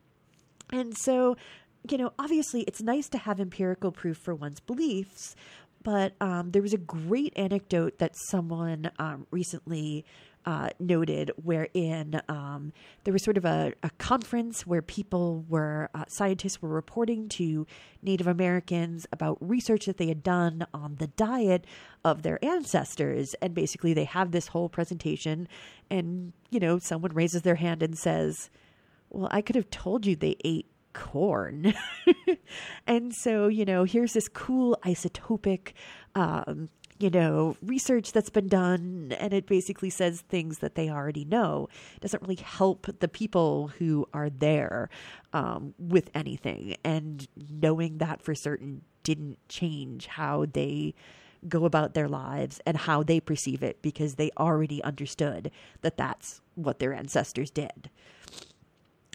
and 0.72 0.97
so, 0.97 1.37
you 1.89 1.99
know, 1.99 2.12
obviously 2.18 2.62
it's 2.62 2.82
nice 2.82 3.09
to 3.11 3.18
have 3.18 3.41
empirical 3.41 3.93
proof 3.93 4.18
for 4.18 4.34
one's 4.34 4.61
beliefs, 4.61 5.37
but 5.82 6.14
um, 6.20 6.51
there 6.51 6.62
was 6.62 6.72
a 6.72 6.78
great 6.78 7.32
anecdote 7.37 7.99
that 7.99 8.16
someone 8.16 8.91
um, 8.99 9.26
recently 9.30 10.05
uh, 10.47 10.71
noted, 10.79 11.33
wherein 11.43 12.21
um, 12.29 12.73
there 13.05 13.13
was 13.13 13.23
sort 13.23 13.37
of 13.37 13.45
a, 13.45 13.73
a 13.83 13.91
conference 13.99 14.67
where 14.67 14.81
people 14.81 15.45
were, 15.49 15.91
uh, 15.95 16.05
scientists 16.07 16.63
were 16.63 16.69
reporting 16.69 17.29
to 17.29 17.67
Native 18.01 18.29
Americans 18.29 19.07
about 19.13 19.39
research 19.41 19.87
that 19.87 19.97
they 19.97 20.07
had 20.07 20.23
done 20.23 20.65
on 20.73 20.97
the 20.97 21.09
diet 21.09 21.67
of 22.05 22.23
their 22.23 22.43
ancestors. 22.45 23.35
And 23.43 23.55
basically, 23.55 23.93
they 23.93 24.05
have 24.05 24.31
this 24.31 24.49
whole 24.49 24.69
presentation, 24.69 25.49
and, 25.91 26.33
you 26.51 26.61
know, 26.61 26.79
someone 26.79 27.13
raises 27.13 27.43
their 27.43 27.57
hand 27.57 27.83
and 27.83 27.99
says, 27.99 28.49
Well, 29.11 29.29
I 29.33 29.43
could 29.43 29.57
have 29.57 29.71
told 29.71 30.07
you 30.07 30.15
they 30.15 30.37
ate 30.45 30.67
corn. 30.97 31.75
and 32.87 33.15
so, 33.15 33.49
you 33.49 33.65
know, 33.65 33.85
here's 33.85 34.15
this 34.15 34.29
cool 34.29 34.79
isotopic, 34.85 35.73
um, 36.15 36.69
you 36.99 37.11
know, 37.11 37.57
research 37.63 38.13
that's 38.13 38.31
been 38.31 38.49
done, 38.49 39.15
and 39.19 39.33
it 39.33 39.47
basically 39.47 39.91
says 39.91 40.23
things 40.23 40.59
that 40.59 40.75
they 40.75 40.89
already 40.89 41.25
know. 41.25 41.69
It 41.97 42.01
doesn't 42.01 42.23
really 42.23 42.37
help 42.37 42.87
the 43.01 43.09
people 43.09 43.69
who 43.79 44.07
are 44.15 44.31
there 44.31 44.89
um, 45.33 45.75
with 45.79 46.11
anything. 46.15 46.77
And 46.85 47.27
knowing 47.37 47.99
that 47.99 48.23
for 48.23 48.35
certain 48.35 48.83
didn't 49.03 49.39
change 49.49 50.07
how 50.07 50.47
they 50.53 50.95
go 51.49 51.65
about 51.65 51.95
their 51.95 52.09
lives 52.09 52.61
and 52.67 52.77
how 52.77 53.03
they 53.03 53.21
perceive 53.21 53.63
it 53.63 53.81
because 53.83 54.15
they 54.15 54.31
already 54.39 54.83
understood 54.83 55.51
that 55.83 55.97
that's 55.97 56.41
what 56.55 56.79
their 56.79 56.93
ancestors 56.93 57.51
did. 57.51 57.91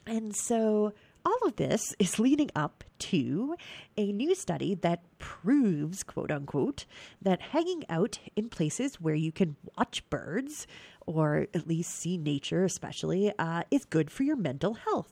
And 0.06 0.36
so 0.36 0.94
all 1.26 1.41
of 1.44 1.56
this 1.56 1.96
is 2.00 2.20
leading 2.20 2.50
up 2.56 2.84
to 3.00 3.56
a 3.98 4.12
new 4.12 4.36
study 4.36 4.76
that 4.76 5.04
proves, 5.18 6.04
quote 6.04 6.32
unquote, 6.32 6.86
that 7.22 7.42
hanging 7.42 7.84
out 7.90 8.20
in 8.36 8.50
places 8.50 9.02
where 9.02 9.16
you 9.16 9.32
can 9.32 9.56
watch 9.78 10.08
birds 10.10 10.68
or 11.06 11.48
at 11.54 11.68
least 11.68 11.92
see 11.96 12.18
nature, 12.18 12.64
especially, 12.64 13.32
uh, 13.40 13.64
is 13.72 13.86
good 13.86 14.12
for 14.12 14.24
your 14.24 14.36
mental 14.36 14.76
health. 14.76 15.12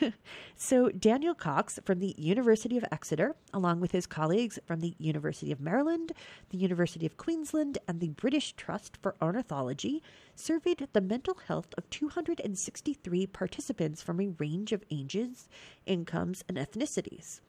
so, 0.56 0.88
Daniel 0.90 1.34
Cox 1.34 1.78
from 1.84 2.00
the 2.00 2.14
University 2.18 2.76
of 2.76 2.84
Exeter, 2.90 3.36
along 3.52 3.80
with 3.80 3.92
his 3.92 4.06
colleagues 4.06 4.58
from 4.66 4.80
the 4.80 4.94
University 4.98 5.52
of 5.52 5.60
Maryland, 5.60 6.12
the 6.50 6.58
University 6.58 7.06
of 7.06 7.16
Queensland, 7.16 7.78
and 7.86 8.00
the 8.00 8.10
British 8.10 8.52
Trust 8.54 8.96
for 8.96 9.14
Ornithology, 9.22 10.02
surveyed 10.34 10.88
the 10.92 11.00
mental 11.00 11.34
health 11.46 11.68
of 11.78 11.88
263 11.90 13.26
participants 13.28 14.02
from 14.02 14.20
a 14.20 14.28
range 14.38 14.72
of 14.72 14.84
ages, 14.90 15.43
incomes, 15.86 16.44
and 16.48 16.56
ethnicities. 16.56 17.40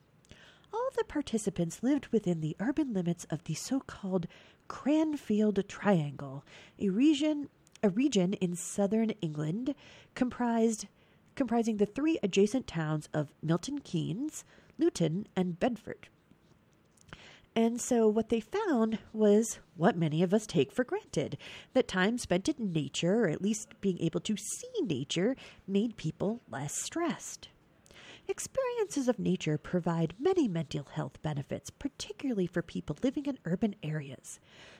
All 0.73 0.89
the 0.97 1.03
participants 1.05 1.83
lived 1.83 2.07
within 2.07 2.41
the 2.41 2.55
urban 2.59 2.93
limits 2.93 3.25
of 3.29 3.43
the 3.45 3.53
so 3.53 3.79
called 3.79 4.27
Cranfield 4.67 5.67
Triangle, 5.67 6.43
a 6.79 6.89
region 6.89 7.49
a 7.83 7.89
region 7.89 8.33
in 8.33 8.55
southern 8.55 9.11
England 9.21 9.75
comprised 10.15 10.87
comprising 11.35 11.77
the 11.77 11.85
three 11.85 12.17
adjacent 12.23 12.65
towns 12.65 13.09
of 13.13 13.33
Milton 13.43 13.79
Keynes, 13.79 14.43
Luton, 14.79 15.27
and 15.35 15.59
Bedford. 15.59 16.07
And 17.55 17.79
so, 17.79 18.07
what 18.07 18.29
they 18.29 18.41
found 18.41 18.99
was 19.13 19.59
what 19.77 19.97
many 19.97 20.21
of 20.23 20.33
us 20.33 20.45
take 20.45 20.73
for 20.73 20.83
granted 20.83 21.37
that 21.73 21.87
time 21.87 22.17
spent 22.17 22.49
in 22.49 22.73
nature, 22.73 23.25
or 23.25 23.29
at 23.29 23.41
least 23.41 23.79
being 23.79 24.01
able 24.01 24.19
to 24.21 24.35
see 24.35 24.81
nature, 24.81 25.37
made 25.65 25.95
people 25.95 26.41
less 26.49 26.75
stressed. 26.75 27.49
Experiences 28.27 29.07
of 29.07 29.19
nature 29.19 29.55
provide 29.55 30.15
many 30.19 30.47
mental 30.47 30.85
health 30.93 31.21
benefits, 31.21 31.69
particularly 31.69 32.47
for 32.47 32.63
people 32.63 32.97
living 33.03 33.27
in 33.27 33.37
urban 33.45 33.75
areas. 33.83 34.39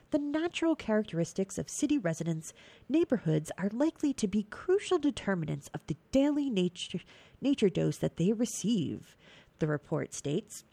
The 0.10 0.18
natural 0.18 0.76
characteristics 0.76 1.60
of 1.60 1.70
city 1.70 2.00
residents' 2.00 2.54
neighborhoods 2.90 3.52
are 3.58 3.70
likely 3.72 4.14
to 4.14 4.28
be 4.28 4.44
crucial 4.44 4.98
determinants 4.98 5.70
of 5.76 5.82
the 5.86 5.96
daily 6.12 6.50
nature, 6.50 7.02
nature 7.40 7.70
dose 7.70 7.98
that 7.98 8.18
they 8.18 8.34
receive, 8.34 9.16
the 9.60 9.68
report 9.68 10.16
states. 10.16 10.64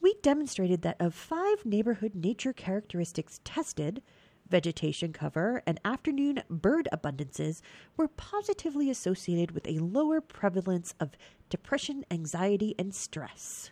We 0.00 0.14
demonstrated 0.20 0.82
that 0.82 1.00
of 1.00 1.14
five 1.14 1.64
neighborhood 1.64 2.16
nature 2.16 2.52
characteristics 2.52 3.40
tested, 3.44 4.02
vegetation 4.50 5.12
cover, 5.12 5.62
and 5.66 5.80
afternoon 5.84 6.42
bird 6.48 6.88
abundances 6.92 7.60
were 7.96 8.08
positively 8.08 8.90
associated 8.90 9.52
with 9.52 9.66
a 9.66 9.78
lower 9.78 10.20
prevalence 10.20 10.94
of 11.00 11.10
depression, 11.48 12.04
anxiety, 12.10 12.74
and 12.78 12.94
stress. 12.94 13.70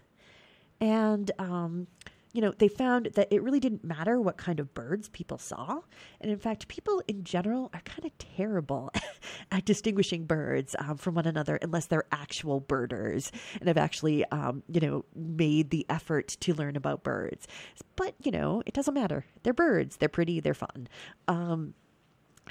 And 0.80 1.30
um, 1.38 1.86
you 2.36 2.42
know, 2.42 2.52
they 2.58 2.68
found 2.68 3.06
that 3.14 3.28
it 3.30 3.42
really 3.42 3.60
didn't 3.60 3.82
matter 3.82 4.20
what 4.20 4.36
kind 4.36 4.60
of 4.60 4.74
birds 4.74 5.08
people 5.08 5.38
saw. 5.38 5.80
And 6.20 6.30
in 6.30 6.38
fact, 6.38 6.68
people 6.68 7.02
in 7.08 7.24
general 7.24 7.70
are 7.72 7.80
kind 7.80 8.04
of 8.04 8.18
terrible 8.18 8.90
at 9.50 9.64
distinguishing 9.64 10.24
birds 10.24 10.74
um, 10.78 10.96
from 10.96 11.14
one 11.14 11.26
another 11.26 11.56
unless 11.62 11.86
they're 11.86 12.06
actual 12.12 12.60
birders 12.60 13.30
and 13.60 13.68
have 13.68 13.76
actually, 13.76 14.24
um, 14.26 14.62
you 14.68 14.80
know, 14.80 15.04
made 15.14 15.70
the 15.70 15.86
effort 15.88 16.28
to 16.40 16.54
learn 16.54 16.76
about 16.76 17.04
birds. 17.04 17.46
But, 17.94 18.14
you 18.22 18.32
know, 18.32 18.62
it 18.66 18.74
doesn't 18.74 18.94
matter. 18.94 19.24
They're 19.42 19.52
birds, 19.52 19.96
they're 19.96 20.08
pretty, 20.08 20.40
they're 20.40 20.54
fun. 20.54 20.88
Um, 21.28 21.74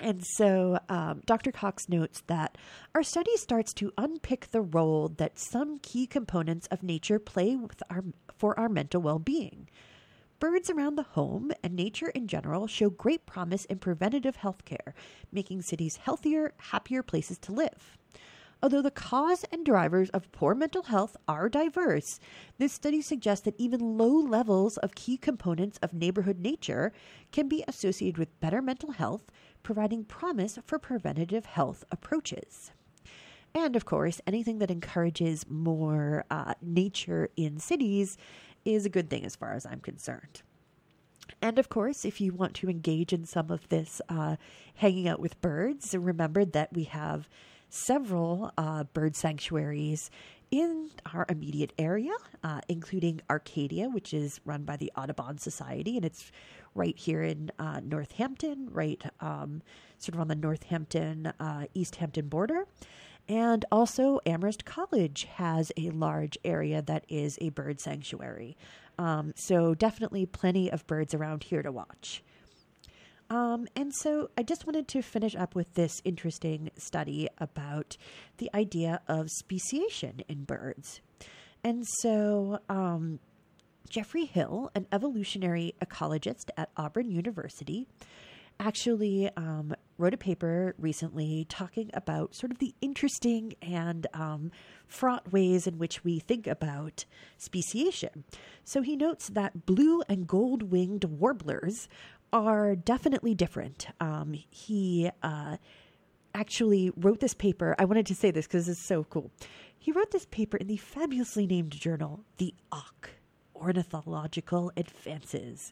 and 0.01 0.23
so 0.25 0.77
um, 0.89 1.21
Dr. 1.25 1.51
Cox 1.51 1.87
notes 1.87 2.21
that 2.27 2.57
our 2.93 3.03
study 3.03 3.35
starts 3.37 3.73
to 3.75 3.93
unpick 3.97 4.51
the 4.51 4.61
role 4.61 5.09
that 5.17 5.39
some 5.39 5.79
key 5.79 6.05
components 6.05 6.67
of 6.69 6.83
nature 6.83 7.19
play 7.19 7.55
with 7.55 7.81
our, 7.89 8.03
for 8.37 8.59
our 8.59 8.67
mental 8.67 9.01
well 9.01 9.19
being. 9.19 9.69
Birds 10.47 10.69
around 10.69 10.95
the 10.95 11.01
home 11.01 11.51
and 11.63 11.75
nature 11.75 12.09
in 12.09 12.27
general 12.27 12.67
show 12.67 12.91
great 12.91 13.25
promise 13.25 13.65
in 13.65 13.79
preventative 13.79 14.35
health 14.35 14.63
care, 14.63 14.93
making 15.31 15.63
cities 15.63 15.95
healthier, 15.95 16.53
happier 16.57 17.01
places 17.01 17.39
to 17.39 17.51
live. 17.51 17.97
Although 18.61 18.83
the 18.83 18.91
cause 18.91 19.43
and 19.51 19.65
drivers 19.65 20.11
of 20.11 20.31
poor 20.31 20.53
mental 20.53 20.83
health 20.83 21.17
are 21.27 21.49
diverse, 21.49 22.19
this 22.59 22.73
study 22.73 23.01
suggests 23.01 23.43
that 23.45 23.55
even 23.57 23.97
low 23.97 24.13
levels 24.19 24.77
of 24.77 24.93
key 24.93 25.17
components 25.17 25.79
of 25.81 25.93
neighborhood 25.93 26.37
nature 26.37 26.93
can 27.31 27.47
be 27.47 27.63
associated 27.67 28.19
with 28.19 28.39
better 28.39 28.61
mental 28.61 28.91
health, 28.91 29.31
providing 29.63 30.05
promise 30.05 30.59
for 30.63 30.77
preventative 30.77 31.47
health 31.47 31.83
approaches. 31.89 32.69
And 33.55 33.75
of 33.77 33.85
course, 33.85 34.21
anything 34.27 34.59
that 34.59 34.69
encourages 34.69 35.49
more 35.49 36.25
uh, 36.29 36.53
nature 36.61 37.29
in 37.37 37.57
cities 37.57 38.17
is 38.65 38.85
a 38.85 38.89
good 38.89 39.09
thing 39.09 39.23
as 39.25 39.35
far 39.35 39.53
as 39.53 39.65
I'm 39.65 39.79
concerned. 39.79 40.41
And 41.41 41.57
of 41.59 41.69
course, 41.69 42.05
if 42.05 42.19
you 42.19 42.33
want 42.33 42.53
to 42.55 42.69
engage 42.69 43.13
in 43.13 43.25
some 43.25 43.49
of 43.51 43.67
this 43.69 44.01
uh, 44.09 44.35
hanging 44.75 45.07
out 45.07 45.19
with 45.19 45.39
birds, 45.41 45.95
remember 45.95 46.45
that 46.45 46.73
we 46.73 46.83
have 46.85 47.29
several 47.69 48.51
uh, 48.57 48.83
bird 48.83 49.15
sanctuaries 49.15 50.09
in 50.51 50.89
our 51.13 51.25
immediate 51.29 51.73
area, 51.77 52.13
uh, 52.43 52.61
including 52.69 53.21
Arcadia, 53.29 53.89
which 53.89 54.13
is 54.13 54.39
run 54.45 54.63
by 54.63 54.77
the 54.77 54.91
Audubon 54.95 55.37
Society, 55.37 55.97
and 55.97 56.05
it's 56.05 56.31
right 56.75 56.97
here 56.97 57.23
in 57.23 57.51
uh, 57.57 57.79
Northampton, 57.83 58.69
right 58.71 59.01
um, 59.19 59.61
sort 59.97 60.15
of 60.15 60.21
on 60.21 60.27
the 60.27 60.35
Northampton 60.35 61.33
uh, 61.39 61.65
Easthampton 61.73 62.29
border. 62.29 62.65
And 63.27 63.65
also, 63.71 64.19
Amherst 64.25 64.65
College 64.65 65.27
has 65.35 65.71
a 65.77 65.89
large 65.89 66.37
area 66.43 66.81
that 66.83 67.05
is 67.09 67.37
a 67.41 67.49
bird 67.49 67.81
sanctuary. 67.81 68.55
Um, 68.99 69.33
so, 69.35 69.73
definitely 69.73 70.25
plenty 70.25 70.71
of 70.71 70.85
birds 70.85 71.13
around 71.13 71.43
here 71.43 71.63
to 71.63 71.71
watch. 71.71 72.23
Um, 73.29 73.67
and 73.75 73.93
so 73.93 74.29
I 74.37 74.43
just 74.43 74.67
wanted 74.67 74.87
to 74.89 75.01
finish 75.01 75.35
up 75.35 75.55
with 75.55 75.73
this 75.73 76.01
interesting 76.05 76.69
study 76.77 77.27
about 77.39 77.97
the 78.37 78.51
idea 78.53 79.01
of 79.07 79.29
speciation 79.29 80.21
in 80.27 80.43
birds. 80.43 81.01
And 81.63 81.85
so 81.87 82.59
um, 82.69 83.19
Geoffrey 83.89 84.25
Hill, 84.25 84.69
an 84.75 84.85
evolutionary 84.91 85.73
ecologist 85.83 86.49
at 86.55 86.69
Auburn 86.77 87.09
University, 87.09 87.87
actually 88.59 89.29
um, 89.35 89.73
wrote 89.97 90.13
a 90.13 90.17
paper 90.17 90.75
recently 90.77 91.45
talking 91.49 91.89
about 91.93 92.35
sort 92.35 92.51
of 92.51 92.59
the 92.59 92.75
interesting 92.81 93.53
and 93.61 94.07
um, 94.13 94.51
fraught 94.87 95.31
ways 95.31 95.67
in 95.67 95.77
which 95.77 96.03
we 96.03 96.19
think 96.19 96.47
about 96.47 97.05
speciation. 97.37 98.23
So 98.63 98.81
he 98.81 98.95
notes 98.95 99.29
that 99.29 99.65
blue 99.65 100.01
and 100.09 100.27
gold 100.27 100.63
winged 100.63 101.05
warblers 101.05 101.87
are 102.33 102.75
definitely 102.75 103.33
different. 103.33 103.87
Um, 103.99 104.33
he 104.49 105.09
uh, 105.23 105.57
actually 106.33 106.91
wrote 106.97 107.21
this 107.21 107.33
paper. 107.33 107.75
I 107.79 107.85
wanted 107.85 108.05
to 108.07 108.15
say 108.15 108.31
this 108.31 108.45
because 108.45 108.67
it's 108.67 108.79
so 108.79 109.05
cool. 109.05 109.31
He 109.77 109.91
wrote 109.91 110.11
this 110.11 110.25
paper 110.25 110.57
in 110.57 110.67
the 110.67 110.77
fabulously 110.77 111.47
named 111.47 111.71
journal, 111.71 112.25
The 112.37 112.53
Auk. 112.71 113.11
Ornithological 113.55 114.71
Advances. 114.77 115.71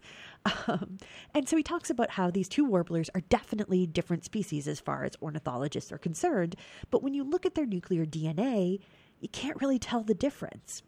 Um, 0.68 0.98
and 1.34 1.48
so 1.48 1.56
he 1.56 1.64
talks 1.64 1.90
about 1.90 2.12
how 2.12 2.30
these 2.30 2.50
two 2.50 2.66
warblers 2.66 3.10
are 3.16 3.22
definitely 3.22 3.86
different 3.86 4.26
species 4.26 4.68
as 4.68 4.80
far 4.80 5.04
as 5.04 5.14
ornithologists 5.22 5.92
are 5.92 5.98
concerned, 5.98 6.56
but 6.90 7.02
when 7.02 7.14
you 7.14 7.24
look 7.24 7.46
at 7.46 7.56
their 7.56 7.66
nuclear 7.66 8.06
DNA, 8.06 8.80
you 9.20 9.30
can't 9.30 9.62
really 9.62 9.80
tell 9.80 10.04
the 10.04 10.14
difference. 10.14 10.82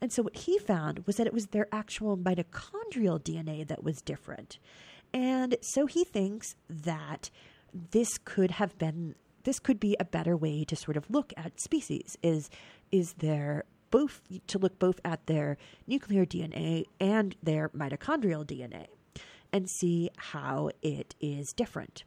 And 0.00 0.10
so 0.12 0.22
what 0.22 0.36
he 0.36 0.58
found 0.58 1.06
was 1.06 1.16
that 1.16 1.26
it 1.26 1.34
was 1.34 1.48
their 1.48 1.68
actual 1.72 2.16
mitochondrial 2.16 3.20
DNA 3.22 3.66
that 3.68 3.84
was 3.84 4.00
different. 4.00 4.58
And 5.12 5.56
so 5.60 5.86
he 5.86 6.04
thinks 6.04 6.56
that 6.68 7.30
this 7.72 8.18
could 8.24 8.52
have 8.52 8.76
been 8.78 9.14
this 9.44 9.58
could 9.58 9.80
be 9.80 9.96
a 9.98 10.04
better 10.04 10.36
way 10.36 10.64
to 10.64 10.76
sort 10.76 10.96
of 10.96 11.10
look 11.10 11.32
at 11.36 11.60
species 11.60 12.16
is 12.22 12.48
is 12.90 13.14
there 13.14 13.64
both 13.92 14.20
to 14.48 14.58
look 14.58 14.80
both 14.80 14.98
at 15.04 15.26
their 15.26 15.56
nuclear 15.86 16.26
DNA 16.26 16.86
and 16.98 17.36
their 17.40 17.68
mitochondrial 17.68 18.44
DNA 18.44 18.86
and 19.52 19.70
see 19.70 20.10
how 20.16 20.70
it 20.82 21.14
is 21.20 21.52
different. 21.52 22.02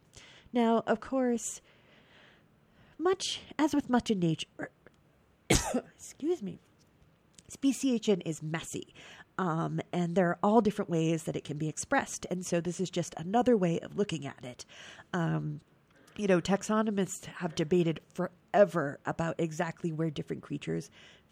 Now, 0.52 0.84
of 0.88 1.00
course, 1.00 1.62
much 2.98 3.42
as 3.58 3.74
with 3.74 3.90
much 3.90 4.10
in 4.12 4.20
nature, 4.20 4.48
excuse 5.50 6.42
me, 6.42 6.60
speciation 7.50 8.22
is 8.22 8.42
messy. 8.42 8.94
Um, 9.38 9.80
and 9.94 10.16
there 10.16 10.30
are 10.30 10.40
all 10.42 10.62
different 10.62 10.90
ways 10.90 11.24
that 11.24 11.36
it 11.36 11.44
can 11.44 11.58
be 11.58 11.68
expressed. 11.68 12.26
And 12.32 12.46
so 12.46 12.62
this 12.62 12.80
is 12.80 12.90
just 12.90 13.14
another 13.18 13.56
way 13.56 13.80
of 13.80 13.98
looking 13.98 14.26
at 14.26 14.44
it. 14.44 14.66
Um, 15.14 15.60
you 16.18 16.28
know, 16.28 16.40
taxonomists 16.40 17.26
have 17.26 17.56
debated 17.56 18.00
forever 18.14 19.00
about 19.06 19.36
exactly 19.38 19.92
where 19.92 20.10
different 20.10 20.42
creatures 20.42 20.90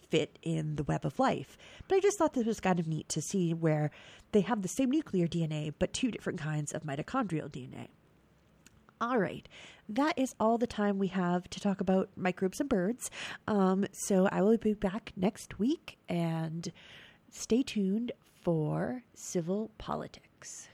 fit 0.10 0.38
in 0.42 0.76
the 0.76 0.84
web 0.84 1.06
of 1.06 1.20
life. 1.20 1.58
But 1.88 1.98
I 1.98 2.00
just 2.00 2.18
thought 2.18 2.34
this 2.34 2.46
was 2.46 2.60
kind 2.60 2.80
of 2.80 2.88
neat 2.88 3.10
to 3.10 3.22
see 3.22 3.54
where 3.54 3.92
they 4.32 4.42
have 4.42 4.62
the 4.62 4.68
same 4.68 4.92
nuclear 4.92 5.28
DNA, 5.28 5.74
but 5.80 5.94
two 5.94 6.12
different 6.12 6.40
kinds 6.40 6.72
of 6.72 6.84
mitochondrial 6.84 7.50
DNA. 7.50 7.88
All 9.02 9.18
right, 9.18 9.48
that 9.90 10.18
is 10.18 10.34
all 10.40 10.58
the 10.58 10.68
time 10.68 10.98
we 10.98 11.08
have 11.08 11.50
to 11.50 11.60
talk 11.60 11.82
about 11.82 12.10
microbes 12.16 12.60
and 12.62 12.70
birds. 12.70 13.12
Um, 13.48 13.86
so 13.92 14.30
I 14.32 14.42
will 14.42 14.58
be 14.58 14.74
back 14.74 15.12
next 15.18 15.60
week 15.60 15.98
and 16.08 16.72
stay 17.30 17.64
tuned 17.64 18.14
for 18.42 19.04
civil 19.14 19.72
politics. 19.78 20.70